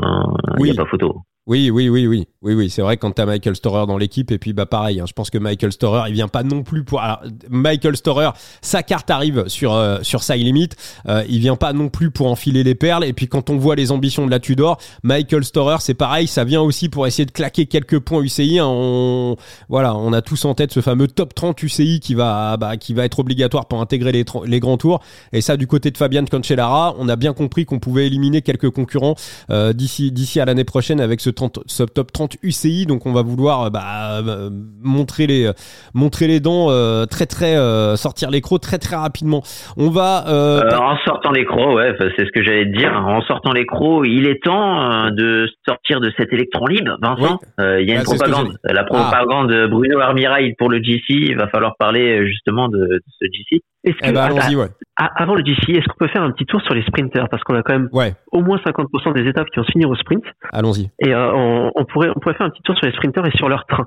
il 0.58 0.62
euh, 0.62 0.64
n'y 0.64 0.70
a 0.70 0.74
pas 0.74 0.90
photo. 0.90 1.22
Oui, 1.50 1.68
oui, 1.68 1.88
oui, 1.88 2.06
oui, 2.06 2.28
oui, 2.42 2.54
oui. 2.54 2.70
C'est 2.70 2.80
vrai 2.80 2.96
quand 2.96 3.10
t'as 3.10 3.26
Michael 3.26 3.56
Storer 3.56 3.84
dans 3.84 3.98
l'équipe 3.98 4.30
et 4.30 4.38
puis 4.38 4.52
bah 4.52 4.66
pareil. 4.66 5.00
Hein, 5.00 5.06
je 5.08 5.12
pense 5.12 5.30
que 5.30 5.38
Michael 5.38 5.72
Storer, 5.72 6.04
il 6.06 6.14
vient 6.14 6.28
pas 6.28 6.44
non 6.44 6.62
plus 6.62 6.84
pour. 6.84 7.00
Alors, 7.00 7.24
Michael 7.48 7.96
Storer, 7.96 8.30
sa 8.62 8.84
carte 8.84 9.10
arrive 9.10 9.48
sur 9.48 9.74
euh, 9.74 9.98
sur 10.02 10.22
sa 10.22 10.36
limite. 10.36 10.76
Euh, 11.08 11.24
il 11.28 11.40
vient 11.40 11.56
pas 11.56 11.72
non 11.72 11.88
plus 11.88 12.12
pour 12.12 12.28
enfiler 12.28 12.62
les 12.62 12.76
perles. 12.76 13.04
Et 13.04 13.12
puis 13.12 13.26
quand 13.26 13.50
on 13.50 13.56
voit 13.56 13.74
les 13.74 13.90
ambitions 13.90 14.26
de 14.26 14.30
la 14.30 14.38
Tudor, 14.38 14.78
Michael 15.02 15.42
Storer, 15.42 15.78
c'est 15.80 15.94
pareil. 15.94 16.28
Ça 16.28 16.44
vient 16.44 16.60
aussi 16.60 16.88
pour 16.88 17.08
essayer 17.08 17.26
de 17.26 17.32
claquer 17.32 17.66
quelques 17.66 17.98
points 17.98 18.22
UCI. 18.22 18.60
Hein. 18.60 18.66
On 18.68 19.34
voilà, 19.68 19.96
on 19.96 20.12
a 20.12 20.22
tous 20.22 20.44
en 20.44 20.54
tête 20.54 20.72
ce 20.72 20.80
fameux 20.80 21.08
top 21.08 21.34
30 21.34 21.60
UCI 21.64 21.98
qui 21.98 22.14
va 22.14 22.58
bah, 22.58 22.76
qui 22.76 22.94
va 22.94 23.04
être 23.04 23.18
obligatoire 23.18 23.66
pour 23.66 23.80
intégrer 23.80 24.12
les 24.12 24.24
les 24.44 24.60
grands 24.60 24.78
tours. 24.78 25.00
Et 25.32 25.40
ça, 25.40 25.56
du 25.56 25.66
côté 25.66 25.90
de 25.90 25.98
Fabian 25.98 26.24
Cancellara, 26.26 26.94
on 26.96 27.08
a 27.08 27.16
bien 27.16 27.32
compris 27.32 27.64
qu'on 27.64 27.80
pouvait 27.80 28.06
éliminer 28.06 28.40
quelques 28.40 28.70
concurrents 28.70 29.16
euh, 29.50 29.72
d'ici 29.72 30.12
d'ici 30.12 30.38
à 30.38 30.44
l'année 30.44 30.62
prochaine 30.62 31.00
avec 31.00 31.20
ce 31.20 31.39
top 31.48 32.12
30 32.12 32.36
UCI. 32.42 32.86
Donc 32.86 33.06
on 33.06 33.12
va 33.12 33.22
vouloir 33.22 33.64
euh, 33.64 33.70
bah, 33.70 34.20
euh, 34.20 34.50
montrer 34.82 35.26
les 35.26 35.50
montrer 35.94 36.26
les 36.26 36.40
dents 36.40 36.66
euh, 36.70 37.06
très 37.06 37.26
très 37.26 37.56
sortir 37.96 38.30
les 38.30 38.40
crocs 38.40 38.60
très 38.60 38.78
très 38.78 38.96
rapidement. 38.96 39.42
On 39.76 39.90
va 39.90 40.24
en 40.26 40.96
sortant 41.04 41.32
les 41.32 41.44
crocs, 41.44 41.74
ouais, 41.74 41.94
c'est 41.98 42.24
ce 42.24 42.32
que 42.32 42.42
j'allais 42.42 42.66
te 42.66 42.76
dire. 42.76 42.92
En 42.92 43.22
sortant 43.22 43.52
les 43.52 43.66
crocs, 43.66 44.06
il 44.06 44.26
est 44.26 44.42
temps 44.42 45.10
de 45.10 45.48
sortir 45.66 46.00
de 46.00 46.12
cet 46.16 46.32
électron 46.32 46.66
libre, 46.66 46.96
Vincent. 47.00 47.38
Il 47.58 47.88
y 47.88 47.92
a 47.92 47.94
une 47.94 47.98
bah, 47.98 48.04
propagande, 48.04 48.56
la 48.64 48.84
propagande 48.84 49.50
de 49.50 49.66
Bruno 49.66 50.00
Armirail 50.00 50.54
pour 50.58 50.68
le 50.68 50.82
GC. 50.82 51.02
Il 51.08 51.36
va 51.36 51.48
falloir 51.48 51.76
parler 51.78 52.26
justement 52.26 52.68
de, 52.68 53.00
ce 53.20 53.26
GC. 53.26 53.62
Eh 53.82 53.94
ben, 54.02 54.68
avant 54.96 55.34
le 55.34 55.42
GC, 55.42 55.72
est-ce 55.72 55.86
qu'on 55.86 55.96
peut 55.98 56.08
faire 56.08 56.22
un 56.22 56.32
petit 56.32 56.44
tour 56.44 56.60
sur 56.60 56.74
les 56.74 56.82
sprinters 56.82 57.28
parce 57.30 57.42
qu'on 57.44 57.54
a 57.54 57.62
quand 57.62 57.72
même 57.72 57.88
au 58.30 58.42
moins 58.42 58.58
50% 58.58 59.14
des 59.14 59.28
étapes 59.28 59.48
qui 59.50 59.58
vont 59.58 59.64
se 59.64 59.72
finir 59.72 59.88
au 59.88 59.96
sprint. 59.96 60.22
Allons-y. 60.52 60.90
Et 60.98 61.14
on, 61.14 61.84
pourrait, 61.88 62.10
on 62.14 62.20
pourrait 62.20 62.34
faire 62.34 62.46
un 62.46 62.50
petit 62.50 62.62
tour 62.62 62.76
sur 62.76 62.86
les 62.86 62.92
sprinters 62.92 63.24
et 63.24 63.30
sur 63.36 63.48
leur 63.48 63.64
train. 63.66 63.86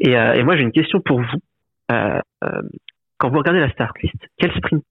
Et, 0.00 0.16
euh, 0.16 0.42
moi, 0.44 0.56
j'ai 0.56 0.62
une 0.62 0.72
question 0.72 1.00
pour 1.00 1.20
vous. 1.20 1.38
Euh, 1.92 2.20
euh, 2.44 2.62
quand 3.18 3.30
vous 3.30 3.38
regardez 3.38 3.60
la 3.60 3.70
start 3.70 3.92
list, 4.02 4.16
quel, 4.38 4.50
sprint, 4.52 4.82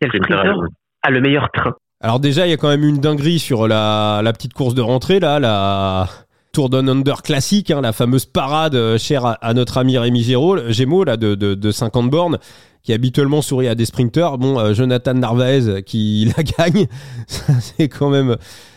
quel 0.00 0.10
sprinter 0.10 0.54
a 1.02 1.10
le 1.10 1.20
meilleur 1.20 1.50
train? 1.52 1.74
Alors 2.00 2.20
déjà, 2.20 2.46
il 2.46 2.50
y 2.50 2.52
a 2.52 2.56
quand 2.56 2.68
même 2.68 2.84
une 2.84 2.98
dinguerie 2.98 3.38
sur 3.38 3.68
la, 3.68 4.20
la 4.22 4.32
petite 4.32 4.54
course 4.54 4.74
de 4.74 4.82
rentrée, 4.82 5.20
là, 5.20 5.38
la 5.38 6.06
Tour 6.52 6.68
Down 6.70 6.88
Under 6.88 7.22
classique, 7.22 7.70
hein, 7.70 7.80
la 7.80 7.92
fameuse 7.92 8.26
parade 8.26 8.98
chère 8.98 9.38
à, 9.40 9.54
notre 9.54 9.78
ami 9.78 9.96
Rémi 9.96 10.22
Gémeaux, 10.22 11.04
là, 11.04 11.16
de, 11.16 11.34
de, 11.34 11.54
de 11.54 11.70
50 11.70 12.10
bornes 12.10 12.38
qui 12.82 12.92
habituellement 12.92 13.42
sourit 13.42 13.68
à 13.68 13.74
des 13.74 13.84
sprinters. 13.84 14.38
Bon, 14.38 14.74
Jonathan 14.74 15.14
Narvaez 15.14 15.82
qui 15.84 16.32
la 16.36 16.42
gagne, 16.42 16.86
c'est 17.26 17.88
quand 17.88 18.10
même 18.10 18.36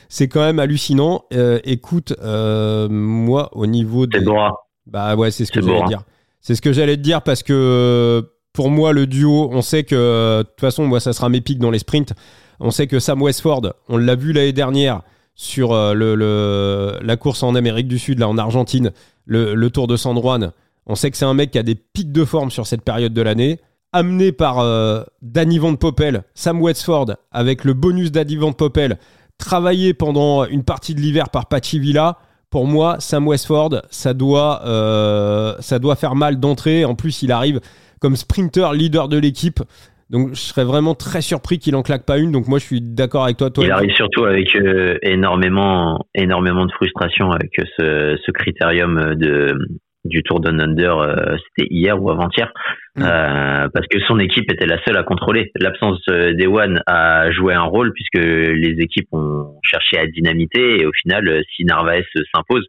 c'est 0.09 0.27
quand 0.27 0.41
même 0.41 0.59
hallucinant. 0.59 1.25
Euh, 1.33 1.59
écoute, 1.63 2.13
euh, 2.21 2.87
moi, 2.89 3.49
au 3.53 3.67
niveau 3.67 4.07
de. 4.07 4.23
Bah 4.87 5.15
ouais, 5.15 5.31
c'est 5.31 5.45
ce 5.45 5.51
que 5.51 5.61
j'allais 5.61 5.85
dire. 5.87 6.03
C'est 6.41 6.55
ce 6.55 6.61
que 6.61 6.71
j'allais 6.71 6.95
te 6.95 7.01
dire 7.01 7.21
parce 7.21 7.43
que 7.43 8.23
pour 8.53 8.69
moi, 8.69 8.93
le 8.93 9.07
duo, 9.07 9.49
on 9.51 9.61
sait 9.61 9.83
que 9.83 10.39
de 10.39 10.43
toute 10.43 10.61
façon, 10.61 10.85
moi, 10.85 10.99
ça 10.99 11.11
sera 11.11 11.27
mes 11.29 11.41
pics 11.41 11.59
dans 11.59 11.71
les 11.71 11.79
sprints. 11.79 12.13
On 12.59 12.71
sait 12.71 12.87
que 12.87 12.99
Sam 12.99 13.21
Westford, 13.21 13.73
on 13.89 13.97
l'a 13.97 14.15
vu 14.15 14.31
l'année 14.31 14.53
dernière 14.53 15.01
sur 15.35 15.73
euh, 15.73 16.97
la 17.01 17.17
course 17.17 17.43
en 17.43 17.55
Amérique 17.55 17.87
du 17.87 17.99
Sud, 17.99 18.23
en 18.23 18.37
Argentine, 18.37 18.91
le, 19.25 19.67
Tour 19.69 19.87
de 19.87 19.97
San 19.97 20.17
Juan. 20.19 20.51
On 20.87 20.95
sait 20.95 21.11
que 21.11 21.17
c'est 21.17 21.25
un 21.25 21.33
mec 21.33 21.51
qui 21.51 21.59
a 21.59 21.63
des 21.63 21.75
pics 21.75 22.11
de 22.11 22.25
forme 22.25 22.51
sur 22.51 22.67
cette 22.67 22.81
période 22.81 23.13
de 23.13 23.21
l'année. 23.21 23.59
Amené 23.91 24.31
par 24.31 24.57
Danny 25.21 25.57
Van 25.57 25.75
Poppel, 25.75 26.23
Sam 26.33 26.61
Westford, 26.61 27.15
avec 27.31 27.63
le 27.63 27.73
bonus 27.73 28.11
d'Anny 28.11 28.35
Van 28.35 28.51
Poppel, 28.51 28.97
travaillé 29.37 29.93
pendant 29.93 30.45
une 30.45 30.63
partie 30.63 30.95
de 30.95 30.99
l'hiver 30.99 31.29
par 31.29 31.47
Pachi 31.47 31.79
Villa, 31.79 32.17
pour 32.55 32.67
moi, 32.67 32.95
Sam 32.99 33.27
Westford, 33.27 33.81
ça 33.89 34.13
doit, 34.13 34.61
euh, 34.65 35.55
ça 35.59 35.77
doit 35.77 35.97
faire 35.97 36.15
mal 36.15 36.39
d'entrée. 36.39 36.85
En 36.85 36.95
plus, 36.95 37.21
il 37.21 37.33
arrive 37.33 37.59
comme 37.99 38.15
sprinter 38.15 38.71
leader 38.73 39.09
de 39.09 39.17
l'équipe. 39.17 39.61
Donc, 40.09 40.29
je 40.29 40.39
serais 40.39 40.65
vraiment 40.65 40.93
très 40.93 41.21
surpris 41.21 41.57
qu'il 41.57 41.75
en 41.75 41.81
claque 41.81 42.05
pas 42.05 42.17
une. 42.17 42.31
Donc, 42.31 42.47
moi, 42.47 42.59
je 42.59 42.65
suis 42.65 42.81
d'accord 42.81 43.23
avec 43.23 43.37
toi. 43.37 43.49
toi 43.49 43.65
il 43.65 43.71
arrive 43.71 43.93
surtout 43.95 44.25
avec 44.25 44.55
euh, 44.55 44.97
énormément, 45.01 45.99
énormément 46.13 46.65
de 46.65 46.71
frustration 46.71 47.31
avec 47.31 47.51
ce, 47.77 48.17
ce 48.23 48.31
critérium 48.31 49.15
de, 49.15 49.57
du 50.05 50.23
Tour 50.23 50.39
Down 50.39 50.61
Under, 50.61 50.97
euh, 50.99 51.35
c'était 51.37 51.67
hier 51.73 52.01
ou 52.01 52.09
avant-hier, 52.09 52.51
euh, 52.97 53.67
parce 53.73 53.87
que 53.87 53.99
son 54.07 54.19
équipe 54.19 54.49
était 54.51 54.65
la 54.65 54.81
seule 54.83 54.97
à 54.97 55.03
contrôler. 55.03 55.51
L'absence 55.55 55.99
d'Ewan 56.07 56.81
a 56.87 57.29
joué 57.31 57.53
un 57.53 57.63
rôle 57.63 57.91
puisque 57.93 58.23
les 58.23 58.75
équipes 58.79 59.09
ont 59.11 59.59
cherché 59.63 59.97
à 59.97 60.07
dynamiter 60.07 60.81
et 60.81 60.85
au 60.85 60.91
final, 60.93 61.27
euh, 61.27 61.41
si 61.55 61.65
Narvaez 61.65 62.05
s'impose, 62.33 62.65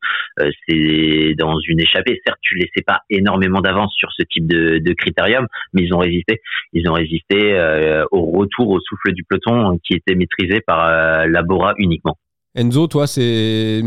c'est 0.68 1.34
dans 1.38 1.58
une 1.68 1.80
échappée. 1.80 2.20
Certes, 2.26 2.38
tu 2.42 2.56
laissais 2.56 2.82
pas 2.84 3.00
énormément 3.08 3.60
d'avance 3.60 3.94
sur 3.96 4.10
ce 4.12 4.22
type 4.24 4.46
de, 4.46 4.78
de, 4.78 4.92
critérium, 4.94 5.46
mais 5.72 5.82
ils 5.82 5.94
ont 5.94 5.98
résisté. 5.98 6.40
Ils 6.72 6.88
ont 6.90 6.94
résisté 6.94 7.54
au 8.10 8.30
retour 8.32 8.70
au 8.70 8.80
souffle 8.80 9.12
du 9.12 9.22
peloton 9.24 9.78
qui 9.84 9.94
était 9.94 10.14
maîtrisé 10.14 10.60
par 10.60 11.26
Labora 11.26 11.74
uniquement. 11.78 12.16
Enzo, 12.54 12.86
toi, 12.86 13.06
c'est 13.06 13.82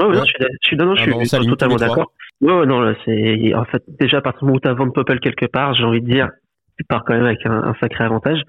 Ouais, 0.00 0.14
je 0.14 0.22
suis, 0.24 0.34
je 0.40 1.02
suis, 1.02 1.12
je 1.12 1.26
suis, 1.26 1.46
totalement 1.48 1.76
d'accord. 1.76 2.12
Ouais, 2.40 2.66
non, 2.66 2.94
c'est 3.04 3.54
en 3.54 3.64
fait 3.64 3.82
déjà 3.98 4.18
à 4.18 4.20
partir 4.20 4.40
du 4.40 4.46
moment 4.46 4.58
où 4.58 5.04
tu 5.04 5.12
as 5.12 5.18
quelque 5.18 5.46
part, 5.46 5.74
j'ai 5.74 5.84
envie 5.84 6.00
de 6.00 6.10
dire, 6.10 6.30
tu 6.78 6.84
pars 6.84 7.04
quand 7.04 7.14
même 7.14 7.24
avec 7.24 7.44
un, 7.44 7.74
sacré 7.80 8.04
avantage. 8.04 8.42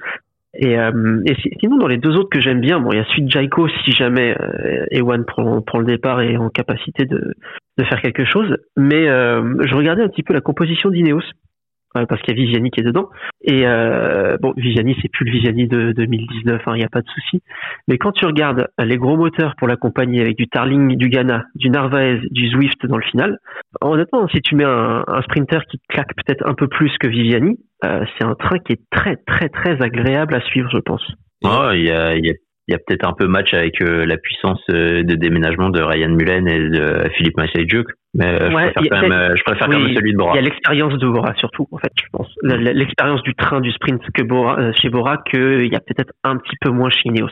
Et, 0.54 0.80
euh, 0.80 1.22
et 1.26 1.36
sinon, 1.60 1.78
dans 1.78 1.88
les 1.88 1.98
deux 1.98 2.16
autres 2.16 2.30
que 2.30 2.42
j'aime 2.42 2.60
bien, 2.60 2.80
bon, 2.80 2.92
il 2.92 2.98
y 2.98 3.00
a 3.00 3.06
Sweet 3.06 3.30
Jaiko 3.30 3.68
si 3.84 3.92
jamais 3.92 4.36
euh, 4.40 4.86
Ewan 4.92 5.24
prend, 5.26 5.62
prend 5.62 5.80
le 5.80 5.86
départ 5.86 6.22
et 6.22 6.34
est 6.34 6.38
en 6.38 6.50
capacité 6.50 7.06
de, 7.06 7.36
de 7.78 7.84
faire 7.84 8.02
quelque 8.02 8.26
chose. 8.26 8.58
Mais 8.76 9.08
euh, 9.08 9.56
je 9.66 9.76
regardais 9.76 10.04
un 10.04 10.10
petit 10.10 10.24
peu 10.24 10.34
la 10.34 10.42
composition 10.42 10.90
d'Ineos 10.90 11.22
parce 11.94 12.22
qu'il 12.22 12.38
y 12.38 12.40
a 12.40 12.44
Viviani 12.44 12.72
qui 12.72 12.82
est 12.82 12.84
dedans. 12.84 13.10
Et 13.42 13.66
euh, 13.66 14.38
bon, 14.42 14.54
Viviani, 14.56 14.96
c'est 15.02 15.10
plus 15.10 15.26
le 15.26 15.32
Viviani 15.32 15.68
de 15.68 15.92
2019, 15.94 16.62
il 16.68 16.74
n'y 16.74 16.84
a 16.84 16.90
pas 16.90 17.02
de 17.02 17.10
souci. 17.10 17.42
Mais 17.88 17.98
quand 17.98 18.12
tu 18.12 18.26
regardes 18.26 18.68
les 18.78 18.98
gros 18.98 19.18
moteurs 19.18 19.56
pour 19.58 19.68
l'accompagner 19.68 20.22
avec 20.22 20.38
du 20.38 20.48
Tarling, 20.48 20.96
du 20.96 21.10
Ghana, 21.10 21.46
du 21.56 21.70
Narvaez, 21.70 22.20
du 22.32 22.50
Zwift 22.50 22.86
dans 22.86 22.98
le 22.98 23.04
final, 23.04 23.38
honnêtement, 23.82 24.28
si 24.28 24.42
tu 24.42 24.56
mets 24.56 24.66
un, 24.66 25.04
sprinter 25.24 25.66
qui 25.70 25.80
claque 25.90 26.16
peut-être 26.16 26.48
un 26.48 26.54
peu 26.54 26.68
plus 26.68 26.92
que 27.00 27.08
Viviani, 27.08 27.58
euh, 27.86 28.06
c'est 28.18 28.26
un 28.26 28.36
train 28.36 28.60
qui 28.60 28.74
est 28.74 28.82
très 28.92 29.16
très 29.16 29.50
très 29.50 29.82
agréable 29.82 30.36
à 30.36 30.42
suivre, 30.42 30.70
je 30.72 30.80
pense. 30.80 31.06
Oh, 31.44 31.70
il 31.74 31.84
y 31.84 31.92
a 31.92 32.14
il 32.70 32.74
y 32.74 32.76
a 32.76 32.78
peut-être 32.78 33.04
un 33.04 33.14
peu 33.14 33.26
match 33.26 33.52
avec 33.56 33.82
euh, 33.82 34.06
la 34.06 34.18
puissance 34.18 34.62
euh, 34.70 35.02
de 35.04 35.16
déménagement 35.16 35.72
de 35.72 35.82
Ryan 35.82 36.10
Mullen 36.10 36.48
et 36.48 36.70
de 36.70 37.10
Philippe 37.18 37.36
Massayjuk. 37.36 37.88
Mais 38.14 38.28
euh, 38.28 38.50
je 38.50 38.54
préfère, 38.54 38.84
quand 38.92 39.08
même, 39.08 39.36
je 39.36 39.44
préfère 39.44 39.68
quand 39.68 39.80
même 39.80 39.96
celui 39.96 40.12
de 40.14 40.18
Bora. 40.18 40.34
Il 40.34 40.36
y 40.36 40.40
a 40.40 40.44
l'expérience 40.44 40.94
de 40.94 41.08
Bora 41.08 41.34
surtout, 41.36 41.68
en 41.72 41.80
fait, 41.80 41.92
je 42.00 42.08
pense. 42.12 42.28
L'expérience 42.44 43.24
du 43.24 43.34
train 43.34 43.60
du 43.60 43.72
sprint 43.72 44.02
que 44.14 44.22
Bora, 44.22 44.72
chez 44.74 44.90
Bora, 44.90 45.18
qu'il 45.18 45.66
y 45.66 45.76
a 45.76 45.80
peut-être 45.80 46.14
un 46.24 46.38
petit 46.38 46.56
peu 46.62 46.70
moins 46.70 46.92
chez 46.92 47.10
Ineos. 47.10 47.32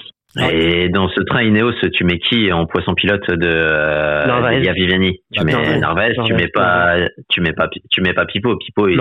Et 0.51 0.89
dans 0.89 1.07
ce 1.09 1.21
train 1.21 1.43
Ineos, 1.43 1.73
tu 1.93 2.03
mets 2.03 2.17
qui 2.17 2.51
en 2.51 2.65
poisson 2.65 2.95
pilote 2.95 3.29
de 3.29 3.47
euh, 3.47 4.59
Viviani 4.73 5.19
Tu 5.33 5.43
mets 5.43 5.79
Narvaez, 5.79 6.13
tu 6.25 6.33
mets 6.33 6.47
pas, 6.47 6.95
tu 7.29 7.41
mets 7.41 7.53
pas, 7.53 7.69
tu 7.91 8.01
mets 8.01 8.13
pas 8.13 8.25
Pipo. 8.25 8.57
Pipo, 8.57 8.87
il, 8.87 8.97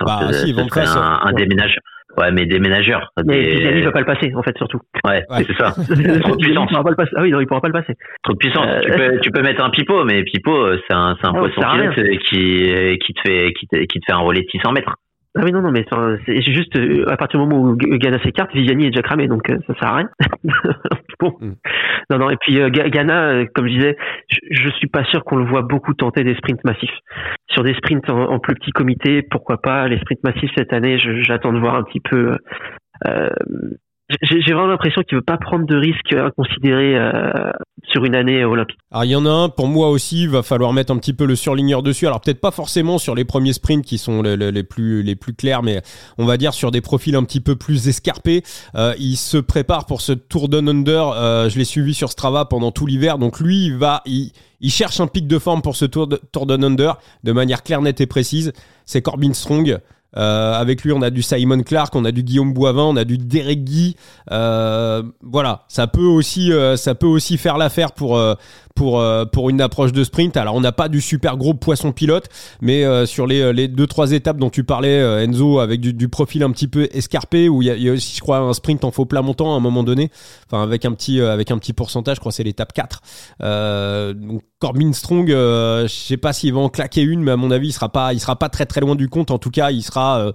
bah, 0.00 0.32
si, 0.32 0.52
Van 0.54 0.66
Trace, 0.66 0.96
un, 0.96 1.20
un 1.24 1.32
déménageur. 1.32 1.82
Ouais, 2.18 2.30
mais 2.30 2.44
des 2.46 2.58
ménageurs. 2.58 3.10
Mais 3.24 3.42
des... 3.42 3.50
Viviani 3.56 3.80
ne 3.80 3.84
va 3.86 3.92
pas 3.92 4.00
le 4.00 4.04
passer, 4.06 4.32
en 4.34 4.42
fait, 4.42 4.56
surtout. 4.58 4.78
Ouais, 5.04 5.24
Ouais. 5.30 5.44
c'est 5.46 5.56
ça. 5.56 5.70
Trop 6.20 6.36
de 6.36 6.44
puissance. 6.44 6.68
pourra 6.68 6.84
pas 6.84 6.90
le 6.90 6.96
passer. 6.96 7.12
Ah 7.16 7.22
oui, 7.22 7.30
non, 7.30 7.40
il 7.40 7.46
pourra 7.46 7.60
pas 7.62 7.68
le 7.68 7.72
passer. 7.72 7.94
Trop 8.22 8.34
de 8.34 8.38
puissance. 8.38 8.66
Euh, 8.66 8.80
tu, 8.82 8.90
peux, 8.92 9.20
tu 9.20 9.30
peux 9.30 9.42
mettre 9.42 9.64
un 9.64 9.70
pipeau, 9.70 10.04
mais 10.04 10.22
pipeau, 10.24 10.54
euh, 10.66 10.78
c'est 10.88 10.94
un, 10.94 11.10
un 11.10 11.16
Ah, 11.22 11.32
poisson 11.32 11.62
euh, 11.62 12.16
qui, 12.28 12.98
qui 13.00 13.14
te 13.14 13.20
fait, 13.26 13.52
qui 13.58 13.66
te, 13.66 13.76
qui 13.84 13.98
te 14.00 14.04
fait 14.06 14.12
un 14.12 14.18
relais 14.18 14.42
de 14.42 14.48
600 14.50 14.72
mètres. 14.72 14.94
Ah 15.34 15.40
oui, 15.44 15.50
non, 15.52 15.62
non, 15.62 15.70
mais 15.70 15.86
c'est 16.26 16.42
juste 16.42 16.78
à 17.08 17.16
partir 17.16 17.40
du 17.40 17.46
moment 17.46 17.62
où 17.70 17.74
Ghana 17.76 18.18
s'écarte, 18.22 18.52
Viviani 18.52 18.86
est 18.86 18.90
déjà 18.90 19.00
cramé, 19.00 19.28
donc 19.28 19.46
ça 19.48 19.74
sert 19.80 19.88
à 19.88 19.96
rien. 19.96 20.08
bon. 21.20 21.36
Mm. 21.40 21.54
Non, 22.10 22.18
non, 22.18 22.30
et 22.30 22.36
puis 22.36 22.60
euh, 22.60 22.68
Ghana, 22.68 23.28
euh, 23.28 23.46
comme 23.54 23.68
je 23.68 23.74
disais, 23.74 23.96
je, 24.28 24.38
je 24.50 24.68
suis 24.70 24.88
pas 24.88 25.04
sûr 25.04 25.24
qu'on 25.24 25.36
le 25.36 25.46
voit 25.46 25.62
beaucoup 25.62 25.94
tenter 25.94 26.24
des 26.24 26.34
sprints 26.34 26.64
massifs. 26.64 26.98
Sur 27.50 27.62
des 27.62 27.74
sprints 27.74 28.08
en, 28.10 28.30
en 28.30 28.38
plus 28.38 28.54
petit 28.54 28.72
comité, 28.72 29.22
pourquoi 29.22 29.60
pas 29.60 29.88
les 29.88 29.98
sprints 29.98 30.24
massifs 30.24 30.50
cette 30.56 30.72
année, 30.72 30.98
j'attends 31.22 31.52
de 31.52 31.58
voir 31.58 31.76
un 31.76 31.82
petit 31.84 32.00
peu. 32.00 32.36
Euh, 33.06 33.30
j'ai 34.20 34.52
vraiment 34.52 34.66
l'impression 34.66 35.02
qu'il 35.02 35.16
veut 35.16 35.24
pas 35.24 35.38
prendre 35.38 35.64
de 35.66 35.76
risques 35.76 36.12
inconsidérés 36.12 36.96
euh, 36.96 37.50
sur 37.84 38.04
une 38.04 38.14
année 38.14 38.44
olympique. 38.44 38.78
Alors 38.90 39.04
il 39.04 39.10
y 39.10 39.16
en 39.16 39.24
a 39.24 39.30
un, 39.30 39.48
pour 39.48 39.68
moi 39.68 39.88
aussi, 39.88 40.24
il 40.24 40.28
va 40.28 40.42
falloir 40.42 40.72
mettre 40.72 40.92
un 40.92 40.98
petit 40.98 41.14
peu 41.14 41.24
le 41.24 41.36
surligneur 41.36 41.82
dessus. 41.82 42.06
Alors 42.06 42.20
peut-être 42.20 42.40
pas 42.40 42.50
forcément 42.50 42.98
sur 42.98 43.14
les 43.14 43.24
premiers 43.24 43.52
sprints 43.52 43.84
qui 43.84 43.98
sont 43.98 44.22
les, 44.22 44.62
plus, 44.64 45.02
les 45.02 45.14
plus 45.14 45.34
clairs, 45.34 45.62
mais 45.62 45.82
on 46.18 46.26
va 46.26 46.36
dire 46.36 46.52
sur 46.52 46.70
des 46.70 46.80
profils 46.80 47.14
un 47.16 47.24
petit 47.24 47.40
peu 47.40 47.56
plus 47.56 47.88
escarpés. 47.88 48.42
Euh, 48.74 48.94
il 48.98 49.16
se 49.16 49.38
prépare 49.38 49.86
pour 49.86 50.00
ce 50.00 50.12
Tour 50.12 50.48
Down 50.48 50.68
Under. 50.68 51.08
Euh, 51.08 51.48
je 51.48 51.58
l'ai 51.58 51.64
suivi 51.64 51.94
sur 51.94 52.10
Strava 52.10 52.44
pendant 52.44 52.70
tout 52.70 52.86
l'hiver. 52.86 53.18
Donc 53.18 53.40
lui, 53.40 53.66
il 53.66 53.76
va, 53.76 54.02
il 54.04 54.70
cherche 54.70 55.00
un 55.00 55.06
pic 55.06 55.26
de 55.26 55.38
forme 55.38 55.62
pour 55.62 55.76
ce 55.76 55.84
Tour, 55.84 56.06
de, 56.06 56.20
Tour 56.32 56.46
Down 56.46 56.64
Under 56.64 56.98
de 57.24 57.32
manière 57.32 57.62
claire, 57.62 57.80
nette 57.80 58.00
et 58.00 58.06
précise. 58.06 58.52
C'est 58.84 59.00
Corbin 59.00 59.32
Strong. 59.32 59.80
Euh, 60.16 60.54
avec 60.54 60.82
lui, 60.82 60.92
on 60.92 61.02
a 61.02 61.10
du 61.10 61.22
Simon 61.22 61.62
Clark, 61.62 61.94
on 61.94 62.04
a 62.04 62.12
du 62.12 62.22
Guillaume 62.22 62.52
Boivin, 62.52 62.82
on 62.82 62.96
a 62.96 63.04
du 63.04 63.18
Derek 63.18 63.64
Guy. 63.64 63.96
Euh, 64.30 65.02
voilà, 65.22 65.64
ça 65.68 65.86
peut 65.86 66.00
aussi, 66.00 66.52
euh, 66.52 66.76
ça 66.76 66.94
peut 66.94 67.06
aussi 67.06 67.38
faire 67.38 67.58
l'affaire 67.58 67.92
pour 67.92 68.20
pour 68.74 69.00
euh, 69.00 69.24
pour 69.24 69.50
une 69.50 69.60
approche 69.60 69.92
de 69.92 70.04
sprint. 70.04 70.36
Alors, 70.36 70.54
on 70.54 70.60
n'a 70.60 70.72
pas 70.72 70.88
du 70.88 71.00
super 71.00 71.36
gros 71.36 71.54
poisson 71.54 71.92
pilote, 71.92 72.28
mais 72.60 72.84
euh, 72.84 73.06
sur 73.06 73.26
les 73.26 73.52
les 73.52 73.68
deux 73.68 73.86
trois 73.86 74.12
étapes 74.12 74.38
dont 74.38 74.50
tu 74.50 74.64
parlais, 74.64 75.00
euh, 75.00 75.24
Enzo, 75.24 75.60
avec 75.60 75.80
du, 75.80 75.92
du 75.92 76.08
profil 76.08 76.42
un 76.42 76.50
petit 76.50 76.68
peu 76.68 76.88
escarpé, 76.92 77.48
où 77.48 77.62
il 77.62 77.66
y 77.66 77.70
a, 77.70 77.76
y 77.76 77.88
a 77.88 77.92
aussi, 77.92 78.16
je 78.16 78.20
crois, 78.20 78.38
un 78.38 78.52
sprint 78.52 78.84
en 78.84 78.90
faux 78.90 79.06
plat 79.06 79.22
montant 79.22 79.52
à 79.54 79.56
un 79.56 79.60
moment 79.60 79.82
donné, 79.82 80.10
enfin 80.46 80.62
avec 80.62 80.84
un 80.84 80.92
petit 80.92 81.20
euh, 81.20 81.32
avec 81.32 81.50
un 81.50 81.58
petit 81.58 81.72
pourcentage. 81.72 82.16
Je 82.16 82.20
crois 82.20 82.32
c'est 82.32 82.44
l'étape 82.44 82.72
4 82.72 83.00
Euh, 83.42 84.14
donc 84.14 84.42
Corbin 84.62 84.92
Strong, 84.92 85.30
euh, 85.32 85.88
je 85.88 85.92
sais 85.92 86.16
pas 86.16 86.32
s'il 86.32 86.54
va 86.54 86.60
en 86.60 86.68
claquer 86.68 87.02
une, 87.02 87.20
mais 87.22 87.32
à 87.32 87.36
mon 87.36 87.50
avis, 87.50 87.68
il 87.68 87.72
sera 87.72 87.88
pas, 87.88 88.12
il 88.12 88.20
sera 88.20 88.36
pas 88.36 88.48
très 88.48 88.64
très 88.64 88.80
loin 88.80 88.94
du 88.94 89.08
compte. 89.08 89.32
En 89.32 89.38
tout 89.38 89.50
cas, 89.50 89.72
il 89.72 89.82
sera, 89.82 90.20
euh, 90.20 90.32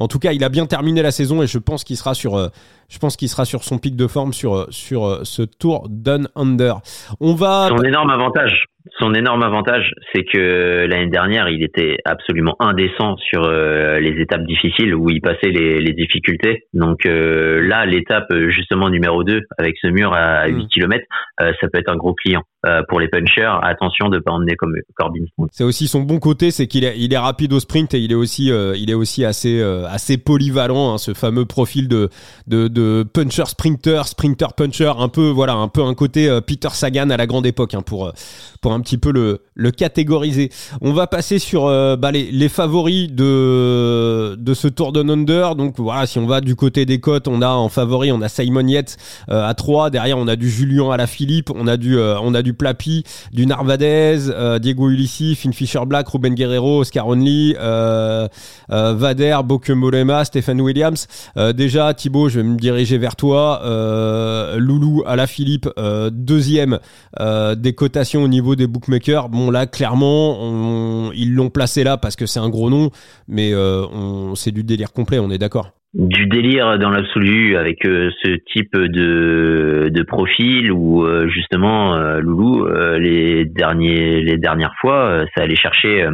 en 0.00 0.08
tout 0.08 0.18
cas, 0.18 0.32
il 0.32 0.42
a 0.42 0.48
bien 0.48 0.64
terminé 0.64 1.02
la 1.02 1.10
saison 1.10 1.42
et 1.42 1.46
je 1.46 1.58
pense 1.58 1.84
qu'il 1.84 1.96
sera 1.96 2.14
sur, 2.14 2.34
euh, 2.34 2.48
je 2.88 2.98
pense 2.98 3.16
qu'il 3.16 3.28
sera 3.28 3.44
sur 3.44 3.62
son 3.62 3.76
pic 3.78 3.96
de 3.96 4.06
forme 4.06 4.32
sur 4.32 4.56
euh, 4.56 4.66
sur 4.70 5.06
euh, 5.06 5.20
ce 5.24 5.42
Tour 5.42 5.86
Down 5.90 6.26
Under. 6.34 6.80
On 7.20 7.34
va. 7.34 7.68
Son 7.68 7.84
énorme 7.84 8.08
avantage, 8.08 8.64
son 8.98 9.14
énorme 9.14 9.42
avantage, 9.42 9.92
c'est 10.14 10.24
que 10.24 10.86
l'année 10.86 11.10
dernière, 11.10 11.48
il 11.48 11.62
était 11.62 11.98
absolument 12.04 12.56
indécent 12.60 13.16
sur 13.18 13.44
euh, 13.44 14.00
les 14.00 14.20
étapes 14.20 14.44
difficiles 14.44 14.94
où 14.94 15.10
il 15.10 15.20
passait 15.20 15.50
les, 15.50 15.80
les 15.80 15.92
difficultés. 15.92 16.64
Donc 16.72 17.04
euh, 17.04 17.60
là, 17.66 17.84
l'étape 17.84 18.30
euh, 18.32 18.50
justement 18.50 18.88
numéro 18.88 19.22
2 19.22 19.40
avec 19.58 19.76
ce 19.82 19.88
mur 19.88 20.14
à 20.14 20.48
Mm. 20.48 20.56
8 20.56 20.68
km, 20.68 21.04
ça 21.38 21.68
peut 21.72 21.78
être 21.78 21.90
un 21.90 21.96
gros 21.96 22.14
client 22.14 22.42
pour 22.88 23.00
les 23.00 23.08
punchers. 23.08 23.50
Attention 23.62 24.08
de 24.08 24.18
pas 24.18 24.32
emmener 24.32 24.54
comme 24.56 24.74
Corbin. 24.94 25.24
C'est 25.50 25.64
aussi 25.64 25.88
son 25.88 26.00
bon 26.00 26.18
côté, 26.18 26.50
c'est 26.50 26.66
qu'il 26.66 26.84
est, 26.84 26.98
il 26.98 27.12
est 27.12 27.18
rapide 27.18 27.52
au 27.52 27.60
sprint 27.60 27.94
et 27.94 27.98
il 27.98 28.12
est 28.12 28.16
aussi, 28.16 28.48
il 28.48 28.90
est 28.90 28.94
aussi 28.94 29.24
assez, 29.24 29.62
assez 29.88 30.18
polyvalent. 30.18 30.94
hein, 30.94 30.98
ce 30.98 31.14
fameux 31.14 31.46
profil 31.46 31.88
de, 31.88 32.08
de, 32.46 32.68
de 32.68 33.02
puncher 33.02 33.46
sprinter, 33.46 34.06
sprinter 34.06 34.48
puncher, 34.54 34.92
un 34.98 35.08
peu, 35.08 35.28
voilà, 35.30 35.54
un 35.54 35.68
peu 35.68 35.82
un 35.82 35.94
côté 35.94 36.28
Peter 36.46 36.68
Sagan 36.70 37.10
à 37.10 37.16
la 37.16 37.26
grande 37.26 37.46
époque, 37.46 37.74
hein, 37.74 37.82
pour, 37.86 38.06
euh, 38.06 38.12
un 38.72 38.80
petit 38.80 38.98
peu 38.98 39.12
le, 39.12 39.42
le 39.54 39.70
catégoriser. 39.70 40.50
On 40.80 40.92
va 40.92 41.06
passer 41.06 41.38
sur 41.38 41.66
euh, 41.66 41.96
bah, 41.96 42.10
les, 42.12 42.48
favoris 42.48 43.10
de, 43.10 44.36
de 44.36 44.54
ce 44.54 44.68
Tour 44.68 44.92
de 44.92 45.02
Under. 45.02 45.54
Donc 45.56 45.74
voilà, 45.78 46.06
si 46.06 46.18
on 46.18 46.26
va 46.26 46.40
du 46.40 46.56
côté 46.56 46.86
des 46.86 47.00
cotes, 47.00 47.28
on 47.28 47.42
a 47.42 47.48
en 47.48 47.68
favori, 47.68 48.12
on 48.12 48.20
a 48.22 48.28
Simon 48.28 48.66
Yates 48.66 48.96
euh, 49.30 49.46
à 49.46 49.54
3. 49.54 49.90
Derrière, 49.90 50.18
on 50.18 50.28
a 50.28 50.36
du 50.36 50.50
Julien 50.50 50.90
Alaphilippe, 50.90 51.50
on 51.54 51.66
a 51.66 51.76
du, 51.76 51.98
euh, 51.98 52.18
on 52.20 52.34
a 52.34 52.42
du 52.42 52.54
Plapi, 52.54 53.04
du 53.32 53.46
Narvadez, 53.46 54.28
euh, 54.30 54.58
Diego 54.58 54.90
Ulissi, 54.90 55.34
Finn 55.34 55.52
Fisher 55.52 55.80
Black, 55.86 56.08
Ruben 56.08 56.34
Guerrero, 56.34 56.80
Oscar 56.80 57.08
Only, 57.08 57.54
Vader, 58.68 59.38
Boke 59.44 59.70
Molema, 59.70 60.24
Stephen 60.24 60.60
Williams. 60.60 61.06
Déjà, 61.54 61.94
Thibaut, 61.94 62.28
je 62.28 62.40
vais 62.40 62.46
me 62.46 62.56
diriger 62.56 62.98
vers 62.98 63.16
toi. 63.16 63.60
Loulou 64.56 65.02
Alaphilippe, 65.06 65.68
euh, 65.78 66.10
deuxième 66.12 66.78
euh, 67.20 67.54
des 67.54 67.74
cotations 67.74 68.22
au 68.22 68.28
niveau 68.28 68.54
des 68.56 68.59
bookmakers. 68.66 69.28
Bon 69.28 69.50
là, 69.50 69.66
clairement, 69.66 71.10
ils 71.14 71.34
l'ont 71.34 71.50
placé 71.50 71.84
là 71.84 71.96
parce 71.96 72.16
que 72.16 72.26
c'est 72.26 72.40
un 72.40 72.48
gros 72.48 72.70
nom, 72.70 72.90
mais 73.28 73.52
euh, 73.52 74.34
c'est 74.34 74.52
du 74.52 74.64
délire 74.64 74.92
complet, 74.92 75.18
on 75.18 75.30
est 75.30 75.38
d'accord. 75.38 75.70
du 75.94 76.26
délire 76.26 76.78
dans 76.78 76.90
l'absolu 76.90 77.56
avec 77.56 77.84
euh, 77.84 78.10
ce 78.22 78.36
type 78.52 78.76
de, 78.76 79.90
de 79.92 80.02
profil 80.02 80.70
où 80.70 81.04
euh, 81.04 81.28
justement 81.28 81.96
Loulou 82.20 82.66
les 82.98 83.44
derniers 83.44 84.22
les 84.22 84.38
dernières 84.38 84.74
fois 84.80 85.24
ça 85.34 85.42
allait 85.42 85.56
chercher 85.56 86.06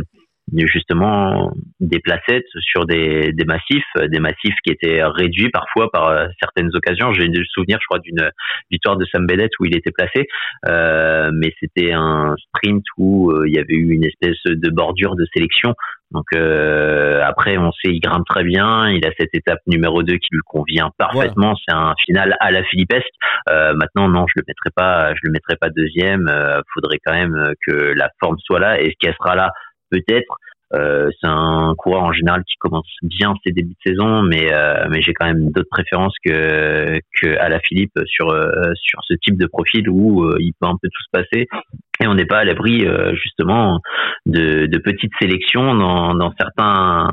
justement 0.54 1.52
des 1.80 1.98
placettes 1.98 2.46
sur 2.60 2.86
des, 2.86 3.32
des 3.32 3.44
massifs 3.44 3.82
euh, 3.98 4.06
des 4.08 4.20
massifs 4.20 4.54
qui 4.64 4.72
étaient 4.72 5.02
réduits 5.02 5.50
parfois 5.50 5.90
par 5.90 6.08
euh, 6.08 6.26
certaines 6.40 6.70
occasions 6.74 7.12
j'ai 7.12 7.26
le 7.26 7.44
souvenir 7.52 7.78
je 7.80 7.86
crois 7.86 7.98
d'une 7.98 8.30
victoire 8.70 8.96
de 8.96 9.04
Sam 9.06 9.26
Bennett 9.26 9.50
où 9.58 9.64
il 9.64 9.76
était 9.76 9.90
placé 9.90 10.28
euh, 10.68 11.30
mais 11.34 11.52
c'était 11.60 11.92
un 11.92 12.34
sprint 12.38 12.84
où 12.96 13.30
euh, 13.30 13.48
il 13.48 13.54
y 13.54 13.58
avait 13.58 13.74
eu 13.74 13.92
une 13.92 14.04
espèce 14.04 14.40
de 14.44 14.70
bordure 14.70 15.16
de 15.16 15.26
sélection 15.34 15.74
donc 16.12 16.26
euh, 16.34 17.20
après, 17.24 17.58
on 17.58 17.72
sait, 17.72 17.90
il 17.90 18.00
grimpe 18.00 18.26
très 18.26 18.44
bien. 18.44 18.88
Il 18.90 19.04
a 19.06 19.10
cette 19.18 19.34
étape 19.34 19.58
numéro 19.66 20.02
2 20.02 20.14
qui 20.14 20.28
lui 20.30 20.40
convient 20.46 20.90
parfaitement. 20.98 21.54
C'est 21.66 21.74
un 21.74 21.94
final 22.04 22.36
à 22.40 22.50
la 22.50 22.62
philippesque. 22.64 23.12
Euh, 23.48 23.74
maintenant, 23.74 24.08
non, 24.08 24.26
je 24.28 24.40
le 24.40 24.44
mettrai 24.46 24.70
pas. 24.74 25.12
Je 25.14 25.20
le 25.24 25.32
mettrai 25.32 25.56
pas 25.56 25.68
deuxième. 25.68 26.28
Euh, 26.28 26.60
faudrait 26.74 27.00
quand 27.04 27.12
même 27.12 27.52
que 27.66 27.92
la 27.96 28.08
forme 28.20 28.36
soit 28.38 28.60
là. 28.60 28.80
Est-ce 28.80 28.94
qu'elle 29.00 29.14
sera 29.14 29.34
là 29.34 29.50
Peut-être. 29.90 30.36
Euh, 30.74 31.10
c'est 31.20 31.28
un 31.28 31.74
coureur 31.78 32.02
en 32.02 32.12
général 32.12 32.42
qui 32.42 32.56
commence 32.58 32.88
bien 33.02 33.34
ses 33.44 33.52
débuts 33.52 33.74
de 33.74 33.90
saison, 33.92 34.22
mais 34.22 34.52
euh, 34.52 34.88
mais 34.90 35.00
j'ai 35.00 35.14
quand 35.14 35.26
même 35.26 35.52
d'autres 35.52 35.68
préférences 35.70 36.14
que 36.24 36.98
que 37.20 37.38
à 37.38 37.48
la 37.48 37.60
Philippe 37.60 37.96
sur 38.06 38.30
euh, 38.30 38.50
sur 38.74 38.98
ce 39.04 39.14
type 39.14 39.36
de 39.38 39.46
profil 39.46 39.88
où 39.88 40.24
euh, 40.24 40.36
il 40.40 40.54
peut 40.60 40.66
un 40.66 40.76
peu 40.82 40.88
tout 40.88 41.02
se 41.04 41.10
passer 41.12 41.46
et 42.00 42.06
on 42.08 42.14
n'est 42.14 42.26
pas 42.26 42.38
à 42.38 42.44
l'abri 42.44 42.84
euh, 42.84 43.14
justement 43.14 43.80
de, 44.26 44.66
de 44.66 44.78
petites 44.78 45.12
sélections 45.20 45.74
dans, 45.76 46.14
dans 46.14 46.32
certains 46.36 47.10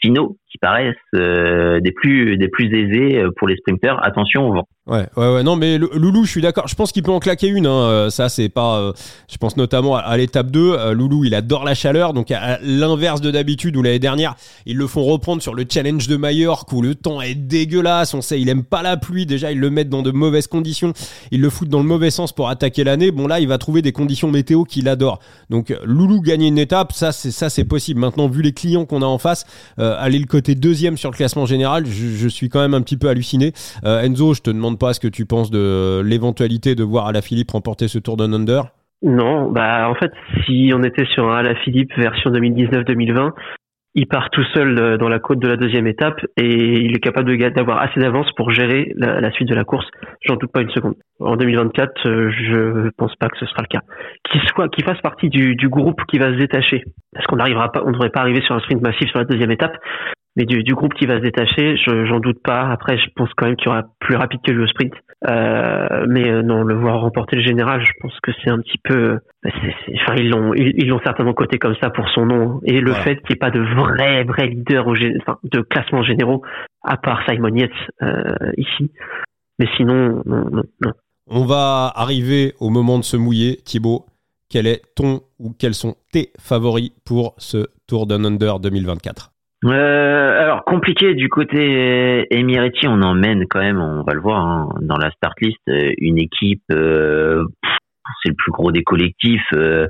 finaux 0.00 0.36
paraissent 0.58 0.94
euh, 1.14 1.80
des 1.80 1.92
plus 1.92 2.36
des 2.36 2.48
plus 2.48 2.66
aisés 2.66 3.18
euh, 3.18 3.30
pour 3.36 3.48
les 3.48 3.56
sprinters. 3.56 3.98
Attention 4.04 4.48
au 4.48 4.54
vent. 4.54 4.68
Ouais, 4.86 5.06
ouais, 5.16 5.32
ouais, 5.32 5.42
non, 5.42 5.56
mais 5.56 5.78
Loulou, 5.78 6.26
je 6.26 6.30
suis 6.30 6.42
d'accord. 6.42 6.68
Je 6.68 6.74
pense 6.74 6.92
qu'il 6.92 7.02
peut 7.02 7.10
en 7.10 7.18
claquer 7.18 7.46
une. 7.48 7.66
Hein. 7.66 7.88
Euh, 7.88 8.10
Ça, 8.10 8.28
c'est 8.28 8.50
pas. 8.50 8.92
je 9.30 9.36
pense 9.38 9.56
notamment 9.56 9.96
à, 9.96 10.14
l'étape 10.18 10.50
2. 10.50 10.72
Euh, 10.72 10.92
Loulou, 10.92 11.24
il 11.24 11.34
adore 11.34 11.64
la 11.64 11.74
chaleur. 11.74 12.12
Donc, 12.12 12.30
à, 12.30 12.58
l'inverse 12.60 13.22
de 13.22 13.30
d'habitude, 13.30 13.78
où 13.78 13.82
l'année 13.82 13.98
dernière, 13.98 14.34
ils 14.66 14.76
le 14.76 14.86
font 14.86 15.02
reprendre 15.02 15.40
sur 15.40 15.54
le 15.54 15.64
challenge 15.66 16.06
de 16.06 16.18
Majorque, 16.18 16.70
où 16.70 16.82
le 16.82 16.94
temps 16.94 17.22
est 17.22 17.34
dégueulasse. 17.34 18.12
On 18.12 18.20
sait, 18.20 18.38
il 18.38 18.50
aime 18.50 18.62
pas 18.62 18.82
la 18.82 18.98
pluie. 18.98 19.24
Déjà, 19.24 19.52
ils 19.52 19.58
le 19.58 19.70
mettent 19.70 19.88
dans 19.88 20.02
de 20.02 20.10
mauvaises 20.10 20.48
conditions. 20.48 20.92
Ils 21.30 21.40
le 21.40 21.48
foutent 21.48 21.70
dans 21.70 21.80
le 21.80 21.88
mauvais 21.88 22.10
sens 22.10 22.32
pour 22.32 22.50
attaquer 22.50 22.84
l'année. 22.84 23.10
Bon, 23.10 23.26
là, 23.26 23.40
il 23.40 23.48
va 23.48 23.56
trouver 23.56 23.80
des 23.80 23.92
conditions 23.92 24.30
météo 24.30 24.64
qu'il 24.64 24.90
adore. 24.90 25.18
Donc, 25.48 25.74
Loulou 25.86 26.20
gagner 26.20 26.48
une 26.48 26.58
étape, 26.58 26.92
ça, 26.92 27.10
c'est 27.10 27.30
ça, 27.30 27.48
c'est 27.48 27.64
possible. 27.64 28.00
Maintenant, 28.00 28.28
vu 28.28 28.42
les 28.42 28.52
clients 28.52 28.84
qu'on 28.84 29.00
a 29.00 29.06
en 29.06 29.18
face, 29.18 29.46
aller 29.78 30.18
le 30.18 30.26
côté 30.26 30.43
deuxième 30.52 30.96
sur 30.96 31.10
le 31.10 31.16
classement 31.16 31.46
général, 31.46 31.86
je, 31.86 32.28
suis 32.28 32.48
quand 32.48 32.60
même 32.60 32.74
un 32.74 32.82
petit 32.82 32.98
peu 32.98 33.08
halluciné. 33.08 33.52
Euh, 33.84 34.02
Enzo, 34.02 34.34
je 34.34 34.42
te 34.42 34.50
demande 34.50 34.78
pas 34.78 34.92
ce 34.92 35.00
que 35.00 35.08
tu 35.08 35.24
penses 35.24 35.50
de 35.50 36.02
l'éventualité 36.04 36.74
de 36.74 36.84
voir 36.84 37.06
Alaphilippe 37.06 37.50
remporter 37.52 37.88
ce 37.88 37.98
Tour 37.98 38.16
de 38.16 38.24
Under. 38.24 38.64
Non, 39.02 39.50
bah 39.50 39.88
en 39.88 39.94
fait, 39.94 40.12
si 40.44 40.72
on 40.74 40.82
était 40.82 41.06
sur 41.06 41.30
un 41.30 41.36
Alaphilippe 41.36 41.94
version 41.96 42.30
2019-2020, 42.30 43.32
il 43.94 44.06
part 44.08 44.30
tout 44.30 44.42
seul 44.52 44.78
euh, 44.78 44.96
dans 44.96 45.08
la 45.08 45.20
côte 45.20 45.38
de 45.38 45.46
la 45.46 45.56
deuxième 45.56 45.86
étape 45.86 46.18
et 46.36 46.80
il 46.80 46.96
est 46.96 47.00
capable 47.00 47.36
d'avoir 47.52 47.80
assez 47.80 48.00
d'avance 48.00 48.30
pour 48.36 48.50
gérer 48.50 48.92
la, 48.96 49.30
suite 49.30 49.48
de 49.48 49.54
la 49.54 49.64
course. 49.64 49.86
J'en 50.22 50.36
doute 50.36 50.50
pas 50.50 50.62
une 50.62 50.70
seconde. 50.70 50.94
En 51.20 51.36
2024, 51.36 52.08
euh, 52.08 52.30
je 52.32 52.90
pense 52.96 53.14
pas 53.16 53.28
que 53.28 53.38
ce 53.38 53.46
sera 53.46 53.62
le 53.62 53.68
cas. 53.68 53.82
Qu'il 54.30 54.40
qu'il 54.70 54.84
fasse 54.84 55.00
partie 55.00 55.28
du, 55.28 55.54
du 55.54 55.68
groupe 55.68 56.00
qui 56.08 56.18
va 56.18 56.32
se 56.32 56.36
détacher, 56.36 56.82
parce 57.12 57.26
qu'on 57.26 57.36
n'arrivera 57.36 57.70
pas, 57.70 57.82
on 57.84 57.88
ne 57.88 57.92
devrait 57.92 58.10
pas 58.10 58.20
arriver 58.20 58.40
sur 58.40 58.54
un 58.54 58.60
sprint 58.60 58.82
massif 58.82 59.08
sur 59.10 59.18
la 59.18 59.24
deuxième 59.24 59.52
étape. 59.52 59.76
Mais 60.36 60.44
du, 60.46 60.62
du 60.64 60.74
groupe 60.74 60.94
qui 60.94 61.06
va 61.06 61.16
se 61.18 61.22
détacher, 61.22 61.76
je, 61.76 62.06
j'en 62.06 62.18
doute 62.20 62.42
pas. 62.42 62.68
Après, 62.70 62.98
je 62.98 63.06
pense 63.14 63.28
quand 63.36 63.46
même 63.46 63.56
qu'il 63.56 63.66
y 63.66 63.68
aura 63.70 63.82
plus 64.00 64.16
rapide 64.16 64.40
que 64.44 64.50
lui 64.50 64.62
au 64.64 64.66
sprint. 64.66 64.92
Euh, 65.28 66.06
mais 66.08 66.28
euh, 66.28 66.42
non, 66.42 66.64
le 66.64 66.74
voir 66.74 67.00
remporter 67.00 67.36
le 67.36 67.42
général, 67.42 67.82
je 67.84 67.92
pense 68.00 68.12
que 68.22 68.30
c'est 68.42 68.50
un 68.50 68.58
petit 68.58 68.78
peu. 68.82 69.18
c'est- 69.44 69.50
c'est- 69.86 69.94
enfin, 70.02 70.14
ils 70.16 70.28
l'ont, 70.28 70.52
ils, 70.54 70.72
ils 70.76 70.88
l'ont 70.88 71.00
certainement 71.04 71.34
coté 71.34 71.58
comme 71.58 71.76
ça 71.80 71.90
pour 71.90 72.08
son 72.10 72.26
nom. 72.26 72.60
Et 72.64 72.80
le 72.80 72.90
Voilà. 72.90 73.04
fait 73.04 73.16
qu'il 73.16 73.28
n'y 73.30 73.34
ait 73.34 73.36
pas 73.38 73.50
de 73.50 73.60
vrai, 73.60 74.24
vrai 74.24 74.48
leader 74.48 74.86
au, 74.86 74.94
enfin, 75.20 75.38
de 75.44 75.60
classement 75.60 76.02
généraux, 76.02 76.42
à 76.82 76.96
part 76.96 77.22
Simon 77.28 77.54
Yates 77.54 77.70
euh, 78.02 78.22
ici. 78.56 78.90
Mais 79.58 79.66
sinon, 79.76 80.22
non, 80.26 80.44
non, 80.50 80.62
non. 80.84 80.92
On 81.28 81.44
va 81.46 81.90
arriver 81.94 82.54
au 82.60 82.68
moment 82.70 82.98
de 82.98 83.04
se 83.04 83.16
mouiller. 83.16 83.56
Thibaut, 83.64 84.04
quel 84.50 84.66
est 84.66 84.82
ton 84.94 85.20
ou 85.38 85.52
quels 85.58 85.74
sont 85.74 85.94
tes 86.12 86.30
favoris 86.38 86.90
pour 87.06 87.34
ce 87.38 87.68
Tour 87.86 88.06
Down 88.06 88.26
Under 88.26 88.58
2024 88.60 89.30
Euh, 89.64 90.42
alors 90.42 90.64
compliqué 90.64 91.14
du 91.14 91.28
côté 91.28 92.26
Emirati, 92.30 92.86
on 92.86 93.00
emmène 93.00 93.46
quand 93.48 93.60
même, 93.60 93.80
on 93.80 94.02
va 94.02 94.12
le 94.12 94.20
voir 94.20 94.40
hein, 94.44 94.68
dans 94.82 94.98
la 94.98 95.10
start 95.12 95.40
list, 95.40 95.58
euh, 95.68 95.90
une 95.98 96.18
équipe, 96.18 96.62
euh, 96.70 97.44
c'est 98.22 98.28
le 98.28 98.34
plus 98.36 98.52
gros 98.52 98.72
des 98.72 98.82
collectifs. 98.82 99.46
Euh, 99.54 99.86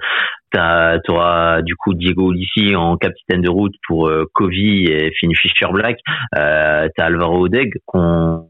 t'as- 0.52 1.00
T'auras 1.00 1.62
du 1.62 1.74
coup 1.74 1.94
Diego 1.94 2.30
Ulissi 2.32 2.76
en 2.76 2.96
capitaine 2.96 3.40
de 3.42 3.50
route 3.50 3.74
pour 3.88 4.08
euh, 4.08 4.26
et 4.52 5.10
Finn 5.18 5.34
Fisher 5.34 5.66
Black. 5.72 5.98
Euh, 6.38 6.88
T'as 6.96 7.06
Alvaro 7.06 7.46
Odeg 7.46 7.72
qu'on 7.86 8.48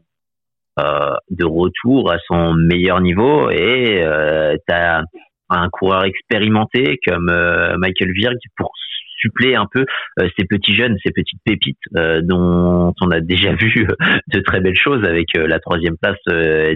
euh, 0.79 1.13
de 1.31 1.45
retour 1.45 2.11
à 2.11 2.17
son 2.27 2.53
meilleur 2.53 3.01
niveau 3.01 3.49
et 3.49 4.03
euh, 4.03 4.57
t'as 4.67 5.01
un 5.49 5.69
coureur 5.69 6.03
expérimenté 6.03 6.99
comme 7.07 7.29
euh, 7.29 7.77
Michael 7.77 8.11
Virg 8.11 8.35
pour 8.57 8.71
suppléer 9.17 9.55
un 9.55 9.67
peu 9.71 9.85
euh, 10.19 10.29
ces 10.37 10.45
petits 10.45 10.75
jeunes, 10.75 10.97
ces 11.03 11.11
petites 11.11 11.39
pépites 11.43 11.77
euh, 11.95 12.21
dont 12.21 12.93
on 13.01 13.11
a 13.11 13.19
déjà 13.19 13.53
vu 13.59 13.87
euh, 13.89 13.95
de 14.33 14.39
très 14.39 14.59
belles 14.59 14.77
choses 14.77 15.03
avec 15.05 15.27
la 15.35 15.59
troisième 15.59 15.97
place 15.97 16.17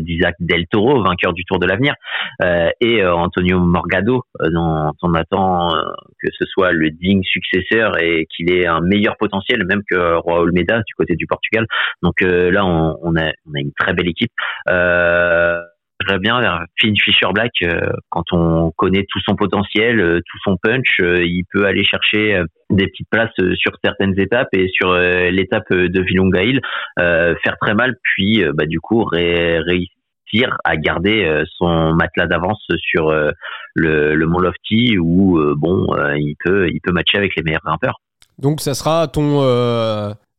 d'Isaac 0.02 0.36
Del 0.40 0.66
Toro, 0.68 1.04
vainqueur 1.04 1.34
du 1.34 1.44
Tour 1.46 1.60
de 1.60 1.66
l'Avenir, 1.66 1.94
et 2.82 3.06
Antonio 3.06 3.60
Morgado, 3.60 4.24
dont 4.40 4.92
on 5.02 5.14
attend 5.14 5.70
que 6.22 6.30
ce 6.38 6.46
soit 6.46 6.72
le 6.72 6.90
digne 6.92 7.24
successeur 7.24 8.02
et 8.02 8.28
qu'il 8.30 8.52
ait 8.52 8.68
un 8.68 8.82
meilleur 8.82 9.18
potentiel, 9.18 9.66
même 9.66 9.82
que 9.90 10.16
Roi 10.16 10.40
Olmeda 10.42 10.80
du 10.80 10.94
côté 10.96 11.16
du 11.16 11.26
Portugal. 11.28 11.66
Donc 12.02 12.22
là, 12.22 12.66
on, 12.66 12.98
on, 13.02 13.16
a, 13.16 13.32
on 13.46 13.54
a 13.56 13.60
une 13.60 13.74
très 13.78 13.94
belle 13.94 14.10
équipe. 14.10 14.32
Euh, 14.70 15.62
J'aimerais 16.00 16.20
bien 16.20 16.40
vers 16.40 16.64
Finn 16.80 16.96
Fisher 16.98 17.28
Black 17.34 17.52
euh, 17.64 17.82
quand 18.10 18.24
on 18.32 18.72
connaît 18.72 19.06
tout 19.10 19.20
son 19.26 19.36
potentiel, 19.36 20.00
euh, 20.00 20.20
tout 20.20 20.38
son 20.46 20.56
punch, 20.56 20.98
euh, 21.02 21.26
il 21.26 21.44
peut 21.52 21.66
aller 21.66 21.84
chercher 21.84 22.42
des 22.70 22.88
petites 22.88 23.10
places 23.10 23.34
sur 23.56 23.72
certaines 23.84 24.18
étapes 24.18 24.48
et 24.54 24.70
sur 24.70 24.94
l'étape 24.94 25.72
de 25.72 26.02
Vilunga 26.02 26.42
faire 26.98 27.58
très 27.60 27.74
mal 27.74 27.96
puis 28.02 28.44
bah, 28.54 28.66
du 28.66 28.80
coup 28.80 29.04
ré- 29.04 29.60
réussir 29.60 30.56
à 30.64 30.78
garder 30.78 31.44
son 31.58 31.94
matelas 31.94 32.28
d'avance 32.28 32.64
sur 32.78 33.12
le, 33.74 34.26
Mont 34.26 34.40
Lofty 34.40 34.98
où 35.00 35.40
bon 35.56 35.88
il 36.16 36.36
peut 36.44 36.70
il 36.70 36.80
peut 36.82 36.92
matcher 36.92 37.18
avec 37.18 37.36
les 37.36 37.44
meilleurs 37.44 37.64
grimpeurs. 37.66 38.00
Donc 38.38 38.62
ça 38.62 38.76
sera 38.76 39.08
ton, 39.08 39.42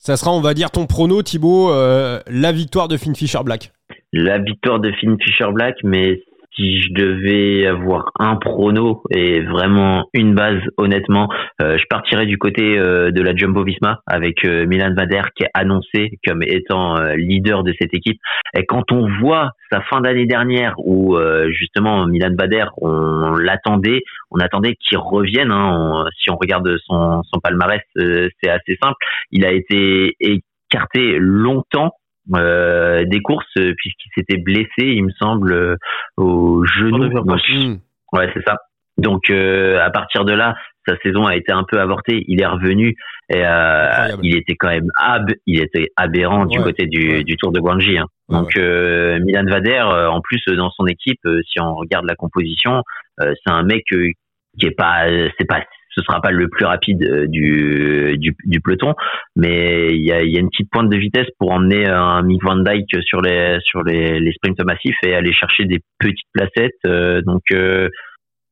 ça 0.01 0.17
sera 0.17 0.33
on 0.33 0.41
va 0.41 0.55
dire 0.55 0.71
ton 0.71 0.87
prono 0.87 1.23
Thibaut, 1.23 1.71
euh, 1.71 2.21
la 2.27 2.53
victoire 2.53 2.89
de 2.89 2.97
Finn 2.97 3.15
Fisher 3.15 3.41
Black. 3.45 3.71
la 4.13 4.39
victoire 4.39 4.81
de 4.81 4.91
Finn 4.93 5.17
Fisher 5.23 5.53
Black, 5.53 5.77
mais 5.85 6.23
si 6.61 6.83
je 6.83 6.93
devais 6.93 7.67
avoir 7.67 8.11
un 8.19 8.37
prono 8.37 9.03
et 9.11 9.41
vraiment 9.41 10.09
une 10.13 10.35
base, 10.35 10.61
honnêtement, 10.77 11.29
euh, 11.63 11.79
je 11.79 11.85
partirais 11.89 12.27
du 12.27 12.37
côté 12.37 12.79
euh, 12.79 13.11
de 13.11 13.23
la 13.23 13.35
Jumbo 13.35 13.65
Visma 13.65 14.01
avec 14.07 14.45
euh, 14.45 14.67
Milan 14.67 14.93
Vader 14.95 15.23
qui 15.35 15.45
est 15.45 15.51
annoncé 15.55 16.19
comme 16.27 16.43
étant 16.43 16.99
euh, 16.99 17.15
leader 17.17 17.65
de 17.65 17.73
cette 17.81 17.95
équipe. 17.95 18.19
Et 18.55 18.67
quand 18.67 18.93
on 18.93 19.09
voit 19.21 19.53
sa 19.73 19.81
fin 19.83 20.01
d'année 20.01 20.27
dernière 20.27 20.75
où 20.79 21.17
euh, 21.17 21.51
justement 21.51 22.07
Milan 22.07 22.35
Vader, 22.39 22.67
on 22.77 23.33
l'attendait, 23.37 24.03
on 24.31 24.39
attendait 24.39 24.75
qu'il 24.75 24.99
revienne. 24.99 25.51
hein. 25.51 26.05
Si 26.19 26.31
on 26.31 26.37
regarde 26.37 26.77
son, 26.87 27.23
son 27.23 27.41
palmarès, 27.41 27.81
euh, 27.99 28.29
c'est 28.43 28.51
assez 28.51 28.77
simple. 28.83 28.97
Il 29.31 29.47
a 29.47 29.53
été 29.53 30.17
écarté 30.21 31.17
longtemps 31.19 31.93
euh, 32.35 33.05
des 33.05 33.21
courses 33.21 33.47
euh, 33.59 33.73
puisqu'il 33.77 34.11
s'était 34.15 34.39
blessé, 34.39 34.69
il 34.79 35.05
me 35.05 35.11
semble, 35.13 35.53
euh, 35.53 35.77
au 36.17 36.65
genou. 36.65 37.09
Donc, 37.09 37.41
Hmm. 37.49 37.77
ouais, 38.13 38.31
c'est 38.35 38.43
ça. 38.47 38.57
Donc 38.99 39.31
euh, 39.31 39.81
à 39.81 39.91
partir 39.91 40.25
de 40.25 40.33
là, 40.33 40.55
sa 40.87 40.97
saison 40.99 41.27
a 41.27 41.37
été 41.37 41.53
un 41.53 41.65
peu 41.65 41.79
avortée. 41.81 42.23
Il 42.29 42.41
est 42.43 42.47
revenu 42.47 42.95
et 43.31 43.43
euh, 43.45 44.09
il 44.23 44.37
était 44.37 44.57
quand 44.57 44.69
même 44.69 44.89
ab 44.99 45.31
il 45.47 45.61
était 45.61 45.89
aberrant 45.97 46.45
du 46.47 46.59
Ouais, 46.59 46.65
côté 46.65 46.87
du, 46.87 47.25
du 47.25 47.37
Tour 47.37 47.53
de 47.53 47.61
Guangxi. 47.61 47.97
hein. 47.99 48.07
Ouais, 48.29 48.39
Donc 48.39 48.57
euh, 48.57 49.19
Milan 49.21 49.45
Vader, 49.47 49.85
euh, 49.93 50.09
en 50.11 50.21
plus 50.21 50.43
dans 50.57 50.71
son 50.71 50.87
équipe, 50.87 51.21
si 51.47 51.61
on 51.61 51.75
regarde 51.75 52.05
la 52.07 52.15
composition, 52.17 52.83
euh, 53.21 53.33
c'est 53.45 53.53
un 53.53 53.63
mec 53.63 53.85
qui 53.87 54.67
est 54.67 54.77
pas, 54.77 55.07
c'est 55.39 55.47
pas, 55.47 55.63
ce 55.91 56.03
sera 56.03 56.21
pas 56.21 56.31
le 56.31 56.49
plus 56.49 56.65
rapide 56.65 57.03
euh, 57.03 57.27
du, 57.27 58.17
du, 58.19 58.37
du 58.45 58.61
peloton, 58.61 58.95
mais 59.37 59.89
il 59.91 60.03
y 60.03 60.13
a, 60.13 60.23
y 60.23 60.37
a 60.37 60.41
une 60.41 60.51
petite 60.51 60.71
pointe 60.71 60.89
de 60.89 60.97
vitesse 60.97 61.29
pour 61.39 61.51
emmener 61.51 61.87
un 61.87 62.23
Mick 62.23 62.43
Van 62.43 62.57
Dyke 62.57 63.03
sur 63.03 63.21
les 63.21 63.59
sur 63.63 63.83
les, 63.83 64.21
les 64.21 64.33
sprints 64.33 64.65
massifs 64.65 64.97
et 65.05 65.15
aller 65.15 65.33
chercher 65.33 65.65
des 65.65 65.81
petites 65.99 66.29
placettes. 66.33 66.73
euh, 66.87 67.23
donc 67.23 67.43
euh, 67.53 67.89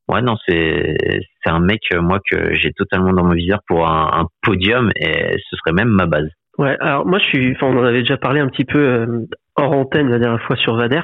ouais 0.08 0.22
non 0.22 0.36
c'est 0.46 0.96
c'est 1.44 1.50
un 1.50 1.60
mec 1.60 1.80
moi 1.94 2.18
que 2.30 2.54
j'ai 2.54 2.72
totalement 2.72 3.12
dans 3.12 3.24
mon 3.24 3.34
viseur 3.34 3.60
pour 3.66 3.88
un, 3.88 4.26
podium 4.42 4.90
et 4.96 5.36
ce 5.50 5.56
serait 5.56 5.72
même 5.72 5.90
ma 5.90 6.06
base. 6.06 6.28
Ouais, 6.58 6.76
alors 6.80 7.06
moi 7.06 7.18
je 7.18 7.24
suis, 7.24 7.52
enfin 7.52 7.66
on 7.68 7.78
en 7.78 7.84
avait 7.84 8.00
déjà 8.00 8.16
parlé 8.16 8.40
un 8.40 8.48
petit 8.48 8.64
peu 8.64 9.06
hors 9.54 9.72
antenne 9.72 10.08
la 10.08 10.18
dernière 10.18 10.42
fois 10.42 10.56
sur 10.56 10.74
Vader. 10.74 11.02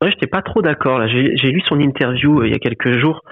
Moi 0.00 0.10
j'étais 0.10 0.26
pas 0.26 0.42
trop 0.42 0.62
d'accord 0.62 0.98
là. 0.98 1.08
J'ai 1.08 1.50
lu 1.50 1.60
son 1.62 1.80
interview 1.80 2.44
il 2.44 2.52
y 2.52 2.54
a 2.54 2.58
quelques 2.58 2.98
jours 2.98 3.22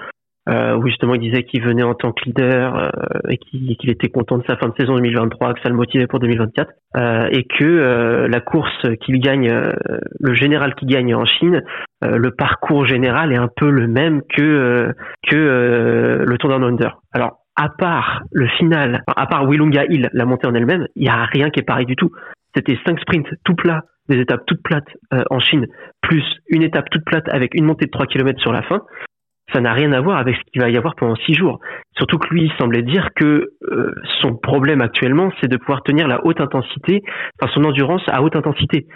euh, 0.49 0.75
où 0.75 0.87
justement 0.87 1.15
il 1.15 1.21
disait 1.21 1.43
qu'il 1.43 1.63
venait 1.63 1.83
en 1.83 1.93
tant 1.93 2.11
que 2.11 2.25
leader 2.25 2.75
euh, 2.75 2.89
et 3.29 3.37
qu'il 3.37 3.77
qu'il 3.77 3.89
était 3.89 4.09
content 4.09 4.37
de 4.37 4.43
sa 4.47 4.57
fin 4.57 4.69
de 4.69 4.73
saison 4.77 4.95
2023, 4.95 5.53
que 5.53 5.61
ça 5.61 5.69
le 5.69 5.75
motivait 5.75 6.07
pour 6.07 6.19
2024 6.19 6.71
euh, 6.95 7.27
et 7.31 7.43
que 7.43 7.63
euh, 7.63 8.27
la 8.27 8.39
course 8.39 8.87
qu'il 9.01 9.19
gagne, 9.19 9.51
le 10.19 10.33
général 10.33 10.75
qui 10.75 10.85
gagne 10.85 11.13
en 11.15 11.25
Chine, 11.25 11.61
le 12.01 12.31
parcours 12.31 12.85
général 12.85 13.31
est 13.31 13.37
un 13.37 13.49
peu 13.55 13.69
le 13.69 13.87
même 13.87 14.21
que 14.35 14.93
que 15.29 16.23
le 16.25 16.37
Tour 16.37 16.49
Down 16.49 16.63
Under. 16.63 16.99
Alors 17.13 17.37
à 17.55 17.69
part 17.69 18.23
le 18.31 18.47
final, 18.47 19.03
à 19.15 19.27
part 19.27 19.47
Wilunga 19.47 19.85
Hill, 19.85 20.09
la 20.13 20.25
montée 20.25 20.47
en 20.47 20.55
elle-même, 20.55 20.87
il 20.95 21.05
y 21.05 21.09
a 21.09 21.25
rien 21.25 21.49
qui 21.49 21.59
est 21.59 21.63
pareil 21.63 21.85
du 21.85 21.95
tout. 21.95 22.11
C'était 22.55 22.77
cinq 22.85 22.99
sprints 22.99 23.27
tout 23.43 23.55
plats, 23.55 23.83
des 24.09 24.19
étapes 24.19 24.43
toutes 24.45 24.63
plates 24.63 24.89
euh, 25.13 25.23
en 25.29 25.39
Chine, 25.39 25.67
plus 26.01 26.23
une 26.49 26.63
étape 26.63 26.89
toute 26.89 27.05
plate 27.05 27.27
avec 27.29 27.53
une 27.53 27.65
montée 27.65 27.85
de 27.85 27.91
3 27.91 28.07
km 28.07 28.39
sur 28.41 28.51
la 28.51 28.61
fin. 28.63 28.81
Ça 29.53 29.59
n'a 29.61 29.73
rien 29.73 29.91
à 29.91 30.01
voir 30.01 30.17
avec 30.17 30.35
ce 30.35 30.41
qu'il 30.51 30.61
va 30.61 30.69
y 30.69 30.77
avoir 30.77 30.95
pendant 30.95 31.15
six 31.15 31.33
jours. 31.33 31.59
Surtout 31.97 32.17
que 32.17 32.27
lui, 32.33 32.43
il 32.45 32.51
semblait 32.59 32.83
dire 32.83 33.09
que 33.15 33.51
euh, 33.69 33.93
son 34.21 34.35
problème 34.35 34.81
actuellement, 34.81 35.31
c'est 35.41 35.47
de 35.47 35.57
pouvoir 35.57 35.83
tenir 35.83 36.07
la 36.07 36.25
haute 36.25 36.39
intensité, 36.39 37.01
enfin 37.41 37.51
son 37.53 37.63
endurance 37.63 38.03
à 38.07 38.21
haute 38.21 38.35
intensité. 38.35 38.87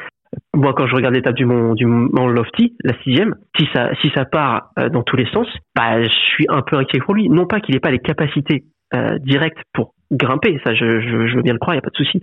Moi, 0.53 0.73
quand 0.73 0.87
je 0.87 0.95
regarde 0.95 1.13
l'étape 1.15 1.35
du 1.35 1.45
Mont, 1.45 1.73
du 1.75 1.85
Mont 1.85 2.27
Lofty, 2.27 2.75
la 2.83 2.93
sixième, 3.03 3.35
si 3.57 3.67
ça, 3.73 3.89
si 4.01 4.09
ça 4.15 4.25
part 4.25 4.69
euh, 4.79 4.89
dans 4.89 5.03
tous 5.03 5.15
les 5.15 5.25
sens, 5.27 5.47
bah, 5.75 6.01
je 6.03 6.09
suis 6.09 6.45
un 6.49 6.61
peu 6.61 6.77
inquiet 6.77 6.99
pour 6.99 7.13
lui. 7.13 7.29
Non 7.29 7.45
pas 7.45 7.59
qu'il 7.59 7.73
n'ait 7.73 7.79
pas 7.79 7.91
les 7.91 7.99
capacités 7.99 8.63
euh, 8.93 9.17
directes 9.19 9.59
pour 9.73 9.93
grimper, 10.11 10.59
ça, 10.63 10.73
je, 10.73 10.99
je, 11.01 11.27
je 11.27 11.35
veux 11.35 11.41
bien 11.41 11.53
le 11.53 11.59
croire, 11.59 11.73
il 11.75 11.77
n'y 11.77 11.83
a 11.83 11.83
pas 11.83 11.89
de 11.89 11.95
souci. 11.97 12.21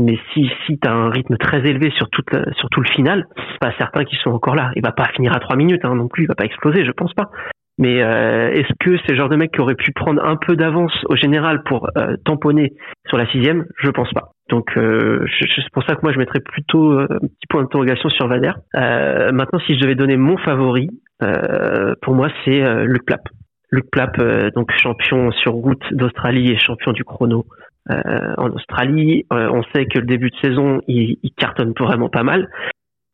Mais 0.00 0.16
si, 0.32 0.48
si 0.66 0.78
tu 0.78 0.88
as 0.88 0.92
un 0.92 1.10
rythme 1.10 1.36
très 1.36 1.58
élevé 1.66 1.90
sur, 1.90 2.08
toute 2.10 2.32
la- 2.32 2.52
sur 2.54 2.68
tout 2.70 2.80
le 2.80 2.88
final, 2.88 3.26
pas 3.60 3.72
certain 3.78 4.04
qu'ils 4.04 4.18
sont 4.18 4.30
encore 4.30 4.54
là. 4.54 4.70
Il 4.76 4.82
va 4.82 4.92
pas 4.92 5.08
finir 5.08 5.34
à 5.34 5.40
trois 5.40 5.56
minutes 5.56 5.84
hein, 5.84 5.94
non 5.96 6.06
plus, 6.06 6.24
il 6.24 6.26
va 6.28 6.36
pas 6.36 6.44
exploser, 6.44 6.84
je 6.84 6.92
pense 6.92 7.12
pas. 7.14 7.30
Mais 7.78 8.02
euh, 8.02 8.50
est-ce 8.50 8.72
que 8.80 8.98
c'est 8.98 9.12
le 9.12 9.16
genre 9.16 9.28
de 9.28 9.36
mec 9.36 9.52
qui 9.52 9.60
aurait 9.60 9.76
pu 9.76 9.92
prendre 9.92 10.22
un 10.24 10.36
peu 10.36 10.56
d'avance 10.56 10.92
au 11.08 11.14
général 11.14 11.62
pour 11.62 11.88
euh, 11.96 12.16
tamponner 12.24 12.72
sur 13.06 13.16
la 13.16 13.26
sixième? 13.30 13.66
Je 13.80 13.90
pense 13.90 14.12
pas. 14.12 14.32
Donc 14.50 14.76
euh, 14.76 15.24
c'est 15.40 15.72
pour 15.72 15.84
ça 15.84 15.94
que 15.94 16.00
moi 16.02 16.12
je 16.12 16.18
mettrais 16.18 16.40
plutôt 16.40 16.92
euh, 16.92 17.06
un 17.08 17.18
petit 17.18 17.46
point 17.48 17.62
d'interrogation 17.62 18.08
sur 18.08 18.26
Vader. 18.26 18.52
Euh, 18.74 19.30
maintenant, 19.32 19.60
si 19.60 19.74
je 19.74 19.80
devais 19.80 19.94
donner 19.94 20.16
mon 20.16 20.36
favori, 20.38 20.88
euh, 21.22 21.94
pour 22.02 22.14
moi 22.14 22.28
c'est 22.44 22.84
Luc 22.84 23.04
Plap. 23.06 23.28
Luc 23.70 23.90
Plap, 23.92 24.18
euh, 24.18 24.50
donc 24.56 24.72
champion 24.72 25.30
sur 25.30 25.52
route 25.52 25.82
d'Australie 25.92 26.50
et 26.50 26.58
champion 26.58 26.92
du 26.92 27.04
chrono 27.04 27.46
en 27.90 28.50
Australie. 28.50 29.24
On 29.30 29.62
sait 29.74 29.86
que 29.86 29.98
le 29.98 30.04
début 30.04 30.28
de 30.28 30.36
saison, 30.42 30.82
il, 30.88 31.16
il 31.22 31.32
cartonne 31.32 31.72
vraiment 31.78 32.10
pas 32.10 32.22
mal. 32.22 32.50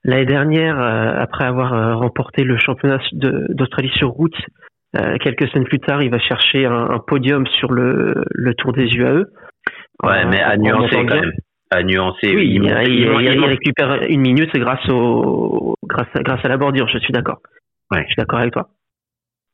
L'année 0.04 0.26
dernière, 0.26 0.78
euh, 0.80 1.14
après 1.18 1.44
avoir 1.44 1.72
euh, 1.72 1.94
remporté 1.96 2.44
le 2.44 2.56
championnat 2.58 2.98
d'Australie 3.12 3.90
sur 3.96 4.10
route, 4.10 4.36
euh, 4.96 5.16
quelques 5.18 5.48
semaines 5.48 5.64
plus 5.66 5.80
tard, 5.80 6.02
il 6.02 6.10
va 6.10 6.18
chercher 6.18 6.66
un, 6.66 6.90
un 6.90 6.98
podium 6.98 7.46
sur 7.46 7.72
le, 7.72 8.14
le 8.30 8.54
Tour 8.54 8.72
des 8.72 8.86
UAE. 8.94 9.24
Ouais, 10.02 10.24
mais 10.26 10.40
à 10.40 10.56
nuancer 10.56 10.94
quand 10.96 11.04
bien. 11.04 11.20
même. 11.22 11.32
À 11.70 11.82
nuancer. 11.82 12.34
Oui, 12.36 12.48
il, 12.54 13.44
récupère 13.46 14.02
une 14.08 14.20
minute 14.20 14.52
grâce 14.54 14.86
au 14.90 15.74
grâce 15.84 16.08
à, 16.14 16.22
grâce 16.22 16.44
à 16.44 16.48
la 16.48 16.56
bordure. 16.58 16.86
Je 16.88 16.98
suis 16.98 17.12
d'accord. 17.12 17.38
Ouais. 17.90 18.02
Je 18.02 18.06
suis 18.08 18.16
d'accord 18.16 18.40
avec 18.40 18.52
toi. 18.52 18.68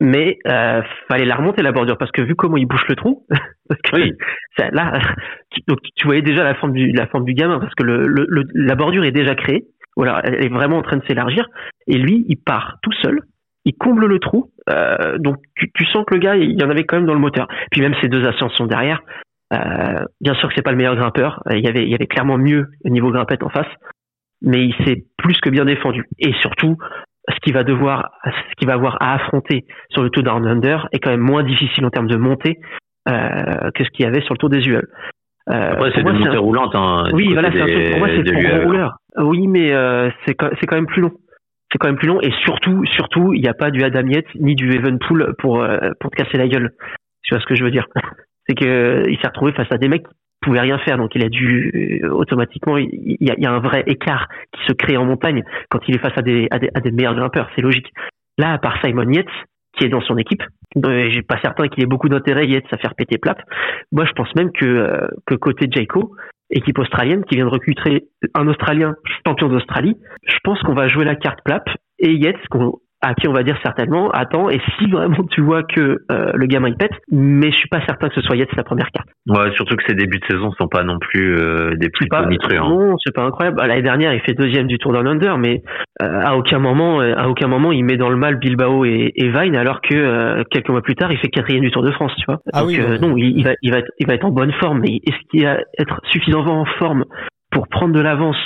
mais 0.01 0.39
euh, 0.47 0.83
fallait 1.09 1.25
la 1.27 1.37
remonter 1.37 1.63
la 1.63 1.73
bordure 1.73 1.97
parce 1.97 2.11
que 2.11 2.23
vu 2.23 2.35
comment 2.35 2.57
il 2.57 2.67
bouche 2.67 2.87
le 2.89 2.97
trou, 2.97 3.25
Oui. 3.93 4.13
ça, 4.59 4.71
là, 4.73 4.99
tu, 5.51 5.61
donc 5.69 5.79
tu 5.95 6.07
voyais 6.07 6.23
déjà 6.23 6.43
la 6.43 6.55
forme 6.57 6.73
du 6.73 6.91
la 6.93 7.07
forme 7.07 7.25
du 7.25 7.35
gamin 7.35 7.61
parce 7.61 7.75
que 7.75 7.85
le, 7.85 8.07
le, 8.09 8.27
le- 8.29 8.49
la 8.55 8.75
bordure 8.75 9.05
est 9.05 9.13
déjà 9.13 9.35
créée, 9.35 9.65
voilà, 9.97 10.21
elle 10.25 10.45
est 10.45 10.49
vraiment 10.49 10.79
en 10.79 10.83
train 10.83 10.97
de 10.97 11.05
s'élargir. 11.07 11.47
Et 11.87 11.99
lui 11.99 12.25
il 12.29 12.37
part 12.37 12.79
tout 12.83 12.93
seul, 13.03 13.21
il 13.65 13.75
comble 13.75 14.07
le 14.07 14.19
trou, 14.19 14.51
euh, 14.71 15.19
donc 15.19 15.37
tu, 15.57 15.87
sens 15.87 16.05
que 16.07 16.15
le 16.15 16.21
gars 16.21 16.37
il 16.37 16.59
y 16.59 16.65
en 16.65 16.71
avait 16.71 16.85
quand 16.85 16.97
même 16.97 17.07
dans 17.07 17.15
le 17.15 17.21
moteur. 17.21 17.49
Puis 17.71 17.81
même 17.81 17.95
ses 18.01 18.09
deux 18.09 18.27
ascensions 18.27 18.67
derrière, 18.67 19.03
euh, 19.53 20.05
bien 20.21 20.35
sûr 20.35 20.49
que 20.49 20.55
c'est 20.55 20.63
pas 20.63 20.71
le 20.71 20.77
meilleur 20.77 20.97
grimpeur, 20.97 21.43
euh, 21.49 21.57
il 21.57 21.65
y 21.65 21.95
avait 21.95 22.07
clairement 22.07 22.39
mieux 22.39 22.69
au 22.85 22.89
niveau 22.89 23.11
grimpette 23.11 23.43
en 23.43 23.51
face, 23.51 23.69
mais 24.43 24.65
il 24.65 24.75
s'est 24.85 25.05
plus 25.19 25.39
que 25.41 25.51
bien 25.51 25.65
défendu. 25.65 26.05
Et 26.19 26.33
surtout 26.41 26.77
ce 27.29 27.41
qu'il 27.41 27.53
va 27.53 27.65
devoir, 27.65 28.11
ce 28.25 28.55
qu'il 28.57 28.69
va 28.69 28.75
avoir 28.75 28.97
à 29.01 29.15
affronter 29.15 29.67
sur 29.91 30.03
le 30.03 30.11
Tour 30.11 30.23
Down 30.23 30.63
est 30.93 30.99
quand 30.99 31.11
même 31.11 31.21
moins 31.21 31.43
difficile 31.43 31.85
en 31.85 31.91
termes 31.91 32.09
de 32.09 32.17
montée 32.17 32.61
euh, 33.09 33.71
que 33.75 33.85
ce 33.85 33.91
qu'il 33.91 34.05
y 34.05 34.09
avait 34.09 34.23
sur 34.23 34.35
le 34.35 34.39
Tour 34.39 34.51
des 34.51 34.67
UL. 34.67 34.89
Euh, 35.49 35.73
Après, 35.73 35.91
c'est 35.95 36.03
des 36.03 36.13
montées 36.13 36.37
roulantes. 36.37 36.75
Hein, 36.75 37.05
Oui, 37.13 37.33
voilà, 37.33 37.51
c'est 37.51 37.61
un 37.61 37.67
truc. 37.67 37.91
Pour 37.91 37.99
moi, 37.99 38.09
c'est 38.15 38.33
pour 38.33 38.65
rouleur. 38.65 38.97
Oui, 39.19 39.47
mais 39.47 39.73
euh, 39.73 40.11
c'est 40.27 40.35
quand, 40.35 40.51
même 40.73 40.87
plus 40.87 41.03
long. 41.03 41.13
C'est 41.73 41.79
quand 41.79 41.89
même 41.89 41.97
plus 41.97 42.09
long 42.09 42.21
et 42.21 42.31
surtout, 42.45 42.85
surtout, 42.87 43.33
il 43.33 43.41
n'y 43.43 43.49
a 43.49 43.55
pas 43.55 43.71
du 43.71 43.83
Adam 43.83 44.07
Yates 44.07 44.35
ni 44.35 44.55
du 44.55 44.73
Evenpool 44.73 45.35
pour 45.39 45.63
euh, 45.63 45.91
pour 46.01 46.11
te 46.11 46.17
casser 46.17 46.37
la 46.37 46.49
gueule. 46.49 46.71
Tu 47.23 47.35
vois 47.35 47.41
ce 47.41 47.47
que 47.47 47.55
je 47.55 47.65
veux 47.65 47.71
dire? 47.71 47.87
C'est 48.47 48.55
que 48.55 48.65
euh, 48.65 49.03
il 49.09 49.19
s'est 49.21 49.29
retrouvé 49.29 49.53
face 49.53 49.71
à 49.71 49.79
des 49.79 49.89
mecs 49.89 50.03
qui 50.03 50.15
pouvaient 50.43 50.61
rien 50.61 50.79
faire, 50.79 50.97
donc 50.97 51.15
il 51.15 51.25
a 51.25 51.29
dû 51.29 52.01
euh, 52.03 52.09
automatiquement, 52.11 52.77
il 52.77 52.89
il 52.93 53.27
y 53.27 53.31
a, 53.31 53.35
il 53.37 53.43
y 53.43 53.47
a 53.47 53.53
un 53.53 53.61
vrai 53.61 53.85
écart 53.87 54.29
qui 54.53 54.65
se 54.67 54.73
crée 54.73 54.97
en 54.97 55.05
montagne 55.05 55.45
quand 55.69 55.81
il 55.87 55.95
est 55.95 56.01
face 56.01 56.17
à 56.17 56.23
des 56.23 56.49
à 56.51 56.59
des, 56.59 56.71
à 56.75 56.81
des 56.81 56.91
meilleurs 56.91 57.15
grimpeurs. 57.15 57.49
C'est 57.55 57.63
logique. 57.63 57.93
Là, 58.39 58.53
à 58.53 58.59
part 58.59 58.81
Simon 58.83 59.11
Yates, 59.11 59.27
qui 59.81 59.87
est 59.87 59.89
dans 59.89 60.03
son 60.03 60.19
équipe, 60.19 60.43
euh, 60.77 61.09
j'ai 61.11 61.23
pas 61.23 61.41
certain 61.41 61.69
qu'il 61.69 61.83
ait 61.83 61.87
beaucoup 61.87 62.09
d'intérêt 62.09 62.47
à 62.71 62.77
faire 62.77 62.95
péter 62.95 63.19
Plap. 63.19 63.41
Moi, 63.93 64.05
je 64.05 64.13
pense 64.13 64.33
même 64.37 64.53
que 64.53 64.67
euh, 64.67 65.09
que 65.27 65.35
côté 65.35 65.67
Jayco, 65.71 66.15
équipe 66.51 66.79
australienne 66.79 67.25
qui 67.25 67.37
vient 67.37 67.47
de 67.47 67.51
recruter 67.51 68.09
un 68.35 68.47
Australien 68.47 68.95
champion 69.25 69.49
d'Australie, 69.49 69.97
je 70.27 70.37
pense 70.45 70.61
qu'on 70.63 70.75
va 70.75 70.89
jouer 70.89 71.05
la 71.05 71.17
carte 71.17 71.41
Plap 71.45 71.69
et 71.99 72.13
Yates 72.13 72.47
qu'on 72.51 72.79
à 73.03 73.15
qui 73.15 73.27
on 73.29 73.33
va 73.33 73.43
dire 73.43 73.57
certainement 73.63 74.11
attends 74.11 74.51
et 74.51 74.61
si 74.79 74.91
vraiment 74.91 75.25
tu 75.31 75.41
vois 75.41 75.63
que 75.63 75.99
euh, 76.13 76.33
le 76.35 76.47
gamin 76.47 76.69
il 76.69 76.77
pète 76.77 76.93
mais 77.11 77.51
je 77.51 77.57
suis 77.57 77.69
pas 77.69 77.81
certain 77.87 78.09
que 78.09 78.15
ce 78.15 78.21
soit 78.21 78.37
Yates 78.37 78.55
la 78.57 78.63
première 78.65 78.91
carte 78.91 79.09
Ouais, 79.29 79.51
surtout 79.55 79.77
que 79.77 79.85
ses 79.87 79.95
débuts 79.95 80.19
de 80.19 80.25
saison 80.27 80.51
sont 80.59 80.69
pas 80.69 80.83
non 80.83 80.99
plus 80.99 81.35
euh, 81.37 81.77
des 81.77 81.89
pas 82.11 82.23
tonitrueux. 82.25 82.59
hein. 82.59 82.69
non 82.69 82.97
c'est 83.03 83.15
pas 83.15 83.23
incroyable 83.23 83.57
Bah, 83.57 83.67
l'année 83.67 83.83
dernière 83.83 84.13
il 84.13 84.21
fait 84.21 84.35
deuxième 84.35 84.67
du 84.67 84.77
Tour 84.79 84.93
Down 84.93 85.07
Under 85.07 85.39
mais 85.39 85.63
euh, 86.03 86.21
à 86.23 86.37
aucun 86.37 86.59
moment 86.59 87.01
euh, 87.01 87.15
à 87.17 87.29
aucun 87.29 87.49
moment 87.49 87.73
il 87.73 87.85
met 87.85 87.97
dans 87.97 88.11
le 88.11 88.17
mal 88.17 88.37
Bilbao 88.39 88.85
et, 88.85 89.13
et 89.15 89.29
Vine 89.31 89.57
alors 89.57 89.81
que 89.81 89.95
euh, 89.95 90.43
quelques 90.51 90.69
mois 90.69 90.83
plus 90.83 90.95
tard 90.95 91.11
il 91.11 91.19
fait 91.19 91.29
quatrième 91.29 91.63
du 91.63 91.71
Tour 91.71 91.83
de 91.83 91.93
France 91.93 92.13
tu 92.19 92.25
vois 92.27 92.41
Ah 92.53 92.61
Donc, 92.61 92.69
oui, 92.69 92.81
euh, 92.81 92.99
non. 92.99 93.09
non 93.11 93.17
il, 93.17 93.39
il 93.39 93.45
va 93.45 93.53
il 93.63 93.73
va 93.73 93.79
être, 93.79 93.91
il 93.99 94.07
va 94.07 94.15
être 94.15 94.25
en 94.25 94.31
bonne 94.31 94.53
forme 94.61 94.81
mais 94.81 94.97
est-ce 95.07 95.17
qu'il 95.31 95.45
va 95.45 95.57
être 95.79 96.01
suffisamment 96.11 96.61
en 96.61 96.65
forme 96.79 97.05
pour 97.51 97.67
prendre 97.69 97.95
de 97.95 98.01
l'avance 98.01 98.37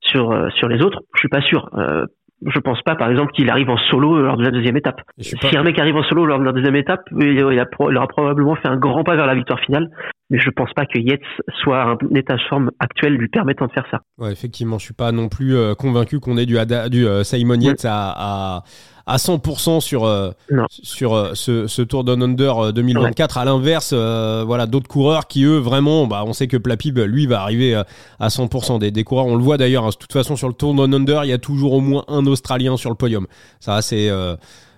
sur 0.00 0.30
euh, 0.32 0.48
sur 0.50 0.68
les 0.68 0.82
autres? 0.82 1.00
Je 1.14 1.20
suis 1.20 1.28
pas 1.28 1.40
sûr 1.40 1.70
euh, 1.78 2.04
je 2.52 2.58
pense 2.60 2.80
pas, 2.82 2.94
par 2.96 3.10
exemple, 3.10 3.32
qu'il 3.32 3.48
arrive 3.50 3.70
en 3.70 3.76
solo 3.76 4.20
lors 4.20 4.36
de 4.36 4.42
la 4.44 4.50
deuxième 4.50 4.76
étape. 4.76 5.00
Pas- 5.36 5.48
Si 5.48 5.56
un 5.56 5.62
mec 5.62 5.78
arrive 5.78 5.96
en 5.96 6.02
solo 6.02 6.26
lors 6.26 6.38
de 6.38 6.44
la 6.44 6.52
deuxième 6.52 6.76
étape, 6.76 7.00
il, 7.18 7.38
il 7.52 7.58
a 7.60 7.66
pro- 7.66 7.90
il 7.90 7.96
aura 7.96 8.06
probablement 8.08 8.54
fait 8.56 8.68
un 8.68 8.76
grand 8.76 9.04
pas 9.04 9.16
vers 9.16 9.26
la 9.26 9.34
victoire 9.34 9.60
finale. 9.60 9.88
Mais 10.30 10.38
je 10.38 10.48
pense 10.48 10.72
pas 10.74 10.86
que 10.86 10.98
Yates 10.98 11.20
soit 11.62 11.82
un 11.82 11.98
état 12.16 12.34
de 12.36 12.40
forme 12.48 12.70
actuel 12.80 13.12
lui 13.14 13.28
permettant 13.28 13.66
de 13.66 13.72
faire 13.72 13.84
ça. 13.90 14.00
Ouais, 14.18 14.32
effectivement, 14.32 14.78
je 14.78 14.84
suis 14.86 14.94
pas 14.94 15.12
non 15.12 15.28
plus 15.28 15.54
euh, 15.54 15.74
convaincu 15.74 16.18
qu'on 16.18 16.38
ait 16.38 16.46
du, 16.46 16.56
Ada- 16.58 16.88
du 16.88 17.06
euh, 17.06 17.24
Simon 17.24 17.60
Yates 17.60 17.84
à, 17.84 18.56
à, 18.56 18.64
à 19.06 19.16
100% 19.16 19.80
sur, 19.80 20.04
euh, 20.04 20.30
sur 20.70 21.36
ce, 21.36 21.66
ce 21.66 21.82
Tour 21.82 22.04
Down 22.04 22.22
Under 22.22 22.58
euh, 22.58 22.72
2024. 22.72 23.36
À 23.36 23.44
l'inverse, 23.44 23.92
voilà, 23.92 24.66
d'autres 24.66 24.88
coureurs 24.88 25.26
qui, 25.26 25.44
eux, 25.44 25.58
vraiment, 25.58 26.06
bah, 26.06 26.22
on 26.26 26.32
sait 26.32 26.46
que 26.46 26.56
Plapib, 26.56 26.98
lui, 27.00 27.26
va 27.26 27.42
arriver 27.42 27.74
à 28.18 28.28
100% 28.28 28.78
des, 28.78 28.90
des 28.90 29.04
coureurs. 29.04 29.26
On 29.26 29.36
le 29.36 29.42
voit 29.42 29.58
d'ailleurs, 29.58 29.84
hein, 29.84 29.90
de 29.90 29.96
toute 29.96 30.12
façon, 30.14 30.36
sur 30.36 30.48
le 30.48 30.54
Tour 30.54 30.74
Down 30.74 30.94
Under, 30.94 31.24
il 31.24 31.28
y 31.28 31.34
a 31.34 31.38
toujours 31.38 31.74
au 31.74 31.80
moins 31.82 32.04
un 32.08 32.24
Australien 32.26 32.78
sur 32.78 32.88
le 32.88 32.96
podium. 32.96 33.26
Ça, 33.60 33.82
c'est... 33.82 34.08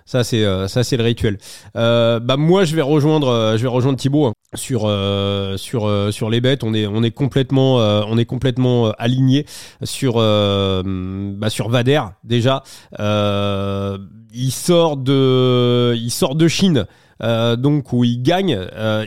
ça 0.07 0.23
c'est 0.23 0.43
euh, 0.45 0.67
ça 0.67 0.83
c'est 0.83 0.97
le 0.97 1.03
rituel. 1.03 1.37
Euh, 1.75 2.19
bah 2.19 2.37
moi 2.37 2.63
je 2.63 2.75
vais 2.75 2.81
rejoindre 2.81 3.27
euh, 3.27 3.57
je 3.57 3.61
vais 3.61 3.67
rejoindre 3.67 3.99
Thibaut 3.99 4.27
hein, 4.27 4.33
sur 4.55 4.89
sur 5.57 6.13
sur 6.13 6.29
les 6.29 6.41
bêtes. 6.41 6.63
On 6.63 6.73
est 6.73 6.87
on 6.87 7.03
est 7.03 7.11
complètement 7.11 7.75
on 7.75 8.17
est 8.17 8.25
complètement 8.25 8.91
aligné 8.97 9.45
sur 9.83 10.15
bah, 10.15 11.49
sur 11.49 11.69
Vader 11.69 12.01
déjà. 12.23 12.63
Il 14.33 14.51
sort 14.51 14.97
de 14.97 15.93
il 15.97 16.09
sort 16.09 16.35
de 16.35 16.47
Chine. 16.47 16.85
donc 17.57 17.91
où 17.91 18.05
il 18.05 18.21
gagne, 18.21 18.59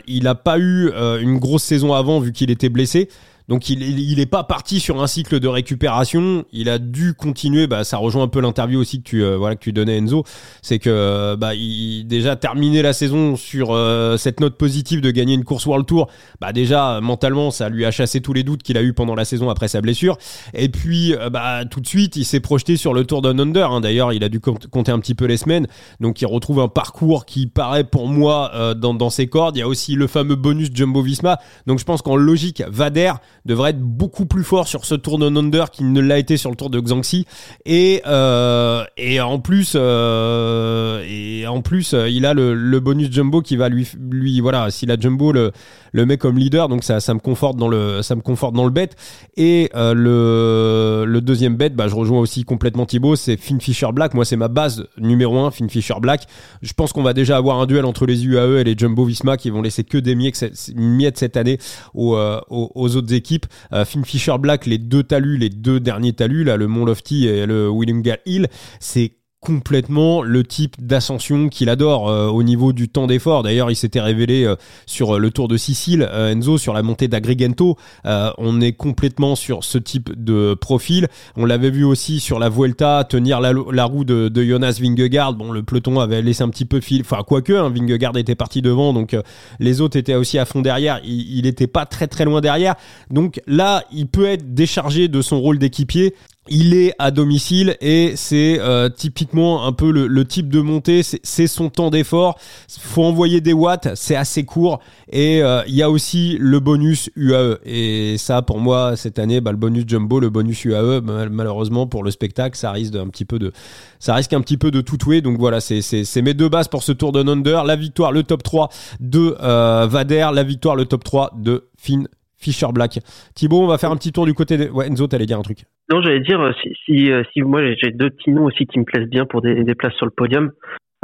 il 0.07 0.27
a 0.27 0.35
pas 0.35 0.59
eu 0.59 0.91
une 1.19 1.39
grosse 1.39 1.63
saison 1.63 1.93
avant 1.93 2.19
vu 2.19 2.31
qu'il 2.31 2.51
était 2.51 2.69
blessé. 2.69 3.09
Donc 3.51 3.69
il 3.69 3.83
il 3.99 4.21
est 4.21 4.25
pas 4.25 4.45
parti 4.45 4.79
sur 4.79 5.03
un 5.03 5.07
cycle 5.07 5.41
de 5.41 5.47
récupération. 5.49 6.45
Il 6.53 6.69
a 6.69 6.79
dû 6.79 7.13
continuer. 7.13 7.67
Bah 7.67 7.83
ça 7.83 7.97
rejoint 7.97 8.23
un 8.23 8.29
peu 8.29 8.39
l'interview 8.39 8.79
aussi 8.79 8.99
que 8.99 9.09
tu 9.09 9.25
euh, 9.25 9.35
voilà 9.35 9.57
que 9.57 9.59
tu 9.61 9.73
donnais 9.73 9.97
Enzo. 9.97 10.23
C'est 10.61 10.79
que 10.79 10.89
euh, 10.89 11.35
bah 11.35 11.53
il 11.53 12.05
déjà 12.07 12.37
terminé 12.37 12.81
la 12.81 12.93
saison 12.93 13.35
sur 13.35 13.71
euh, 13.71 14.15
cette 14.15 14.39
note 14.39 14.55
positive 14.57 15.01
de 15.01 15.11
gagner 15.11 15.33
une 15.33 15.43
course 15.43 15.65
World 15.65 15.85
Tour. 15.85 16.07
Bah 16.39 16.53
déjà 16.53 17.01
mentalement 17.01 17.51
ça 17.51 17.67
lui 17.67 17.83
a 17.83 17.91
chassé 17.91 18.21
tous 18.21 18.31
les 18.31 18.43
doutes 18.43 18.63
qu'il 18.63 18.77
a 18.77 18.83
eu 18.83 18.93
pendant 18.93 19.15
la 19.15 19.25
saison 19.25 19.49
après 19.49 19.67
sa 19.67 19.81
blessure. 19.81 20.17
Et 20.53 20.69
puis 20.69 21.13
euh, 21.13 21.29
bah 21.29 21.65
tout 21.69 21.81
de 21.81 21.87
suite 21.87 22.15
il 22.15 22.23
s'est 22.23 22.39
projeté 22.39 22.77
sur 22.77 22.93
le 22.93 23.03
Tour 23.03 23.21
Down 23.21 23.37
Under. 23.37 23.69
hein. 23.69 23.81
D'ailleurs 23.81 24.13
il 24.13 24.23
a 24.23 24.29
dû 24.29 24.39
compte- 24.39 24.67
compter 24.67 24.93
un 24.93 24.99
petit 24.99 25.13
peu 25.13 25.25
les 25.25 25.35
semaines. 25.35 25.67
Donc 25.99 26.21
il 26.21 26.25
retrouve 26.25 26.61
un 26.61 26.69
parcours 26.69 27.25
qui 27.25 27.47
paraît 27.47 27.83
pour 27.83 28.07
moi 28.07 28.73
dans 28.77 28.93
dans 28.93 29.09
ses 29.09 29.27
cordes. 29.27 29.57
Il 29.57 29.59
y 29.59 29.63
a 29.63 29.67
aussi 29.67 29.95
le 29.95 30.07
fameux 30.07 30.35
bonus 30.35 30.69
Jumbo 30.73 31.01
Visma. 31.01 31.37
Donc 31.67 31.79
je 31.79 31.83
pense 31.83 32.01
qu'en 32.01 32.15
logique 32.15 32.63
Vader 32.69 33.11
devrait 33.45 33.71
être 33.71 33.81
beaucoup 33.81 34.25
plus 34.25 34.43
fort 34.43 34.67
sur 34.67 34.85
ce 34.85 34.95
Tour 34.95 35.19
Down 35.19 35.37
Under 35.37 35.71
qu'il 35.71 35.91
ne 35.91 36.01
l'a 36.01 36.17
été 36.17 36.37
sur 36.37 36.49
le 36.49 36.55
Tour 36.55 36.69
de 36.69 36.79
Xanxi 36.79 37.25
et 37.65 38.01
euh, 38.05 38.83
et 38.97 39.19
en 39.21 39.39
plus 39.39 39.73
euh, 39.75 41.03
et 41.07 41.47
en 41.47 41.61
plus 41.61 41.93
euh, 41.93 42.09
il 42.09 42.25
a 42.25 42.33
le, 42.33 42.53
le 42.53 42.79
bonus 42.79 43.11
Jumbo 43.11 43.41
qui 43.41 43.55
va 43.55 43.69
lui 43.69 43.87
lui 43.99 44.39
voilà 44.41 44.69
s'il 44.71 44.91
a 44.91 44.99
Jumbo 44.99 45.31
le 45.31 45.51
le 45.91 46.05
met 46.05 46.17
comme 46.17 46.37
leader 46.37 46.67
donc 46.69 46.83
ça 46.83 46.99
ça 46.99 47.13
me 47.13 47.19
conforte 47.19 47.57
dans 47.57 47.67
le 47.67 48.01
ça 48.01 48.15
me 48.15 48.21
conforte 48.21 48.53
dans 48.53 48.65
le 48.65 48.71
bet. 48.71 48.89
Et 49.37 49.69
euh, 49.75 49.93
le 49.93 51.05
le 51.05 51.21
deuxième 51.21 51.55
bet 51.55 51.69
bah 51.69 51.87
je 51.87 51.95
rejoins 51.95 52.19
aussi 52.19 52.43
complètement 52.43 52.85
Thibaut 52.85 53.15
c'est 53.15 53.37
Finn 53.37 53.59
Fisher 53.59 53.91
Black. 53.93 54.13
Moi 54.13 54.25
c'est 54.25 54.37
ma 54.37 54.47
base 54.47 54.87
numéro 54.97 55.37
un 55.39 55.51
Finn 55.51 55.69
Fisher 55.69 55.95
Black. 56.01 56.27
Je 56.61 56.73
pense 56.73 56.93
qu'on 56.93 57.03
va 57.03 57.13
déjà 57.13 57.37
avoir 57.37 57.59
un 57.59 57.65
duel 57.65 57.85
entre 57.85 58.05
les 58.05 58.25
UAE 58.25 58.59
et 58.59 58.63
les 58.63 58.75
Jumbo 58.77 59.05
Visma 59.05 59.37
qui 59.37 59.49
vont 59.49 59.61
laisser 59.61 59.83
que 59.83 59.97
des 59.97 60.15
miettes, 60.15 61.17
cette 61.17 61.37
année 61.37 61.57
aux, 61.93 62.15
euh, 62.15 62.39
aux, 62.49 62.95
autres 62.95 63.13
équipes. 63.13 63.45
Euh, 63.73 63.85
Finn 63.85 64.05
Fisher 64.05 64.37
Black, 64.39 64.65
les 64.65 64.77
deux 64.77 65.03
talus, 65.03 65.37
les 65.37 65.49
deux 65.49 65.79
derniers 65.79 66.13
talus, 66.13 66.43
là, 66.43 66.57
le 66.57 66.67
Mont 66.67 66.85
Lofty 66.85 67.27
et 67.27 67.45
le 67.45 67.69
Willingham 67.69 68.17
Hill, 68.25 68.47
c'est 68.79 69.13
complètement 69.41 70.21
le 70.21 70.43
type 70.43 70.75
d'ascension 70.79 71.49
qu'il 71.49 71.69
adore 71.69 72.09
euh, 72.09 72.27
au 72.27 72.43
niveau 72.43 72.73
du 72.73 72.87
temps 72.87 73.07
d'effort. 73.07 73.41
D'ailleurs, 73.41 73.71
il 73.71 73.75
s'était 73.75 73.99
révélé 73.99 74.43
euh, 74.43 74.55
sur 74.85 75.19
le 75.19 75.31
Tour 75.31 75.47
de 75.47 75.57
Sicile, 75.57 76.07
euh, 76.11 76.31
Enzo, 76.31 76.59
sur 76.59 76.73
la 76.73 76.83
montée 76.83 77.07
d'Agrigento. 77.07 77.75
Euh, 78.05 78.31
on 78.37 78.61
est 78.61 78.73
complètement 78.73 79.35
sur 79.35 79.63
ce 79.63 79.79
type 79.79 80.11
de 80.15 80.53
profil. 80.53 81.07
On 81.35 81.45
l'avait 81.45 81.71
vu 81.71 81.83
aussi 81.83 82.19
sur 82.19 82.37
la 82.37 82.49
Vuelta 82.49 83.03
tenir 83.03 83.41
la, 83.41 83.83
roue 83.85 84.03
de, 84.05 84.31
Jonas 84.43 84.77
Vingegaard. 84.79 85.33
Bon, 85.33 85.51
le 85.51 85.63
peloton 85.63 85.99
avait 85.99 86.21
laissé 86.21 86.43
un 86.43 86.49
petit 86.49 86.65
peu 86.65 86.79
fil, 86.79 87.01
enfin 87.01 87.23
quoique, 87.25 87.53
hein, 87.53 87.69
Vingegaard 87.69 88.15
était 88.17 88.35
parti 88.35 88.61
devant, 88.61 88.93
donc 88.93 89.15
euh, 89.15 89.23
les 89.59 89.81
autres 89.81 89.97
étaient 89.97 90.13
aussi 90.13 90.37
à 90.37 90.45
fond 90.45 90.61
derrière. 90.61 91.01
Il, 91.03 91.39
il 91.39 91.47
était 91.47 91.65
pas 91.65 91.87
très 91.87 92.07
très 92.07 92.25
loin 92.25 92.41
derrière. 92.41 92.75
Donc 93.09 93.41
là, 93.47 93.85
il 93.91 94.07
peut 94.07 94.25
être 94.25 94.53
déchargé 94.53 95.07
de 95.07 95.21
son 95.23 95.41
rôle 95.41 95.57
d'équipier 95.57 96.13
il 96.47 96.73
est 96.73 96.93
à 96.99 97.11
domicile 97.11 97.75
et 97.81 98.13
c'est 98.15 98.59
euh, 98.59 98.89
typiquement 98.89 99.65
un 99.65 99.73
peu 99.73 99.91
le, 99.91 100.25
type 100.25 100.49
de 100.49 100.61
montée, 100.61 101.03
c'est- 101.03 101.47
son 101.47 101.69
temps 101.69 101.89
d'effort. 101.89 102.37
Faut 102.79 103.03
envoyer 103.03 103.41
des 103.41 103.53
watts, 103.53 103.89
c'est 103.95 104.15
assez 104.15 104.45
court 104.45 104.79
et 105.11 105.41
euh, 105.43 105.61
il 105.67 105.75
y 105.75 105.81
a 105.81 105.89
aussi 105.89 106.37
le 106.39 106.59
bonus 106.59 107.09
UAE 107.15 107.57
et 107.65 108.15
ça 108.17 108.41
pour 108.41 108.59
moi 108.59 108.95
cette 108.95 109.19
année, 109.19 109.41
bah, 109.41 109.51
le 109.51 109.57
bonus 109.57 109.83
jumbo, 109.87 110.19
le 110.19 110.29
bonus 110.29 110.63
UAE, 110.63 111.01
mal- 111.01 111.29
malheureusement 111.31 111.87
pour 111.87 112.03
le 112.03 112.11
spectacle, 112.11 112.57
ça 112.57 112.71
risque 112.71 112.93
d'un 112.93 113.07
petit 113.07 113.25
peu 113.25 113.39
de, 113.39 113.51
ça 113.99 114.13
risque 114.15 114.33
un 114.33 114.41
petit 114.41 114.57
peu 114.57 114.71
de 114.71 114.79
tout. 114.81 114.91
Donc 115.23 115.39
voilà, 115.39 115.61
c'est 115.61 116.21
mes 116.21 116.35
deux 116.35 116.47
bases 116.49 116.67
pour 116.67 116.83
ce 116.83 116.91
Tour 116.91 117.11
de 117.11 117.27
Under, 117.27 117.63
la 117.63 117.75
victoire, 117.75 118.11
le 118.11 118.21
top 118.21 118.43
3 118.43 118.69
de 118.99 119.35
euh, 119.41 119.87
Vader, 119.89 120.29
la 120.31 120.43
victoire, 120.43 120.75
le 120.75 120.85
top 120.85 121.03
3 121.03 121.31
de 121.37 121.69
Finn 121.75 122.07
Fisher 122.41 122.67
Black. 122.73 122.99
Thibaut, 123.35 123.61
on 123.61 123.67
va 123.67 123.77
faire 123.77 123.91
un 123.91 123.95
petit 123.97 124.11
tour 124.11 124.25
du 124.25 124.33
côté 124.33 124.57
de... 124.57 124.69
Ouais, 124.69 124.87
Enzo, 124.87 125.07
t'allais 125.07 125.25
dire 125.25 125.37
un 125.39 125.43
truc. 125.43 125.59
Non, 125.91 126.01
j'allais 126.01 126.19
dire, 126.21 126.39
euh, 126.41 126.51
si, 126.61 126.69
si, 126.85 127.11
euh, 127.11 127.23
si 127.33 127.41
moi 127.41 127.61
j'ai- 127.75 127.91
deux 127.91 128.09
petits 128.09 128.31
noms 128.31 128.45
aussi 128.45 128.65
qui 128.65 128.79
me 128.79 128.85
plaisent 128.85 129.09
bien 129.09 129.25
pour 129.25 129.41
des, 129.41 129.63
des 129.63 129.75
places 129.75 129.93
sur 129.95 130.05
le 130.05 130.11
podium, 130.11 130.51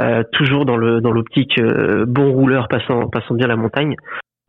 euh, 0.02 0.22
toujours 0.32 0.64
dans 0.64 0.76
le 0.76 1.00
dans 1.00 1.10
l'optique 1.10 1.58
euh, 1.58 2.04
bon 2.06 2.32
rouleur 2.32 2.68
passant 2.68 3.08
passant 3.08 3.34
bien 3.34 3.46
la 3.48 3.56
montagne. 3.56 3.94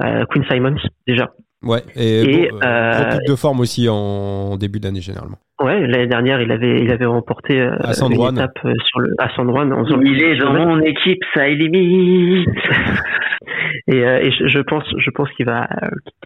Euh, 0.01 0.23
Queen 0.29 0.45
Simons 0.49 0.77
déjà. 1.07 1.31
Ouais, 1.61 1.81
et, 1.95 2.21
Et, 2.45 2.49
bon, 2.49 2.57
euh, 2.57 2.59
euh, 2.63 2.91
gros 3.09 3.17
pic 3.19 3.27
de 3.27 3.35
forme 3.35 3.59
aussi 3.59 3.89
en 3.89 4.55
début 4.55 4.79
d'année 4.79 5.01
généralement. 5.01 5.37
Ouais, 5.61 5.85
l'année 5.87 6.07
dernière, 6.07 6.41
il 6.41 6.51
avait, 6.53 6.79
il 6.81 6.89
avait 6.89 7.05
remporté 7.05 7.59
euh, 7.59 7.75
À 7.81 7.93
San 7.93 8.13
une 8.13 8.21
étape 8.21 8.57
euh, 8.63 8.73
sur 8.87 9.01
le, 9.01 9.13
à 9.19 9.27
San 9.35 9.45
Juan 9.49 9.73
en 9.73 9.83
Il 10.01 10.23
est 10.23 10.37
dans 10.37 10.53
mon 10.53 10.79
équipe, 10.79 11.19
ça 11.33 11.49
limite. 11.49 12.47
Et, 13.87 14.03
euh, 14.05 14.19
et 14.19 14.31
je, 14.31 14.47
je 14.47 14.59
pense, 14.59 14.83
je 14.97 15.09
pense 15.11 15.29
qu'il 15.31 15.45
va, 15.45 15.67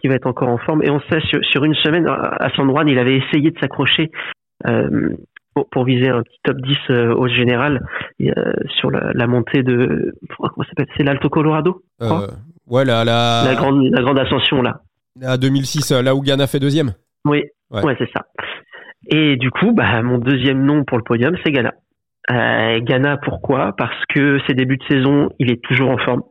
qu'il 0.00 0.10
va 0.10 0.16
être 0.16 0.26
encore 0.26 0.48
en 0.48 0.58
forme. 0.58 0.82
Et 0.82 0.90
on 0.90 1.00
sait 1.10 1.20
sur, 1.28 1.44
sur 1.44 1.64
une 1.64 1.74
semaine 1.74 2.06
à 2.06 2.36
à 2.44 2.50
San 2.56 2.68
Juan, 2.68 2.88
il 2.88 2.98
avait 2.98 3.16
essayé 3.16 3.50
de 3.50 3.58
s'accrocher 3.58 4.10
euh, 4.66 5.10
pour, 5.54 5.68
pour 5.70 5.84
viser 5.84 6.08
un 6.08 6.22
petit 6.22 6.38
top 6.42 6.56
10 6.58 6.76
euh, 6.90 7.14
au 7.14 7.28
général 7.28 7.80
sur 8.78 8.90
la, 8.90 9.12
la 9.14 9.26
montée 9.26 9.62
de, 9.62 10.14
comment 10.38 10.52
ça 10.64 10.68
s'appelle? 10.70 10.86
C'est 10.96 11.04
l'Alto 11.04 11.28
Colorado, 11.28 11.82
ouais, 12.68 12.84
la, 12.84 13.04
la, 13.04 13.42
la 13.46 13.54
grande, 13.54 13.82
la 13.92 14.02
grande 14.02 14.18
ascension 14.18 14.62
là. 14.62 14.80
la 15.20 15.36
2006, 15.36 15.92
euh, 15.92 16.02
là 16.02 16.14
où 16.14 16.22
Ghana 16.22 16.46
fait 16.46 16.60
deuxième. 16.60 16.92
Oui, 17.24 17.44
Ouais. 17.70 17.82
ouais, 17.82 17.96
c'est 17.98 18.10
ça. 18.12 18.22
Et 19.10 19.36
du 19.36 19.50
coup, 19.50 19.72
bah, 19.72 20.02
mon 20.02 20.18
deuxième 20.18 20.64
nom 20.64 20.84
pour 20.84 20.96
le 20.98 21.04
podium, 21.04 21.36
c'est 21.44 21.50
Ghana. 21.52 21.72
Euh, 22.30 22.80
Ghana, 22.80 23.18
pourquoi? 23.18 23.74
Parce 23.76 24.02
que 24.14 24.38
ses 24.46 24.54
débuts 24.54 24.76
de 24.78 24.84
saison, 24.84 25.28
il 25.38 25.50
est 25.50 25.62
toujours 25.62 25.90
en 25.90 25.98
forme. 25.98 26.22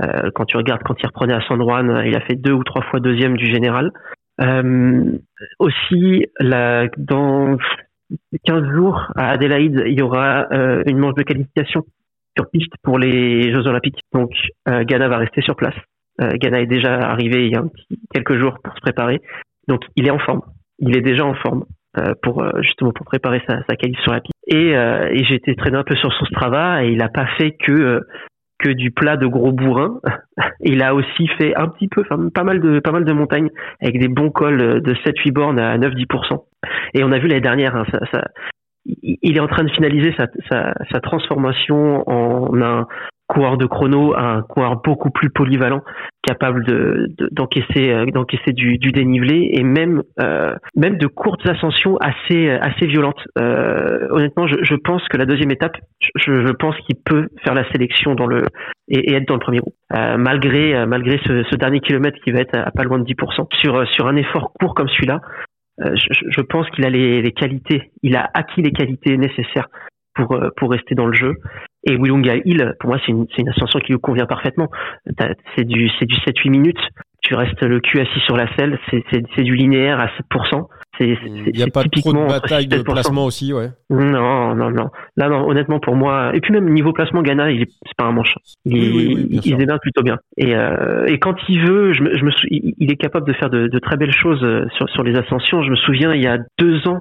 Euh, 0.00 0.30
quand 0.34 0.44
tu 0.44 0.56
regardes, 0.56 0.82
quand 0.82 0.94
il 1.02 1.06
reprenait 1.06 1.34
à 1.34 1.40
San 1.42 1.60
Juan, 1.60 1.90
euh, 1.90 2.06
il 2.06 2.16
a 2.16 2.20
fait 2.20 2.36
deux 2.36 2.52
ou 2.52 2.64
trois 2.64 2.82
fois 2.82 3.00
deuxième 3.00 3.36
du 3.36 3.46
général. 3.46 3.92
Euh, 4.40 5.18
aussi, 5.58 6.26
la, 6.38 6.86
dans 6.96 7.56
15 8.44 8.64
jours, 8.74 9.10
à 9.16 9.30
Adélaïde, 9.30 9.82
il 9.86 9.98
y 9.98 10.02
aura 10.02 10.46
euh, 10.52 10.82
une 10.86 10.98
manche 10.98 11.14
de 11.14 11.22
qualification 11.22 11.84
sur 12.36 12.48
piste 12.50 12.72
pour 12.82 12.98
les 12.98 13.52
Jeux 13.52 13.66
Olympiques. 13.66 14.00
Donc, 14.12 14.30
euh, 14.68 14.84
Ghana 14.84 15.08
va 15.08 15.18
rester 15.18 15.42
sur 15.42 15.56
place. 15.56 15.74
Ghana 16.20 16.62
est 16.62 16.66
déjà 16.66 16.94
arrivé 16.94 17.46
il 17.46 17.52
y 17.52 17.56
a 17.56 17.62
quelques 18.12 18.36
jours 18.38 18.58
pour 18.64 18.74
se 18.74 18.80
préparer. 18.80 19.20
Donc, 19.68 19.82
il 19.94 20.04
est 20.08 20.10
en 20.10 20.18
forme. 20.18 20.40
Il 20.80 20.96
est 20.96 21.00
déjà 21.00 21.24
en 21.24 21.34
forme 21.34 21.64
pour 22.22 22.44
justement 22.60 22.90
pour 22.90 23.06
préparer 23.06 23.40
sa, 23.46 23.62
sa 23.68 23.76
qualif 23.76 24.00
sur 24.00 24.12
la 24.12 24.20
piste. 24.20 24.34
Et, 24.48 24.74
euh, 24.74 25.10
et 25.12 25.24
j'ai 25.24 25.34
été 25.34 25.54
traîné 25.54 25.76
un 25.76 25.84
peu 25.84 25.94
sur 25.94 26.12
son 26.12 26.24
Strava 26.24 26.82
et 26.82 26.88
il 26.88 26.98
n'a 26.98 27.10
pas 27.10 27.26
fait 27.36 27.52
que 27.52 28.00
que 28.58 28.70
du 28.70 28.90
plat 28.90 29.16
de 29.16 29.26
gros 29.26 29.52
bourrin. 29.52 30.00
il 30.60 30.82
a 30.82 30.94
aussi 30.94 31.28
fait 31.38 31.54
un 31.56 31.68
petit 31.68 31.88
peu, 31.88 32.02
enfin 32.02 32.28
pas 32.28 32.44
mal 32.44 32.60
de 32.60 32.80
pas 32.80 32.92
mal 32.92 33.04
de 33.04 33.12
montagnes 33.12 33.50
avec 33.80 33.98
des 33.98 34.08
bons 34.08 34.30
cols 34.30 34.82
de 34.82 34.94
7-8 34.94 35.32
bornes 35.32 35.58
à 35.58 35.78
9-10%. 35.78 36.44
Et 36.94 37.04
on 37.04 37.12
a 37.12 37.18
vu 37.18 37.28
l'année 37.28 37.40
dernière, 37.40 37.76
hein, 37.76 37.84
ça, 37.90 38.00
ça- 38.12 38.28
il 38.86 39.36
est 39.36 39.40
en 39.40 39.48
train 39.48 39.64
de 39.64 39.70
finaliser 39.70 40.14
sa, 40.16 40.26
sa, 40.48 40.72
sa 40.90 41.00
transformation 41.00 42.08
en 42.08 42.60
un 42.62 42.86
coureur 43.28 43.58
de 43.58 43.66
chrono 43.66 44.16
un 44.16 44.42
coureur 44.42 44.80
beaucoup 44.82 45.10
plus 45.10 45.30
polyvalent, 45.30 45.82
capable 46.22 46.64
de 46.64 47.06
de- 47.18 47.28
d'encaisser 47.30 47.90
euh, 47.90 48.06
d'encaisser 48.06 48.52
du, 48.52 48.78
dénivelé 48.78 49.50
et 49.52 49.62
même 49.62 50.02
euh, 50.20 50.54
même 50.74 50.96
de 50.96 51.06
courtes 51.06 51.46
ascensions 51.46 51.96
assez 51.98 52.50
assez 52.50 52.86
violentes. 52.86 53.22
Euh, 53.38 54.08
honnêtement, 54.10 54.46
je, 54.46 54.74
pense 54.74 55.06
que 55.08 55.16
la 55.18 55.26
deuxième 55.26 55.50
étape, 55.50 55.76
je, 56.16 56.52
pense 56.52 56.76
qu'il 56.86 56.96
peut 57.04 57.28
faire 57.44 57.54
la 57.54 57.70
sélection 57.70 58.14
dans 58.14 58.26
le 58.26 58.42
et, 58.88 59.14
être 59.14 59.28
dans 59.28 59.34
le 59.34 59.40
premier 59.40 59.58
groupe, 59.58 59.74
Euh, 59.94 60.16
malgré 60.16 60.74
euh, 60.74 60.86
malgré 60.86 61.18
ce, 61.26 61.56
dernier 61.56 61.80
kilomètre 61.80 62.18
qui 62.24 62.32
va 62.32 62.40
être 62.40 62.56
à 62.56 62.70
pas 62.70 62.84
loin 62.84 62.98
de 62.98 63.04
10%. 63.04 63.46
Sur 63.60 63.76
euh, 63.76 63.84
sur 63.86 64.06
un 64.06 64.16
effort 64.16 64.52
court 64.58 64.74
comme 64.74 64.88
celui-là, 64.88 65.20
euh, 65.80 65.94
je, 65.94 66.40
pense 66.40 66.68
qu'il 66.70 66.84
a 66.84 66.90
les, 66.90 67.22
les 67.22 67.32
qualités, 67.32 67.92
il 68.02 68.16
a 68.16 68.28
acquis 68.34 68.62
les 68.62 68.72
qualités 68.72 69.16
nécessaires 69.16 69.68
pour 70.14 70.32
euh, 70.32 70.48
pour 70.56 70.70
rester 70.70 70.94
dans 70.94 71.06
le 71.06 71.14
jeu. 71.14 71.34
Et 71.84 71.96
Willunga 71.96 72.36
Hill, 72.44 72.74
pour 72.80 72.90
moi, 72.90 72.98
c'est 73.04 73.12
une, 73.12 73.26
une 73.38 73.48
ascension 73.48 73.78
qui 73.80 73.92
lui 73.92 74.00
convient 74.00 74.26
parfaitement. 74.26 74.68
C'est 75.56 75.64
du, 75.64 75.88
du 75.88 76.16
7-8 76.16 76.50
minutes. 76.50 76.80
Tu 77.22 77.34
restes 77.34 77.62
le 77.62 77.80
cul 77.80 78.00
assis 78.00 78.20
sur 78.20 78.36
la 78.36 78.46
selle. 78.56 78.78
C'est 78.90 79.42
du 79.42 79.54
linéaire 79.54 80.00
à 80.00 80.06
7%. 80.06 80.68
Il 81.00 81.52
n'y 81.54 81.62
a 81.62 81.66
pas 81.68 81.84
trop 81.84 82.12
de 82.12 82.26
bataille 82.28 82.62
6 82.62 82.64
et 82.64 82.68
de 82.68 82.76
7%. 82.82 82.84
placement 82.84 83.24
aussi, 83.24 83.52
ouais. 83.52 83.68
Non, 83.90 84.54
non, 84.54 84.70
non. 84.70 84.88
Là, 85.16 85.28
non, 85.28 85.48
honnêtement, 85.48 85.78
pour 85.80 85.94
moi, 85.96 86.30
et 86.34 86.40
puis 86.40 86.52
même 86.52 86.68
niveau 86.68 86.92
placement, 86.92 87.22
Ghana, 87.22 87.50
il 87.50 87.62
est, 87.62 87.70
c'est 87.86 87.96
pas 87.96 88.04
un 88.04 88.12
manche. 88.12 88.34
Il, 88.64 88.74
Oui, 88.74 88.92
oui, 88.94 89.28
oui, 89.32 89.40
il, 89.44 89.66
plutôt 89.80 90.02
bien. 90.02 90.18
Et, 90.36 90.54
euh, 90.56 91.06
et 91.06 91.18
quand 91.18 91.36
il 91.48 91.60
veut, 91.66 91.92
je 91.92 92.02
me, 92.02 92.16
je 92.18 92.24
me 92.24 92.30
sou- 92.30 92.46
il 92.50 92.90
est 92.90 92.96
capable 92.96 93.26
de 93.26 93.32
faire 93.32 93.50
de, 93.50 93.68
de 93.68 93.78
très 93.78 93.96
belles 93.96 94.12
choses 94.14 94.42
euh, 94.42 94.66
sur, 94.76 94.88
sur 94.90 95.02
les 95.04 95.16
ascensions. 95.16 95.62
Je 95.62 95.70
me 95.70 95.76
souviens, 95.76 96.14
il 96.14 96.22
y 96.22 96.26
a 96.26 96.38
deux 96.58 96.86
ans, 96.88 96.98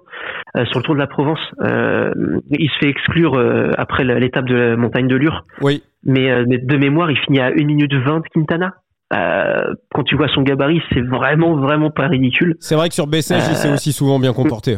euh, 0.56 0.66
sur 0.66 0.80
le 0.80 0.84
Tour 0.84 0.94
de 0.96 1.00
la 1.00 1.08
Provence, 1.08 1.40
euh, 1.64 2.12
il 2.52 2.70
se 2.70 2.78
fait 2.80 2.90
exclure 2.90 3.38
après 3.78 4.04
l'étape 4.04 4.46
de 4.46 4.56
la 4.56 4.78
montagne 4.78 5.08
de 5.08 5.16
Lure. 5.16 5.46
Oui, 5.62 5.82
Mais, 6.06 6.46
mais 6.46 6.58
de 6.58 6.78
mémoire, 6.78 7.10
il 7.12 7.18
finit 7.18 7.40
à 7.40 7.48
1 7.48 7.66
minute 7.66 7.94
20 7.94 8.22
Quintana. 8.34 8.74
Euh, 9.14 9.74
quand 9.94 10.04
tu 10.04 10.16
vois 10.18 10.28
son 10.28 10.42
gabarit, 10.42 10.82
c'est 10.92 11.02
vraiment, 11.02 11.56
vraiment 11.56 11.92
pas 11.92 12.08
ridicule. 12.08 12.56
c'est 12.60 12.76
vrai 12.76 12.90
que 12.90 12.96
sur 12.96 13.08
Bessèges, 13.08 13.44
il 13.50 13.56
s'est 13.56 13.72
aussi 13.72 13.94
souvent 13.94 14.20
bien 14.20 14.34
comporté. 14.34 14.78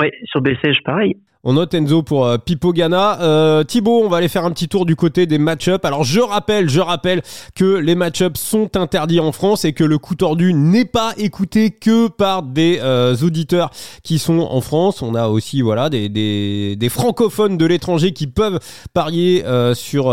Ouais, 0.00 0.12
sur 0.24 0.40
Bessèges, 0.40 0.82
pareil. 0.84 1.16
On 1.44 1.52
note 1.52 1.72
Enzo 1.72 2.02
pour 2.02 2.26
euh, 2.26 2.36
Pipo 2.36 2.72
Ghana. 2.72 3.22
Euh, 3.22 3.62
Thibaut, 3.62 4.02
on 4.04 4.08
va 4.08 4.16
aller 4.16 4.26
faire 4.26 4.44
un 4.44 4.50
petit 4.50 4.66
tour 4.66 4.84
du 4.84 4.96
côté 4.96 5.26
des 5.26 5.38
match-up. 5.38 5.84
Alors 5.84 6.02
je 6.02 6.18
rappelle, 6.18 6.68
je 6.68 6.80
rappelle 6.80 7.22
que 7.54 7.76
les 7.76 7.94
match-up 7.94 8.36
sont 8.36 8.76
interdits 8.76 9.20
en 9.20 9.30
France 9.30 9.64
et 9.64 9.72
que 9.72 9.84
le 9.84 9.98
coup 9.98 10.16
tordu 10.16 10.52
n'est 10.52 10.84
pas 10.84 11.14
écouté 11.16 11.70
que 11.70 12.08
par 12.08 12.42
des 12.42 12.80
euh, 12.82 13.14
auditeurs 13.22 13.70
qui 14.02 14.18
sont 14.18 14.40
en 14.40 14.60
France. 14.60 15.00
On 15.00 15.14
a 15.14 15.28
aussi 15.28 15.62
voilà 15.62 15.90
des, 15.90 16.88
francophones 16.90 17.56
de 17.56 17.66
l'étranger 17.66 18.12
qui 18.12 18.26
peuvent 18.26 18.58
parier 18.92 19.44
euh, 19.46 19.74
sur, 19.74 20.06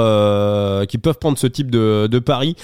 qui 0.87 0.97
peuvent 0.99 1.17
prendre 1.17 1.39
ce 1.39 1.47
type 1.47 1.71
de, 1.71 2.05
de 2.05 2.19
pari. 2.19 2.55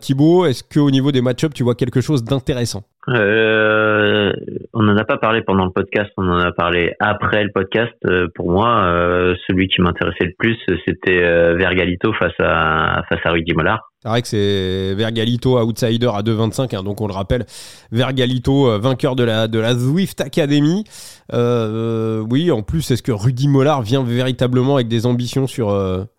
Thibaut, 0.00 0.46
est-ce 0.46 0.64
qu'au 0.64 0.90
niveau 0.90 1.12
des 1.12 1.20
match-up, 1.20 1.54
tu 1.54 1.62
vois 1.62 1.76
quelque 1.76 2.00
chose 2.00 2.24
d'intéressant? 2.24 2.82
Euh, 3.08 4.32
on 4.72 4.82
n'en 4.82 4.96
a 4.96 5.04
pas 5.04 5.16
parlé 5.16 5.42
pendant 5.42 5.64
le 5.64 5.70
podcast, 5.70 6.10
on 6.16 6.28
en 6.28 6.38
a 6.38 6.50
parlé 6.50 6.92
après 6.98 7.44
le 7.44 7.50
podcast. 7.52 7.92
Euh, 8.04 8.26
pour 8.34 8.50
moi, 8.50 8.82
euh, 8.84 9.34
celui 9.46 9.68
qui 9.68 9.80
m'intéressait 9.80 10.24
le 10.24 10.34
plus, 10.38 10.56
c'était 10.86 11.20
Vergalito 11.54 12.12
face 12.14 12.34
à 12.40 13.02
face 13.08 13.20
à 13.24 13.30
Rudy 13.30 13.52
Mollard. 13.54 13.92
C'est 14.00 14.08
vrai 14.08 14.22
que 14.22 14.28
c'est 14.28 14.94
Vergalito 14.94 15.58
outsider 15.58 16.10
à 16.12 16.22
2,25, 16.22 16.74
hein, 16.74 16.82
donc 16.82 17.00
on 17.00 17.06
le 17.06 17.12
rappelle. 17.12 17.44
Vergalito 17.92 18.78
vainqueur 18.78 19.14
de 19.14 19.24
la 19.24 19.46
de 19.46 19.58
la 19.58 19.74
Zwift 19.74 20.20
Academy. 20.20 20.84
Oui, 21.32 22.50
en 22.50 22.62
plus, 22.62 22.90
est-ce 22.90 23.02
que 23.02 23.12
Rudy 23.12 23.48
Mollard 23.48 23.82
vient 23.82 24.02
véritablement 24.02 24.76
avec 24.76 24.88
des 24.88 25.06
ambitions 25.06 25.46
sur 25.46 25.74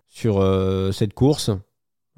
sur 0.08 0.42
cette 0.92 1.12
course? 1.12 1.50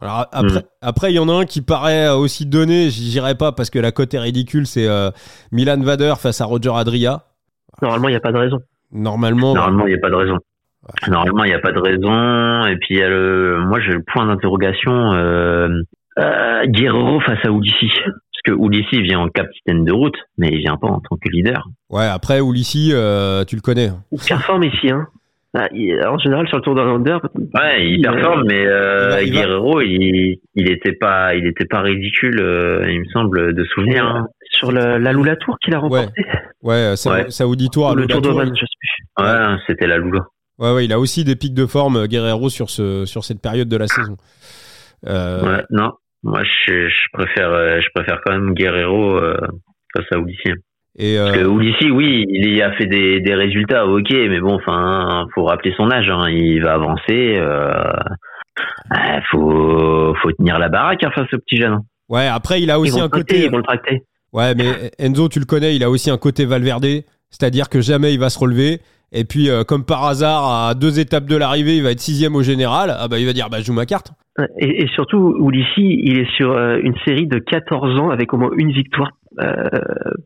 Alors 0.00 0.26
après, 0.32 0.60
Mm. 0.60 0.62
après 0.82 1.12
il 1.12 1.16
y 1.16 1.18
en 1.18 1.28
a 1.28 1.32
un 1.34 1.44
qui 1.44 1.60
paraît 1.62 2.08
aussi 2.10 2.46
donné. 2.46 2.90
J'y 2.90 3.10
dirais 3.10 3.34
pas 3.34 3.52
parce 3.52 3.70
que 3.70 3.78
la 3.78 3.92
cote 3.92 4.14
est 4.14 4.18
ridicule. 4.18 4.66
C'est 4.66 4.88
euh, 4.88 5.10
Milan 5.52 5.80
Vader 5.80 6.14
face 6.18 6.40
à 6.40 6.46
Roger 6.46 6.72
Adria. 6.74 7.24
Normalement, 7.82 8.08
il 8.08 8.12
n'y 8.12 8.16
a 8.16 8.20
pas 8.20 8.32
de 8.32 8.38
raison. 8.38 8.58
Normalement, 8.92 9.54
Normalement, 9.54 9.86
il 9.86 9.90
n'y 9.90 9.98
a 9.98 10.00
pas 10.00 10.10
de 10.10 10.14
raison. 10.14 10.36
Normalement, 11.08 11.44
il 11.44 11.48
n'y 11.48 11.54
a 11.54 11.58
pas 11.60 11.72
de 11.72 11.78
raison. 11.78 12.66
Et 12.66 12.76
puis, 12.76 12.94
il 12.94 12.98
y 12.98 13.02
a 13.02 13.08
le, 13.08 13.60
moi, 13.66 13.78
j'ai 13.80 13.92
le 13.92 14.02
point 14.02 14.26
d'interrogation, 14.26 15.12
euh, 15.12 15.68
euh, 16.18 16.66
Guerrero 16.66 17.20
face 17.20 17.38
à 17.44 17.48
Ulissi. 17.48 17.90
Parce 18.04 18.42
que 18.44 18.52
Ulissi 18.52 19.02
vient 19.02 19.20
en 19.20 19.28
capitaine 19.28 19.84
de 19.84 19.92
route, 19.92 20.16
mais 20.38 20.48
il 20.48 20.58
vient 20.58 20.76
pas 20.76 20.88
en 20.88 21.00
tant 21.00 21.16
que 21.16 21.28
leader. 21.30 21.68
ouais. 21.90 22.06
Après 22.06 22.40
Ulissi, 22.40 22.90
euh, 22.92 23.44
tu 23.44 23.54
le 23.56 23.60
connais. 23.62 23.90
Il 24.12 24.18
performe 24.20 24.64
ici, 24.64 24.90
hein. 24.90 25.06
Ah, 25.52 25.68
il- 25.72 26.00
en 26.06 26.16
général, 26.18 26.46
sur 26.48 26.58
le 26.58 26.62
Tour 26.62 26.74
d'Orlander, 26.76 27.18
Ouais, 27.54 27.84
il 27.88 28.00
performe, 28.02 28.44
mais 28.46 28.64
euh, 28.66 29.20
il 29.22 29.34
va- 29.34 29.40
Guerrero, 29.40 29.80
il, 29.80 30.38
il 30.54 30.70
était 30.70 30.92
pas, 30.92 31.34
il 31.34 31.44
était 31.46 31.64
pas 31.64 31.80
ridicule, 31.80 32.38
euh, 32.40 32.84
il 32.88 33.00
me 33.00 33.04
semble, 33.12 33.52
de 33.54 33.64
souvenir. 33.64 34.04
hein. 34.06 34.26
sur 34.52 34.72
le, 34.72 34.98
la 34.98 35.12
Lula 35.12 35.36
Tour 35.36 35.56
qu'il 35.62 35.74
a 35.74 35.78
remporté, 35.78 36.22
Ouais, 36.62 36.94
ça, 36.96 37.10
Ouais. 37.12 37.30
ça 37.30 37.46
Tour 37.68 37.88
à 37.88 37.92
ou 37.92 37.94
le 37.96 38.06
Tour 38.06 38.20
d'Oman, 38.20 38.52
je 38.54 38.64
sais. 38.66 39.22
Ouais, 39.24 39.56
c'était 39.66 39.86
la 39.86 39.98
Lula. 39.98 40.20
Ouais, 40.58 40.72
ouais, 40.74 40.84
il 40.84 40.92
a 40.92 40.98
aussi 40.98 41.24
des 41.24 41.36
pics 41.36 41.54
de 41.54 41.66
forme, 41.66 41.96
euh, 41.98 42.06
Guerrero, 42.06 42.48
sur, 42.50 42.68
ce, 42.68 43.04
sur 43.06 43.24
cette 43.24 43.40
période 43.40 43.68
de 43.68 43.76
la 43.76 43.86
saison. 43.86 44.16
Euh, 45.06 45.42
Ouais, 45.42 45.64
non. 45.70 45.92
Moi, 46.22 46.42
je, 46.44 46.88
je 46.88 47.04
préfère, 47.12 47.48
euh, 47.50 47.80
je 47.80 47.88
préfère 47.94 48.20
quand 48.24 48.32
même 48.32 48.52
Guerrero 48.54 49.16
euh, 49.16 49.36
face 49.96 50.06
à. 50.12 50.16
Et 50.98 51.16
Parce 51.16 51.36
que 51.36 51.44
euh, 51.44 51.56
Ulissi, 51.58 51.90
oui, 51.90 52.26
il 52.28 52.54
y 52.56 52.62
a 52.62 52.72
fait 52.72 52.86
des, 52.86 53.20
des 53.20 53.34
résultats, 53.34 53.86
ok, 53.86 54.10
mais 54.10 54.40
bon, 54.40 54.54
enfin, 54.54 55.26
faut 55.34 55.44
rappeler 55.44 55.72
son 55.76 55.90
âge. 55.90 56.10
Hein, 56.10 56.28
il 56.30 56.62
va 56.62 56.74
avancer. 56.74 57.36
Euh, 57.38 57.72
euh, 58.92 59.20
faut, 59.30 60.14
faut 60.20 60.32
tenir 60.32 60.58
la 60.58 60.68
baraque 60.68 61.04
hein, 61.04 61.10
face 61.14 61.32
au 61.32 61.38
petit 61.38 61.56
jeune. 61.56 61.78
ouais, 62.08 62.26
après, 62.26 62.60
il 62.60 62.70
a 62.70 62.74
Ils 62.74 62.80
aussi 62.80 62.98
vont, 62.98 63.04
un 63.04 63.08
côté. 63.08 63.44
ils 63.44 63.50
vont 63.50 63.58
le 63.58 63.62
tracter. 63.62 64.02
Ouais, 64.32 64.54
mais 64.54 64.90
Enzo, 64.98 65.28
tu 65.28 65.38
le 65.40 65.44
connais, 65.44 65.74
il 65.74 65.82
a 65.82 65.90
aussi 65.90 66.10
un 66.10 66.18
côté 66.18 66.44
Valverde, 66.44 66.86
c'est-à-dire 67.30 67.68
que 67.68 67.80
jamais 67.80 68.12
il 68.14 68.20
va 68.20 68.30
se 68.30 68.38
relever. 68.38 68.80
Et 69.12 69.24
puis, 69.24 69.50
euh, 69.50 69.64
comme 69.64 69.84
par 69.84 70.04
hasard, 70.04 70.68
à 70.68 70.74
deux 70.74 71.00
étapes 71.00 71.26
de 71.26 71.36
l'arrivée, 71.36 71.76
il 71.76 71.82
va 71.82 71.90
être 71.90 72.00
sixième 72.00 72.36
au 72.36 72.42
général. 72.42 72.94
Ah 72.96 73.08
bah, 73.08 73.18
il 73.18 73.26
va 73.26 73.32
dire, 73.32 73.48
bah, 73.50 73.58
je 73.58 73.64
joue 73.64 73.72
ma 73.72 73.86
carte. 73.86 74.12
Et, 74.58 74.84
et 74.84 74.88
surtout, 74.88 75.36
Ulissi, 75.48 76.00
il 76.04 76.20
est 76.20 76.30
sur 76.36 76.52
euh, 76.52 76.78
une 76.82 76.94
série 77.04 77.26
de 77.26 77.38
14 77.38 77.98
ans 77.98 78.10
avec 78.10 78.32
au 78.32 78.36
moins 78.36 78.50
une 78.56 78.70
victoire 78.70 79.08
euh, 79.08 79.19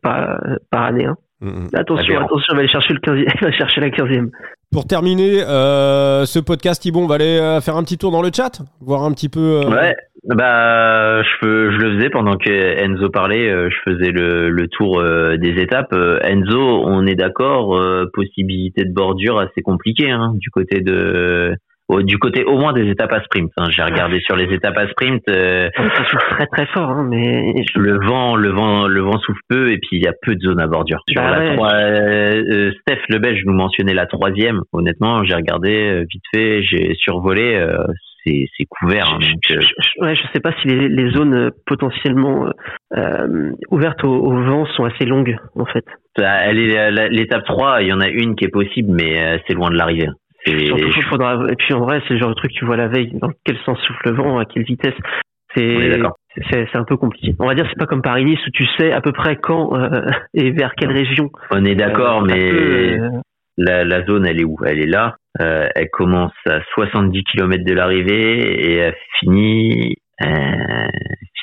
par, 0.01 0.39
par 0.71 0.83
année. 0.83 1.05
Hein. 1.05 1.15
Mm, 1.41 1.47
mm. 1.49 1.67
Attention, 1.73 2.17
attention, 2.19 2.53
il 2.53 2.55
va 2.55 2.59
aller 2.59 2.67
chercher, 2.69 2.93
le 2.93 2.99
15e, 2.99 3.25
il 3.35 3.41
va 3.45 3.51
chercher 3.51 3.81
la 3.81 3.89
15e. 3.89 4.29
Pour 4.71 4.85
terminer 4.87 5.41
euh, 5.43 6.25
ce 6.25 6.39
podcast, 6.39 6.81
Thibon, 6.81 7.03
on 7.03 7.07
va 7.07 7.15
aller 7.15 7.37
euh, 7.39 7.61
faire 7.61 7.75
un 7.77 7.83
petit 7.83 7.97
tour 7.97 8.11
dans 8.11 8.21
le 8.21 8.29
chat, 8.33 8.61
voir 8.81 9.03
un 9.03 9.11
petit 9.11 9.29
peu. 9.29 9.61
euh, 9.63 9.69
Ouais, 9.69 9.95
Bah, 10.25 11.21
je, 11.23 11.71
je 11.71 11.77
le 11.77 11.97
faisais 11.97 12.09
pendant 12.09 12.35
que 12.35 12.49
Enzo 12.51 13.09
parlait. 13.09 13.49
euh, 13.49 13.69
Je 13.69 13.91
faisais 13.91 14.11
le, 14.11 14.49
le 14.49 14.67
tour 14.67 14.99
euh, 14.99 15.37
des 15.37 15.61
étapes. 15.61 15.93
Euh, 15.93 16.19
Enzo, 16.23 16.59
on 16.85 17.05
est 17.05 17.15
d'accord, 17.15 17.77
euh, 17.77 18.09
possibilité 18.13 18.83
de 18.83 18.93
bordure 18.93 19.39
assez 19.39 19.61
compliquée 19.61 20.11
hein, 20.11 20.33
du 20.35 20.49
côté 20.49 20.81
de, 20.81 21.55
au- 21.87 22.01
du 22.01 22.17
côté 22.17 22.43
au 22.43 22.57
moins 22.57 22.73
des 22.73 22.89
étapes 22.89 23.11
à 23.13 23.21
sprint. 23.23 23.51
hein. 23.57 23.65
J'ai 23.69 23.83
regardé 23.83 24.19
sur 24.21 24.35
les 24.35 24.51
étapes 24.53 24.77
à 24.77 24.87
sprint. 24.89 25.21
euh, 25.29 25.69
Ça 25.75 25.83
souffle 26.09 26.17
très 26.31 26.47
très 26.47 26.65
fort, 26.67 26.89
hein, 26.89 27.07
mais 27.09 27.53
le 27.75 27.99
vent, 28.05 28.35
le 28.35 28.49
vent, 28.49 28.87
le 28.87 29.01
vent 29.01 29.19
souffle 29.19 29.39
peu 29.49 29.71
et 29.71 29.77
puis 29.77 29.97
il 29.97 30.03
y 30.03 30.07
a 30.07 30.13
peu 30.21 30.35
de 30.35 30.39
zones 30.41 30.59
à 30.59 30.67
bordure. 30.67 30.99
Sur 31.09 31.21
Bah 31.21 31.31
la 31.31 31.39
ouais. 31.39 31.57
euh, 31.61 32.43
euh, 32.51 32.71
Steph 32.81 33.01
le 33.09 33.19
Belge 33.19 33.41
nous 33.45 33.53
mentionnait 33.53 33.93
la 33.93 34.05
troisième. 34.07 34.61
Honnêtement, 34.73 35.23
j'ai 35.23 35.35
regardé 35.35 35.71
euh, 35.73 36.05
vite 36.09 36.23
fait, 36.33 36.63
j'ai 36.63 36.93
survolé. 36.95 37.55
euh, 37.55 37.77
c'est 38.27 38.45
c'est 38.57 38.65
couvert. 38.67 39.05
hein, 39.07 39.19
donc, 39.19 39.51
euh, 39.51 39.61
je- 39.61 40.01
ouais, 40.03 40.15
je 40.15 40.21
sais 40.33 40.39
pas 40.39 40.51
si 40.59 40.67
les, 40.67 40.89
les 40.89 41.11
zones 41.11 41.51
potentiellement 41.67 42.49
euh, 42.97 43.51
ouvertes 43.69 44.03
au, 44.03 44.15
au 44.15 44.31
vent 44.43 44.65
sont 44.75 44.85
assez 44.85 45.05
longues 45.05 45.37
en 45.55 45.65
fait. 45.65 45.85
Ça, 46.17 46.37
elle 46.45 46.57
est 46.57 46.89
la- 46.91 47.07
l'étape 47.07 47.45
3, 47.45 47.83
il 47.83 47.87
y 47.89 47.93
en 47.93 48.01
a 48.01 48.07
une 48.07 48.35
qui 48.35 48.45
est 48.45 48.49
possible, 48.51 48.89
mais 48.91 49.39
c'est 49.45 49.53
loin 49.53 49.69
de 49.69 49.75
l'arrivée. 49.75 50.07
Surtout, 50.45 50.89
il 50.95 51.03
faudra. 51.03 51.39
Et 51.49 51.55
puis 51.55 51.73
en 51.73 51.81
vrai, 51.81 52.01
c'est 52.07 52.13
le 52.13 52.19
genre 52.19 52.29
de 52.29 52.35
truc 52.35 52.51
que 52.51 52.57
tu 52.59 52.65
vois 52.65 52.77
la 52.77 52.87
veille. 52.87 53.11
Dans 53.13 53.31
quel 53.43 53.57
sens 53.65 53.79
souffle 53.79 54.09
le 54.09 54.15
vent, 54.15 54.37
à 54.39 54.45
quelle 54.45 54.63
vitesse. 54.63 54.93
C'est 55.55 56.01
c'est 56.49 56.75
un 56.75 56.83
peu 56.83 56.97
compliqué. 56.97 57.33
On 57.39 57.47
va 57.47 57.55
dire 57.55 57.65
c'est 57.69 57.79
pas 57.79 57.85
comme 57.85 58.01
Paris-Nice 58.01 58.45
où 58.45 58.49
tu 58.51 58.65
sais 58.77 58.91
à 58.91 58.99
peu 59.01 59.13
près 59.13 59.37
quand 59.37 59.75
euh, 59.75 60.01
et 60.33 60.51
vers 60.51 60.73
quelle 60.75 60.91
région. 60.91 61.29
On 61.51 61.63
est 61.63 61.75
d'accord, 61.75 62.23
Euh, 62.23 62.25
mais 62.25 62.51
euh, 62.51 63.09
la, 63.57 63.85
la 63.85 64.05
zone, 64.05 64.25
elle 64.25 64.41
est 64.41 64.43
où? 64.43 64.57
Elle 64.65 64.79
est 64.79 64.87
là. 64.87 65.15
Euh, 65.41 65.67
elle 65.75 65.89
commence 65.89 66.33
à 66.47 66.59
70 66.73 67.23
km 67.23 67.63
de 67.63 67.73
l'arrivée 67.73 68.69
et 68.69 68.75
elle 68.75 68.95
finit, 69.19 69.95
euh, 70.21 70.27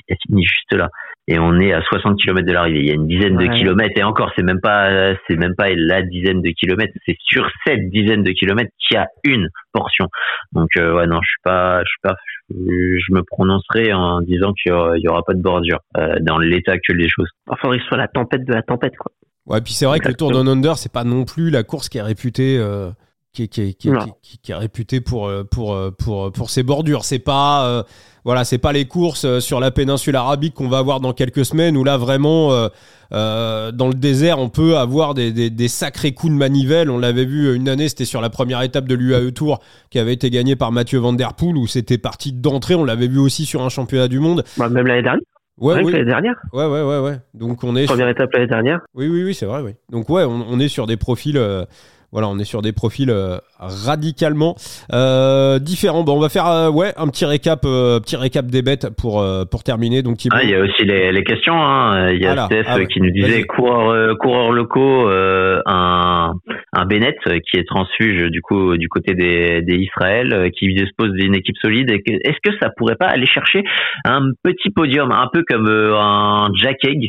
elle 0.08 0.16
finit 0.26 0.44
juste 0.44 0.72
là. 0.72 0.88
Et 1.28 1.38
on 1.38 1.58
est 1.60 1.72
à 1.72 1.80
60 1.82 2.18
km 2.20 2.44
de 2.46 2.52
l'arrivée. 2.52 2.80
Il 2.80 2.86
y 2.86 2.90
a 2.90 2.94
une 2.94 3.06
dizaine 3.06 3.36
de 3.36 3.46
Ouais. 3.46 3.56
kilomètres 3.56 3.92
et 3.96 4.02
encore, 4.02 4.32
c'est 4.34 4.42
même 4.42 4.60
pas, 4.60 5.14
c'est 5.28 5.36
même 5.36 5.54
pas 5.54 5.68
la 5.70 6.02
dizaine 6.02 6.42
de 6.42 6.50
kilomètres. 6.50 6.92
C'est 7.06 7.16
sur 7.20 7.48
cette 7.64 7.88
dizaine 7.90 8.22
de 8.24 8.32
kilomètres 8.32 8.72
qu'il 8.78 8.96
y 8.96 8.98
a 8.98 9.06
une 9.24 9.48
portion. 9.72 10.08
Donc 10.52 10.68
euh, 10.76 10.94
ouais, 10.96 11.06
non, 11.06 11.20
je 11.22 11.28
suis 11.28 11.42
pas, 11.44 11.80
je 11.84 11.88
suis 11.88 12.00
pas, 12.02 12.16
je, 12.50 12.98
je 12.98 13.12
me 13.14 13.22
prononcerai 13.22 13.92
en 13.92 14.20
disant 14.20 14.52
qu'il 14.52 14.70
y 14.70 14.74
aura, 14.74 14.98
il 14.98 15.02
y 15.02 15.08
aura 15.08 15.22
pas 15.22 15.34
de 15.34 15.40
bordure 15.42 15.78
euh, 15.96 16.16
dans 16.20 16.38
l'état 16.38 16.72
actuel 16.72 16.98
des 16.98 17.08
choses. 17.08 17.28
il 17.50 17.56
faudrait 17.60 17.78
que 17.78 17.84
ce 17.84 17.88
soit 17.88 17.98
la 17.98 18.08
tempête 18.08 18.44
de 18.44 18.52
la 18.52 18.62
tempête 18.62 18.96
quoi. 18.96 19.12
Ouais, 19.46 19.60
puis 19.60 19.72
c'est 19.72 19.86
vrai 19.86 19.98
que 19.98 20.06
le 20.08 20.14
Tour 20.14 20.30
Down 20.30 20.46
Under, 20.48 20.76
c'est 20.76 20.92
pas 20.92 21.02
non 21.04 21.24
plus 21.24 21.50
la 21.50 21.62
course 21.64 21.88
qui 21.88 21.98
est 21.98 22.02
réputée, 22.02 22.58
euh, 22.58 22.90
qui, 23.32 23.44
est- 23.44 23.48
qui, 23.48 23.60
est- 23.62 23.72
qui, 23.74 23.88
est- 23.88 23.92
Non. 23.92 24.00
qui, 24.00 24.10
qui- 24.22 24.38
qui 24.38 24.52
est 24.52 24.56
réputée 24.56 25.00
pour 25.00 25.26
euh, 25.26 25.42
pour 25.44 25.72
euh, 25.74 25.90
pour 25.90 26.30
pour 26.32 26.50
ses 26.50 26.62
bordures. 26.62 27.04
C'est 27.04 27.18
pas 27.18 27.64
euh, 27.66 27.82
voilà, 28.24 28.44
c'est 28.44 28.58
pas 28.58 28.72
les 28.72 28.84
courses 28.84 29.24
euh, 29.24 29.40
sur 29.40 29.58
la 29.60 29.70
péninsule 29.70 30.16
arabique 30.16 30.54
qu'on 30.54 30.68
va 30.68 30.78
avoir 30.78 31.00
dans 31.00 31.12
quelques 31.12 31.44
semaines 31.44 31.76
où 31.76 31.82
là 31.84 31.96
vraiment 31.96 32.52
euh, 32.52 32.68
euh, 33.12 33.72
dans 33.72 33.88
le 33.88 33.94
désert 33.94 34.38
on 34.38 34.48
peut 34.48 34.76
avoir 34.78 35.14
des, 35.14 35.32
des, 35.32 35.50
des 35.50 35.68
sacrés 35.68 36.12
coups 36.12 36.32
de 36.32 36.38
manivelle. 36.38 36.90
On 36.90 36.98
l'avait 36.98 37.24
vu 37.24 37.54
une 37.54 37.68
année, 37.68 37.88
c'était 37.88 38.04
sur 38.04 38.20
la 38.20 38.30
première 38.30 38.62
étape 38.62 38.86
de 38.86 38.94
l'UAE 38.94 39.32
Tour 39.32 39.60
qui 39.90 39.98
avait 39.98 40.12
été 40.14 40.30
gagnée 40.30 40.56
par 40.56 40.72
Mathieu 40.72 40.98
Van 40.98 41.12
Der 41.12 41.34
Poel 41.34 41.56
où 41.56 41.66
c'était 41.66 41.98
parti 41.98 42.32
d'entrée. 42.32 42.74
On 42.74 42.84
l'avait 42.84 43.08
vu 43.08 43.18
aussi 43.18 43.44
sur 43.46 43.62
un 43.62 43.68
championnat 43.68 44.08
du 44.08 44.20
monde. 44.20 44.44
Bah, 44.56 44.68
même 44.68 44.86
l'année 44.86 45.02
dernière. 45.02 45.22
Ouais, 45.58 45.82
oui. 45.82 45.92
l'année 45.92 46.06
dernière. 46.06 46.34
ouais, 46.54 46.64
ouais, 46.66 46.82
ouais, 46.82 46.98
ouais. 46.98 47.18
Donc 47.34 47.62
on 47.64 47.76
est 47.76 47.82
sur- 47.86 47.92
Première 47.94 48.08
étape 48.08 48.30
l'année 48.32 48.46
dernière. 48.46 48.80
oui, 48.94 49.08
oui, 49.08 49.22
oui, 49.24 49.34
c'est 49.34 49.46
vrai, 49.46 49.60
oui. 49.62 49.72
Donc 49.90 50.08
ouais, 50.08 50.24
on, 50.24 50.44
on 50.48 50.58
est 50.58 50.68
sur 50.68 50.86
des 50.86 50.96
profils, 50.96 51.36
euh, 51.36 51.64
voilà, 52.12 52.28
on 52.28 52.38
est 52.38 52.44
sur 52.44 52.60
des 52.60 52.72
profils 52.72 53.08
euh, 53.08 53.38
radicalement 53.58 54.54
euh, 54.92 55.58
différents. 55.58 56.04
Bon, 56.04 56.16
on 56.16 56.20
va 56.20 56.28
faire 56.28 56.46
euh, 56.46 56.70
ouais 56.70 56.92
un 56.98 57.08
petit 57.08 57.24
récap, 57.24 57.62
petit 57.62 58.16
récap 58.16 58.46
des 58.46 58.60
bêtes 58.60 58.90
pour 58.90 59.24
pour 59.50 59.62
terminer. 59.64 60.02
Donc. 60.02 60.18
Ah, 60.30 60.42
il 60.42 60.50
y 60.50 60.54
a 60.54 60.60
aussi 60.60 60.84
les, 60.84 61.10
les 61.10 61.24
questions. 61.24 61.54
Hein. 61.54 62.10
Il 62.12 62.20
y 62.20 62.26
a. 62.26 62.44
Steph 62.44 62.64
Ah 62.66 62.76
ouais. 62.76 62.86
qui 62.86 63.00
nous 63.00 63.10
disait 63.10 63.44
coureurs 63.44 64.16
coureurs 64.18 64.52
locaux, 64.52 65.08
un 65.08 66.34
un 66.74 66.84
Bennett 66.84 67.16
qui 67.50 67.58
est 67.58 67.66
transfuge 67.66 68.30
du 68.30 68.42
coup 68.42 68.76
du 68.76 68.88
côté 68.88 69.14
des, 69.14 69.62
des 69.62 69.76
Israël, 69.76 70.50
qui 70.58 70.72
dispose 70.74 71.12
d'une 71.12 71.34
équipe 71.34 71.56
solide. 71.62 71.90
Est-ce 71.90 72.38
que 72.44 72.54
ça 72.60 72.68
pourrait 72.76 72.96
pas 72.96 73.06
aller 73.06 73.26
chercher 73.26 73.62
un 74.04 74.20
petit 74.42 74.70
podium, 74.70 75.12
un 75.12 75.28
peu 75.32 75.42
comme 75.48 75.68
un 75.68 76.50
Jack 76.54 76.84
Egg 76.84 77.08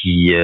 qui 0.00 0.34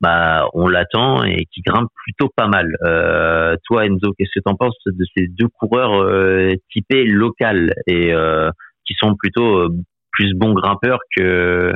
bah, 0.00 0.48
on 0.52 0.68
l'attend 0.68 1.24
et 1.24 1.46
qui 1.52 1.62
grimpe 1.62 1.88
plutôt 2.04 2.28
pas 2.34 2.48
mal. 2.48 2.76
Euh, 2.84 3.56
toi, 3.64 3.86
Enzo, 3.86 4.12
qu'est-ce 4.18 4.30
que 4.38 4.42
tu 4.44 4.52
en 4.52 4.54
penses 4.56 4.76
de 4.86 5.04
ces 5.16 5.26
deux 5.28 5.48
coureurs 5.48 5.94
euh, 6.02 6.52
typés 6.72 7.04
local 7.04 7.72
et 7.86 8.12
euh, 8.12 8.50
qui 8.86 8.94
sont 8.98 9.14
plutôt 9.16 9.58
euh, 9.60 9.68
plus 10.12 10.34
bons 10.34 10.52
grimpeurs 10.54 10.98
que 11.16 11.22
euh, 11.22 11.72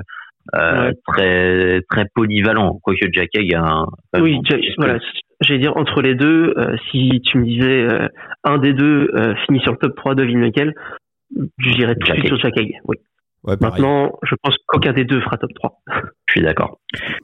Ouais. 0.55 0.93
très 1.07 1.81
très 1.91 2.05
polyvalents? 2.15 2.79
Quoique 2.83 3.07
Jack 3.13 3.29
Egg 3.37 3.55
a 3.55 3.63
un, 3.63 3.87
Oui, 4.21 4.37
un- 4.37 4.41
Jack- 4.49 4.61
voilà. 4.79 4.99
J'allais 5.43 5.61
dire 5.61 5.77
entre 5.79 6.03
les 6.03 6.15
deux, 6.15 6.53
euh, 6.59 6.77
si 6.91 7.21
tu 7.25 7.39
me 7.39 7.45
disais 7.47 7.87
euh, 7.91 8.09
un 8.45 8.59
des 8.59 8.75
deux 8.75 9.11
euh, 9.15 9.35
finit 9.47 9.61
sur 9.61 9.73
le 9.73 9.79
top 9.79 9.97
3 9.97 10.15
de 10.15 10.23
lequel, 10.25 10.75
je 11.59 11.71
dirais 11.75 11.95
sur 12.27 12.37
Jack 12.39 12.57
Egg. 12.59 12.73
Oui. 12.87 12.97
Ouais. 13.45 13.57
Maintenant, 13.61 14.13
je 14.23 14.35
pense 14.43 14.55
qu'aucun 14.67 14.93
des 14.93 15.05
deux 15.05 15.21
fera 15.21 15.39
top 15.39 15.51
3. 15.55 15.73
Je 16.27 16.35
suis 16.35 16.43
d'accord. 16.43 16.79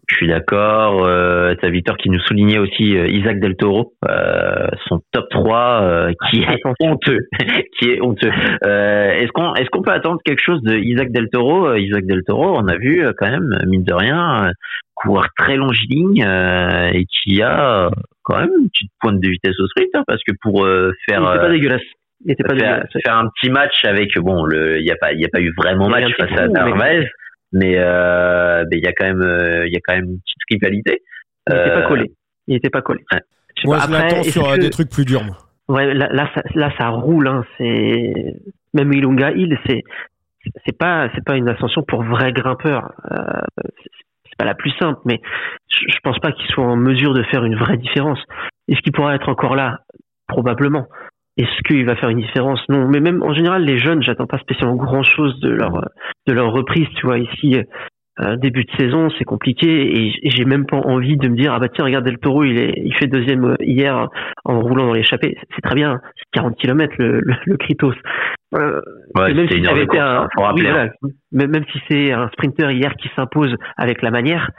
Je 0.08 0.16
suis 0.16 0.26
d'accord. 0.26 1.04
Euh, 1.04 1.54
T'as 1.60 1.70
Victor 1.70 1.96
qui 1.96 2.10
nous 2.10 2.18
soulignait 2.18 2.58
aussi 2.58 2.96
euh, 2.96 3.06
Isaac 3.06 3.38
Del 3.38 3.54
Toro, 3.54 3.92
euh, 4.08 4.66
son 4.88 5.00
top 5.12 5.28
3 5.30 5.82
euh, 5.82 6.12
qui 6.28 6.42
est 6.42 6.60
honteux, 6.80 7.20
qui 7.78 7.90
est 7.90 8.00
honteux. 8.00 8.32
Est-ce 8.64 9.30
qu'on 9.30 9.54
est-ce 9.54 9.70
qu'on 9.70 9.82
peut 9.82 9.92
attendre 9.92 10.18
quelque 10.24 10.42
chose 10.42 10.60
de 10.62 10.76
Isaac 10.76 11.12
Del 11.12 11.28
Toro? 11.30 11.68
Euh, 11.68 11.78
Isaac 11.78 12.04
Del 12.04 12.24
Toro, 12.26 12.56
on 12.56 12.66
a 12.66 12.76
vu 12.76 13.04
euh, 13.04 13.12
quand 13.16 13.30
même 13.30 13.56
mine 13.66 13.84
de 13.84 13.94
rien 13.94 14.46
euh, 14.46 14.50
coureur 14.94 15.28
très 15.36 15.56
longiligne 15.56 16.24
euh, 16.24 16.90
et 16.92 17.04
qui 17.04 17.42
a 17.42 17.86
euh, 17.86 17.90
quand 18.22 18.38
même 18.38 18.50
une 18.58 18.68
petite 18.70 18.90
pointe 19.00 19.20
de 19.20 19.28
vitesse 19.28 19.58
au 19.60 19.66
sprint 19.68 19.90
hein, 19.94 20.02
parce 20.06 20.22
que 20.26 20.32
pour 20.40 20.64
euh, 20.64 20.92
faire 21.08 21.24
euh, 21.24 21.38
pas 21.38 21.50
dégueulasse. 21.50 21.82
Il 22.24 22.32
était 22.32 22.42
pas 22.44 22.56
faire, 22.56 22.84
faire 23.04 23.16
un 23.16 23.28
petit 23.28 23.50
match 23.50 23.84
avec 23.84 24.16
bon 24.18 24.44
le 24.44 24.78
il 24.78 24.86
y 24.86 24.90
a 24.90 24.96
pas 24.96 25.12
il 25.12 25.20
y 25.20 25.24
a 25.24 25.28
pas 25.28 25.40
eu 25.40 25.52
vraiment 25.56 25.88
match 25.88 26.10
face 26.18 26.32
à 26.32 26.46
coup, 26.46 26.52
mais- 26.54 26.60
Narvaez 26.60 27.08
mais 27.52 27.74
euh, 27.78 28.64
mais 28.70 28.78
il 28.78 28.84
y 28.84 28.88
a 28.88 28.92
quand 28.92 29.04
même 29.06 29.22
euh, 29.22 29.66
il 29.66 29.72
y 29.72 29.76
a 29.76 29.80
quand 29.84 29.94
même 29.94 30.04
une 30.06 30.18
petite 30.20 30.42
rivalité 30.50 31.02
Il 31.48 31.54
était 31.54 31.60
Euh, 31.70 31.82
pas 31.82 31.88
collé. 31.88 32.10
Il 32.48 32.56
était 32.56 32.70
pas 32.70 32.82
collé. 32.82 33.04
ouais. 33.12 33.20
Moi, 33.64 33.76
pas, 33.76 33.82
je 33.86 33.86
après, 33.94 34.02
l'attends 34.02 34.22
sur 34.24 34.48
euh, 34.48 34.56
que- 34.56 34.60
des 34.60 34.70
trucs 34.70 34.90
plus 34.90 35.04
durs. 35.04 35.22
moi. 35.24 35.36
Ouais, 35.68 35.94
là, 35.94 36.08
là, 36.12 36.30
ça, 36.34 36.42
là, 36.54 36.70
ça 36.78 36.88
roule. 36.88 37.26
Hein. 37.28 37.44
C'est 37.58 38.12
même 38.74 38.92
Ilunga 38.92 39.30
Hill, 39.32 39.58
c'est 39.66 39.82
c'est 40.64 40.76
pas 40.76 41.08
c'est 41.14 41.24
pas 41.24 41.36
une 41.36 41.48
ascension 41.48 41.82
pour 41.82 42.02
vrais 42.04 42.32
grimpeurs. 42.32 42.92
Euh, 43.10 43.66
c'est- 43.82 44.36
pas 44.38 44.44
la 44.44 44.54
plus 44.54 44.70
simple, 44.78 45.00
mais 45.06 45.20
je, 45.70 45.78
je 45.88 45.96
pense 46.02 46.18
pas 46.18 46.30
qu'ils 46.30 46.46
soient 46.50 46.64
en 46.66 46.76
mesure 46.76 47.14
de 47.14 47.22
faire 47.22 47.42
une 47.44 47.56
vraie 47.56 47.78
différence. 47.78 48.22
Est-ce 48.68 48.80
qu'il 48.80 48.92
pourra 48.92 49.14
être 49.14 49.28
encore 49.30 49.56
là? 49.56 49.78
Probablement. 50.28 50.86
Est-ce 51.36 51.62
qu'il 51.66 51.84
va 51.84 51.96
faire 51.96 52.08
une 52.08 52.20
différence? 52.20 52.60
Non. 52.68 52.88
Mais 52.88 53.00
même 53.00 53.22
en 53.22 53.34
général, 53.34 53.64
les 53.64 53.78
jeunes, 53.78 54.02
j'attends 54.02 54.26
pas 54.26 54.38
spécialement 54.38 54.76
grand 54.76 55.02
chose 55.02 55.38
de 55.40 55.50
leur 55.50 55.88
de 56.26 56.32
leur 56.32 56.52
reprise. 56.52 56.88
Tu 56.96 57.06
vois, 57.06 57.18
ici. 57.18 57.56
euh, 58.20 58.36
début 58.36 58.64
de 58.64 58.70
saison, 58.78 59.10
c'est 59.18 59.24
compliqué 59.24 59.68
et 59.68 60.30
j'ai 60.30 60.44
même 60.46 60.64
pas 60.64 60.78
envie 60.78 61.16
de 61.16 61.28
me 61.28 61.36
dire 61.36 61.52
ah 61.52 61.58
bah 61.58 61.68
tiens 61.68 61.84
regarde 61.84 62.04
Del 62.04 62.18
Toro 62.18 62.44
il 62.44 62.58
est 62.58 62.72
il 62.82 62.94
fait 62.94 63.06
deuxième 63.06 63.44
euh, 63.44 63.56
hier 63.60 64.08
en 64.44 64.60
roulant 64.60 64.86
dans 64.86 64.94
l'échappée. 64.94 65.36
C'est 65.54 65.60
très 65.60 65.74
bien, 65.74 66.00
c'est 66.16 66.24
40 66.32 66.56
km 66.56 66.94
le, 66.98 67.20
le, 67.20 67.34
le 67.44 67.56
Kritos. 67.58 67.92
Euh, 68.54 68.80
ouais, 69.16 69.34
même 69.34 69.48
si 69.50 69.60
course, 69.60 69.98
un, 69.98 70.22
hein, 70.22 70.28
oui, 70.54 70.66
hein. 70.66 70.70
voilà. 70.70 70.90
même, 71.32 71.50
même 71.50 71.64
si 71.70 71.78
c'est 71.88 72.12
un 72.12 72.28
sprinter 72.28 72.70
hier 72.70 72.94
qui 72.94 73.10
s'impose 73.14 73.54
avec 73.76 74.00
la 74.00 74.10
manière, 74.10 74.50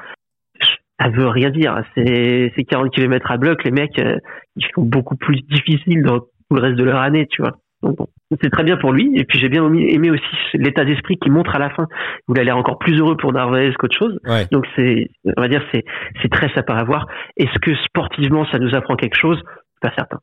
ça 1.00 1.10
veut 1.10 1.28
rien 1.28 1.50
dire. 1.50 1.82
C'est 1.96 2.52
c'est 2.56 2.64
40 2.64 2.92
km 2.94 3.32
à 3.32 3.38
bloc, 3.38 3.64
les 3.64 3.72
mecs 3.72 3.98
euh, 3.98 4.18
ils 4.56 4.68
font 4.76 4.84
beaucoup 4.84 5.16
plus 5.16 5.42
difficile 5.42 6.04
dans 6.04 6.20
tout 6.50 6.56
le 6.56 6.62
reste 6.62 6.78
de 6.78 6.84
leur 6.84 7.00
année, 7.02 7.28
tu 7.30 7.42
vois. 7.42 7.58
Donc 7.84 7.98
bon, 7.98 8.08
c'est 8.42 8.50
très 8.50 8.64
bien 8.64 8.78
pour 8.78 8.92
lui. 8.92 9.12
Et 9.16 9.24
puis 9.24 9.40
j'ai 9.40 9.50
bien 9.50 9.64
aimé 9.74 10.10
aussi 10.10 10.24
l'état 10.54 10.84
d'esprit 10.84 11.18
qu'il 11.18 11.32
montre 11.32 11.56
à 11.56 11.60
la 11.60 11.70
fin, 11.70 11.88
où 12.28 12.34
il 12.34 12.40
a 12.40 12.44
l'air 12.44 12.58
encore 12.58 12.80
plus 12.80 13.00
heureux 13.00 13.18
pour 13.18 13.34
Narvaez 13.34 13.74
qu'autre 13.78 13.98
chose. 13.98 14.18
Ouais. 14.26 14.48
Donc 14.52 14.66
c'est, 14.76 15.10
on 15.26 15.42
va 15.42 15.48
dire, 15.48 15.64
c'est 15.72 15.84
c'est 16.22 16.30
très 16.30 16.52
sympa 16.54 16.74
à 16.74 16.84
voir. 16.84 17.08
Est-ce 17.38 17.60
que 17.60 17.76
sportivement 17.86 18.46
ça 18.52 18.60
nous 18.60 18.74
apprend 18.76 18.96
quelque 18.96 19.18
chose? 19.20 19.42
Pas 19.82 19.92
certain. 19.96 20.20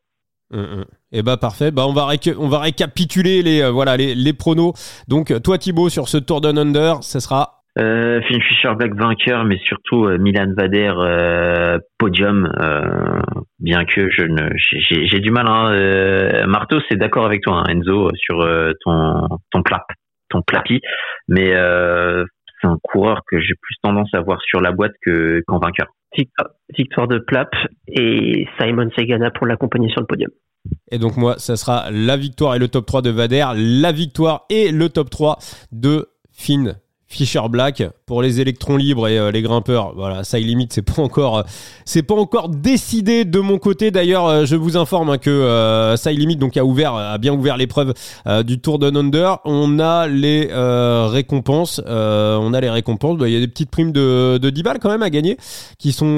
Et 1.11 1.23
bah 1.23 1.37
parfait. 1.37 1.71
Bah 1.71 1.85
on 1.87 1.93
va 1.93 2.09
on 2.37 2.47
va 2.47 2.59
récapituler 2.59 3.41
les 3.41 3.61
euh, 3.61 3.71
voilà 3.71 3.97
les, 3.97 4.15
les 4.15 4.33
pronos. 4.33 4.73
Donc 5.07 5.33
toi 5.41 5.57
Thibaut 5.57 5.89
sur 5.89 6.07
ce 6.07 6.17
Tour 6.17 6.39
Down 6.39 6.57
Under, 6.57 7.03
ça 7.03 7.19
sera 7.19 7.54
Euh, 7.77 8.21
Finn 8.21 8.41
Fischer 8.41 8.73
Black 8.77 8.93
vainqueur, 8.95 9.43
mais 9.43 9.57
surtout 9.57 10.05
euh, 10.05 10.17
Milan 10.17 10.53
Vader 10.55 10.93
euh, 10.97 11.77
podium. 11.97 12.49
euh, 12.59 13.19
bien 13.59 13.83
que 13.85 14.09
je 14.09 14.21
ne, 14.23 14.49
j'ai- 14.55 15.19
du 15.19 15.31
mal. 15.31 15.45
Hein, 15.47 15.71
euh, 15.73 16.45
Marteau, 16.47 16.77
c'est 16.87 16.95
d'accord 16.95 17.25
avec 17.25 17.41
toi, 17.41 17.57
hein, 17.57 17.63
Enzo, 17.69 18.09
sur 18.15 18.41
euh, 18.41 18.71
ton 18.85 19.27
ton 19.51 19.61
plap, 19.61 19.83
ton 20.29 20.41
plapi, 20.41 20.79
mais 21.27 21.53
euh, 21.53 22.23
c'est 22.61 22.67
un 22.67 22.77
coureur 22.81 23.21
que 23.29 23.39
j'ai 23.41 23.55
plus 23.61 23.75
tendance 23.83 24.09
à 24.13 24.21
voir 24.21 24.39
sur 24.41 24.61
la 24.61 24.71
boîte 24.71 24.93
que 25.05 25.41
qu'en 25.47 25.59
vainqueur. 25.59 25.87
Victoire 26.77 27.09
de 27.09 27.17
Plap 27.19 27.49
et 27.89 28.47
Simon 28.57 28.89
Segana 28.97 29.31
pour 29.31 29.47
l'accompagner 29.47 29.89
sur 29.89 29.99
le 29.99 30.07
podium. 30.07 30.31
Et 30.89 30.97
donc 30.97 31.17
moi, 31.17 31.35
ça 31.39 31.57
sera 31.57 31.91
la 31.91 32.15
victoire 32.15 32.55
et 32.55 32.59
le 32.59 32.69
top 32.69 32.85
3 32.85 33.01
de 33.01 33.09
Vader, 33.09 33.47
la 33.55 33.91
victoire 33.91 34.45
et 34.49 34.71
le 34.71 34.87
top 34.87 35.09
3 35.09 35.39
de 35.73 36.07
Finn 36.31 36.75
Fisher 37.15 37.41
Black 37.49 37.81
pour 38.05 38.21
les 38.21 38.41
électrons 38.41 38.75
libres 38.75 39.07
et 39.07 39.17
euh, 39.17 39.31
les 39.31 39.41
grimpeurs. 39.41 39.93
Voilà, 39.95 40.25
ça 40.25 40.37
limite, 40.37 40.73
c'est 40.73 40.81
pas 40.81 41.01
encore, 41.01 41.37
euh, 41.37 41.43
c'est 41.85 42.03
pas 42.03 42.15
encore 42.15 42.49
décidé 42.49 43.23
de 43.23 43.39
mon 43.39 43.57
côté. 43.57 43.89
D'ailleurs, 43.89 44.27
euh, 44.27 44.45
je 44.45 44.57
vous 44.57 44.75
informe 44.75 45.09
hein, 45.09 45.17
que 45.17 45.95
ça 45.97 46.11
limite 46.11 46.39
donc 46.39 46.57
a 46.57 46.65
ouvert, 46.65 46.93
a 46.93 47.17
bien 47.17 47.33
ouvert 47.33 47.55
l'épreuve 47.57 47.93
du 48.43 48.59
Tour 48.59 48.79
de 48.79 48.87
Under. 48.95 49.39
On 49.45 49.79
a 49.79 50.07
les 50.07 50.49
récompenses, 50.51 51.81
on 51.85 52.53
a 52.53 52.61
les 52.61 52.69
récompenses. 52.69 53.17
Il 53.21 53.29
y 53.29 53.37
a 53.37 53.39
des 53.39 53.47
petites 53.47 53.69
primes 53.69 53.91
de, 53.91 54.37
de 54.37 54.49
10 54.49 54.63
balles 54.63 54.79
quand 54.79 54.89
même 54.89 55.03
à 55.03 55.09
gagner, 55.09 55.37
qui 55.77 55.91
sont, 55.91 56.17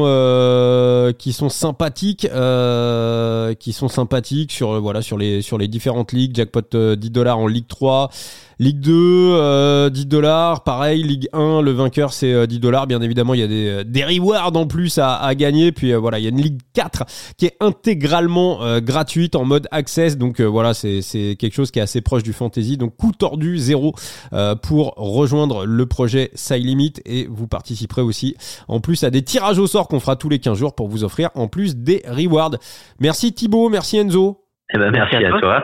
qui 1.17 1.33
sont 1.33 1.49
sympathiques, 1.49 2.27
qui 3.59 3.73
sont 3.73 3.87
sympathiques 3.87 4.51
sur 4.51 4.81
voilà 4.81 5.01
sur 5.01 5.17
les 5.17 5.41
sur 5.41 5.57
les 5.57 5.67
différentes 5.67 6.11
ligues. 6.11 6.35
Jackpot 6.35 6.95
10 6.95 7.11
dollars 7.11 7.39
en 7.39 7.47
Ligue 7.47 7.67
3. 7.67 8.09
Ligue 8.59 8.79
2, 8.79 8.91
10 8.91 8.91
euh, 8.91 9.89
dollars. 10.05 10.63
Pareil, 10.63 11.03
Ligue 11.03 11.29
1, 11.31 11.61
le 11.61 11.71
vainqueur, 11.71 12.11
c'est 12.11 12.47
10 12.47 12.55
euh, 12.55 12.59
dollars. 12.59 12.87
Bien 12.87 13.01
évidemment, 13.01 13.35
il 13.35 13.39
y 13.39 13.43
a 13.43 13.47
des, 13.47 13.67
euh, 13.67 13.83
des 13.83 14.03
rewards 14.03 14.55
en 14.55 14.65
plus 14.65 14.97
à, 14.97 15.15
à 15.15 15.35
gagner. 15.35 15.71
Puis 15.71 15.93
voilà, 15.93 16.17
il 16.17 16.23
y 16.23 16.25
a 16.25 16.29
une 16.29 16.41
Ligue 16.41 16.61
4 16.73 17.05
qui 17.37 17.45
est 17.45 17.55
intégralement 17.59 18.79
gratuite 18.79 19.35
en 19.35 19.45
mode 19.45 19.67
access. 19.71 20.17
Donc 20.17 20.41
voilà, 20.41 20.73
c'est 20.73 21.35
quelque 21.39 21.53
chose 21.53 21.71
qui 21.71 21.79
est 21.79 21.83
assez 21.83 22.01
proche 22.01 22.23
du 22.23 22.33
fantasy. 22.33 22.77
Donc 22.77 22.95
coup 22.95 23.11
tordu, 23.11 23.57
zéro 23.57 23.93
pour 24.63 24.93
rejoindre 24.97 25.65
le 25.65 25.85
projet 25.85 26.31
Side 26.33 26.65
Limit. 26.65 26.93
Et 27.05 27.27
vous 27.29 27.47
participerez 27.47 28.01
aussi 28.01 28.35
en 28.67 28.79
plus 28.79 29.03
à 29.03 29.09
des 29.09 29.23
tirages 29.23 29.59
au 29.59 29.67
sort 29.67 29.87
qu'on 29.87 29.99
fera 29.99 30.15
tous 30.15 30.29
les 30.29 30.39
15 30.39 30.57
jours 30.57 30.75
pour 30.75 30.87
vous 30.87 31.03
offrir 31.03 31.29
en 31.35 31.47
plus 31.47 31.75
des 31.75 32.03
rewards. 32.07 32.55
Merci 32.99 33.33
Thibaut, 33.33 33.69
merci 33.69 33.97
Enzo. 33.97 34.43
Eh 34.73 34.77
ben, 34.77 34.91
merci, 34.91 35.15
à, 35.15 35.39
toi. 35.39 35.63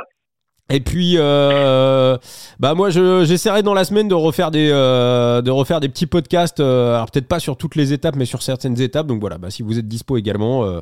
Et 0.70 0.80
puis, 0.80 1.16
euh, 1.18 2.18
bah 2.59 2.74
moi, 2.74 2.89
j'essaierai 2.89 3.64
dans 3.64 3.74
la 3.74 3.84
semaine 3.84 4.07
de 4.07 4.14
refaire 4.16 4.49
des, 4.49 4.70
euh, 4.72 5.41
de 5.41 5.51
refaire 5.51 5.82
des 5.82 5.89
petits 5.89 6.07
podcasts. 6.07 6.61
Euh, 6.61 6.95
alors 6.95 7.11
peut-être 7.11 7.28
pas 7.28 7.39
sur 7.39 7.57
toutes 7.57 7.76
les 7.76 7.91
étapes, 7.91 8.16
mais 8.16 8.26
sur 8.26 8.41
certaines 8.41 8.80
étapes. 8.82 9.07
Donc 9.07 9.20
voilà, 9.20 9.38
bah, 9.38 9.49
si 9.49 9.61
vous 9.61 9.78
êtes 9.78 9.88
dispo 9.88 10.18
également, 10.18 10.64
euh, 10.64 10.80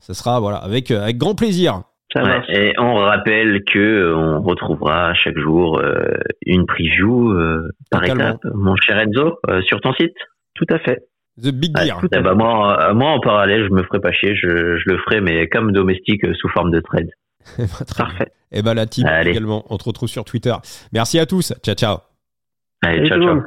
ça 0.00 0.14
sera 0.14 0.40
voilà 0.40 0.56
avec 0.58 0.90
avec 0.90 1.16
grand 1.16 1.36
plaisir. 1.36 1.82
Ouais, 2.16 2.42
et 2.48 2.72
on 2.80 2.96
rappelle 2.96 3.62
que 3.72 4.12
on 4.16 4.42
retrouvera 4.42 5.14
chaque 5.14 5.38
jour 5.38 5.80
une 6.44 6.66
preview 6.66 7.32
par 7.88 8.02
étape, 8.02 8.40
mon 8.52 8.74
cher 8.74 8.98
Enzo, 8.98 9.38
sur 9.64 9.80
ton 9.80 9.92
site? 9.92 10.16
Tout 10.56 10.66
à 10.70 10.80
fait. 10.80 11.04
The 11.40 11.52
Big 11.52 11.78
Gear. 11.78 12.00
Eh 12.12 12.20
bah 12.20 12.34
moi, 12.34 12.92
moi 12.94 13.10
en 13.10 13.20
parallèle, 13.20 13.64
je 13.64 13.72
me 13.72 13.84
ferai 13.84 14.00
pas 14.00 14.10
chier, 14.10 14.34
je, 14.34 14.76
je 14.76 14.90
le 14.90 14.98
ferai, 14.98 15.20
mais 15.20 15.46
comme 15.46 15.70
domestique 15.70 16.22
sous 16.34 16.48
forme 16.48 16.72
de 16.72 16.80
trade. 16.80 17.10
Parfait. 17.96 18.32
Et 18.52 18.62
bah 18.62 18.74
la 18.74 18.86
team 18.86 19.06
également, 19.24 19.64
on 19.70 19.78
te 19.78 19.84
retrouve 19.84 20.08
sur 20.08 20.24
Twitter. 20.24 20.54
Merci 20.92 21.18
à 21.18 21.26
tous. 21.26 21.52
Ciao 21.62 21.74
ciao. 21.74 21.98
Allez, 22.82 23.08
ciao 23.08 23.20
ciao. 23.20 23.42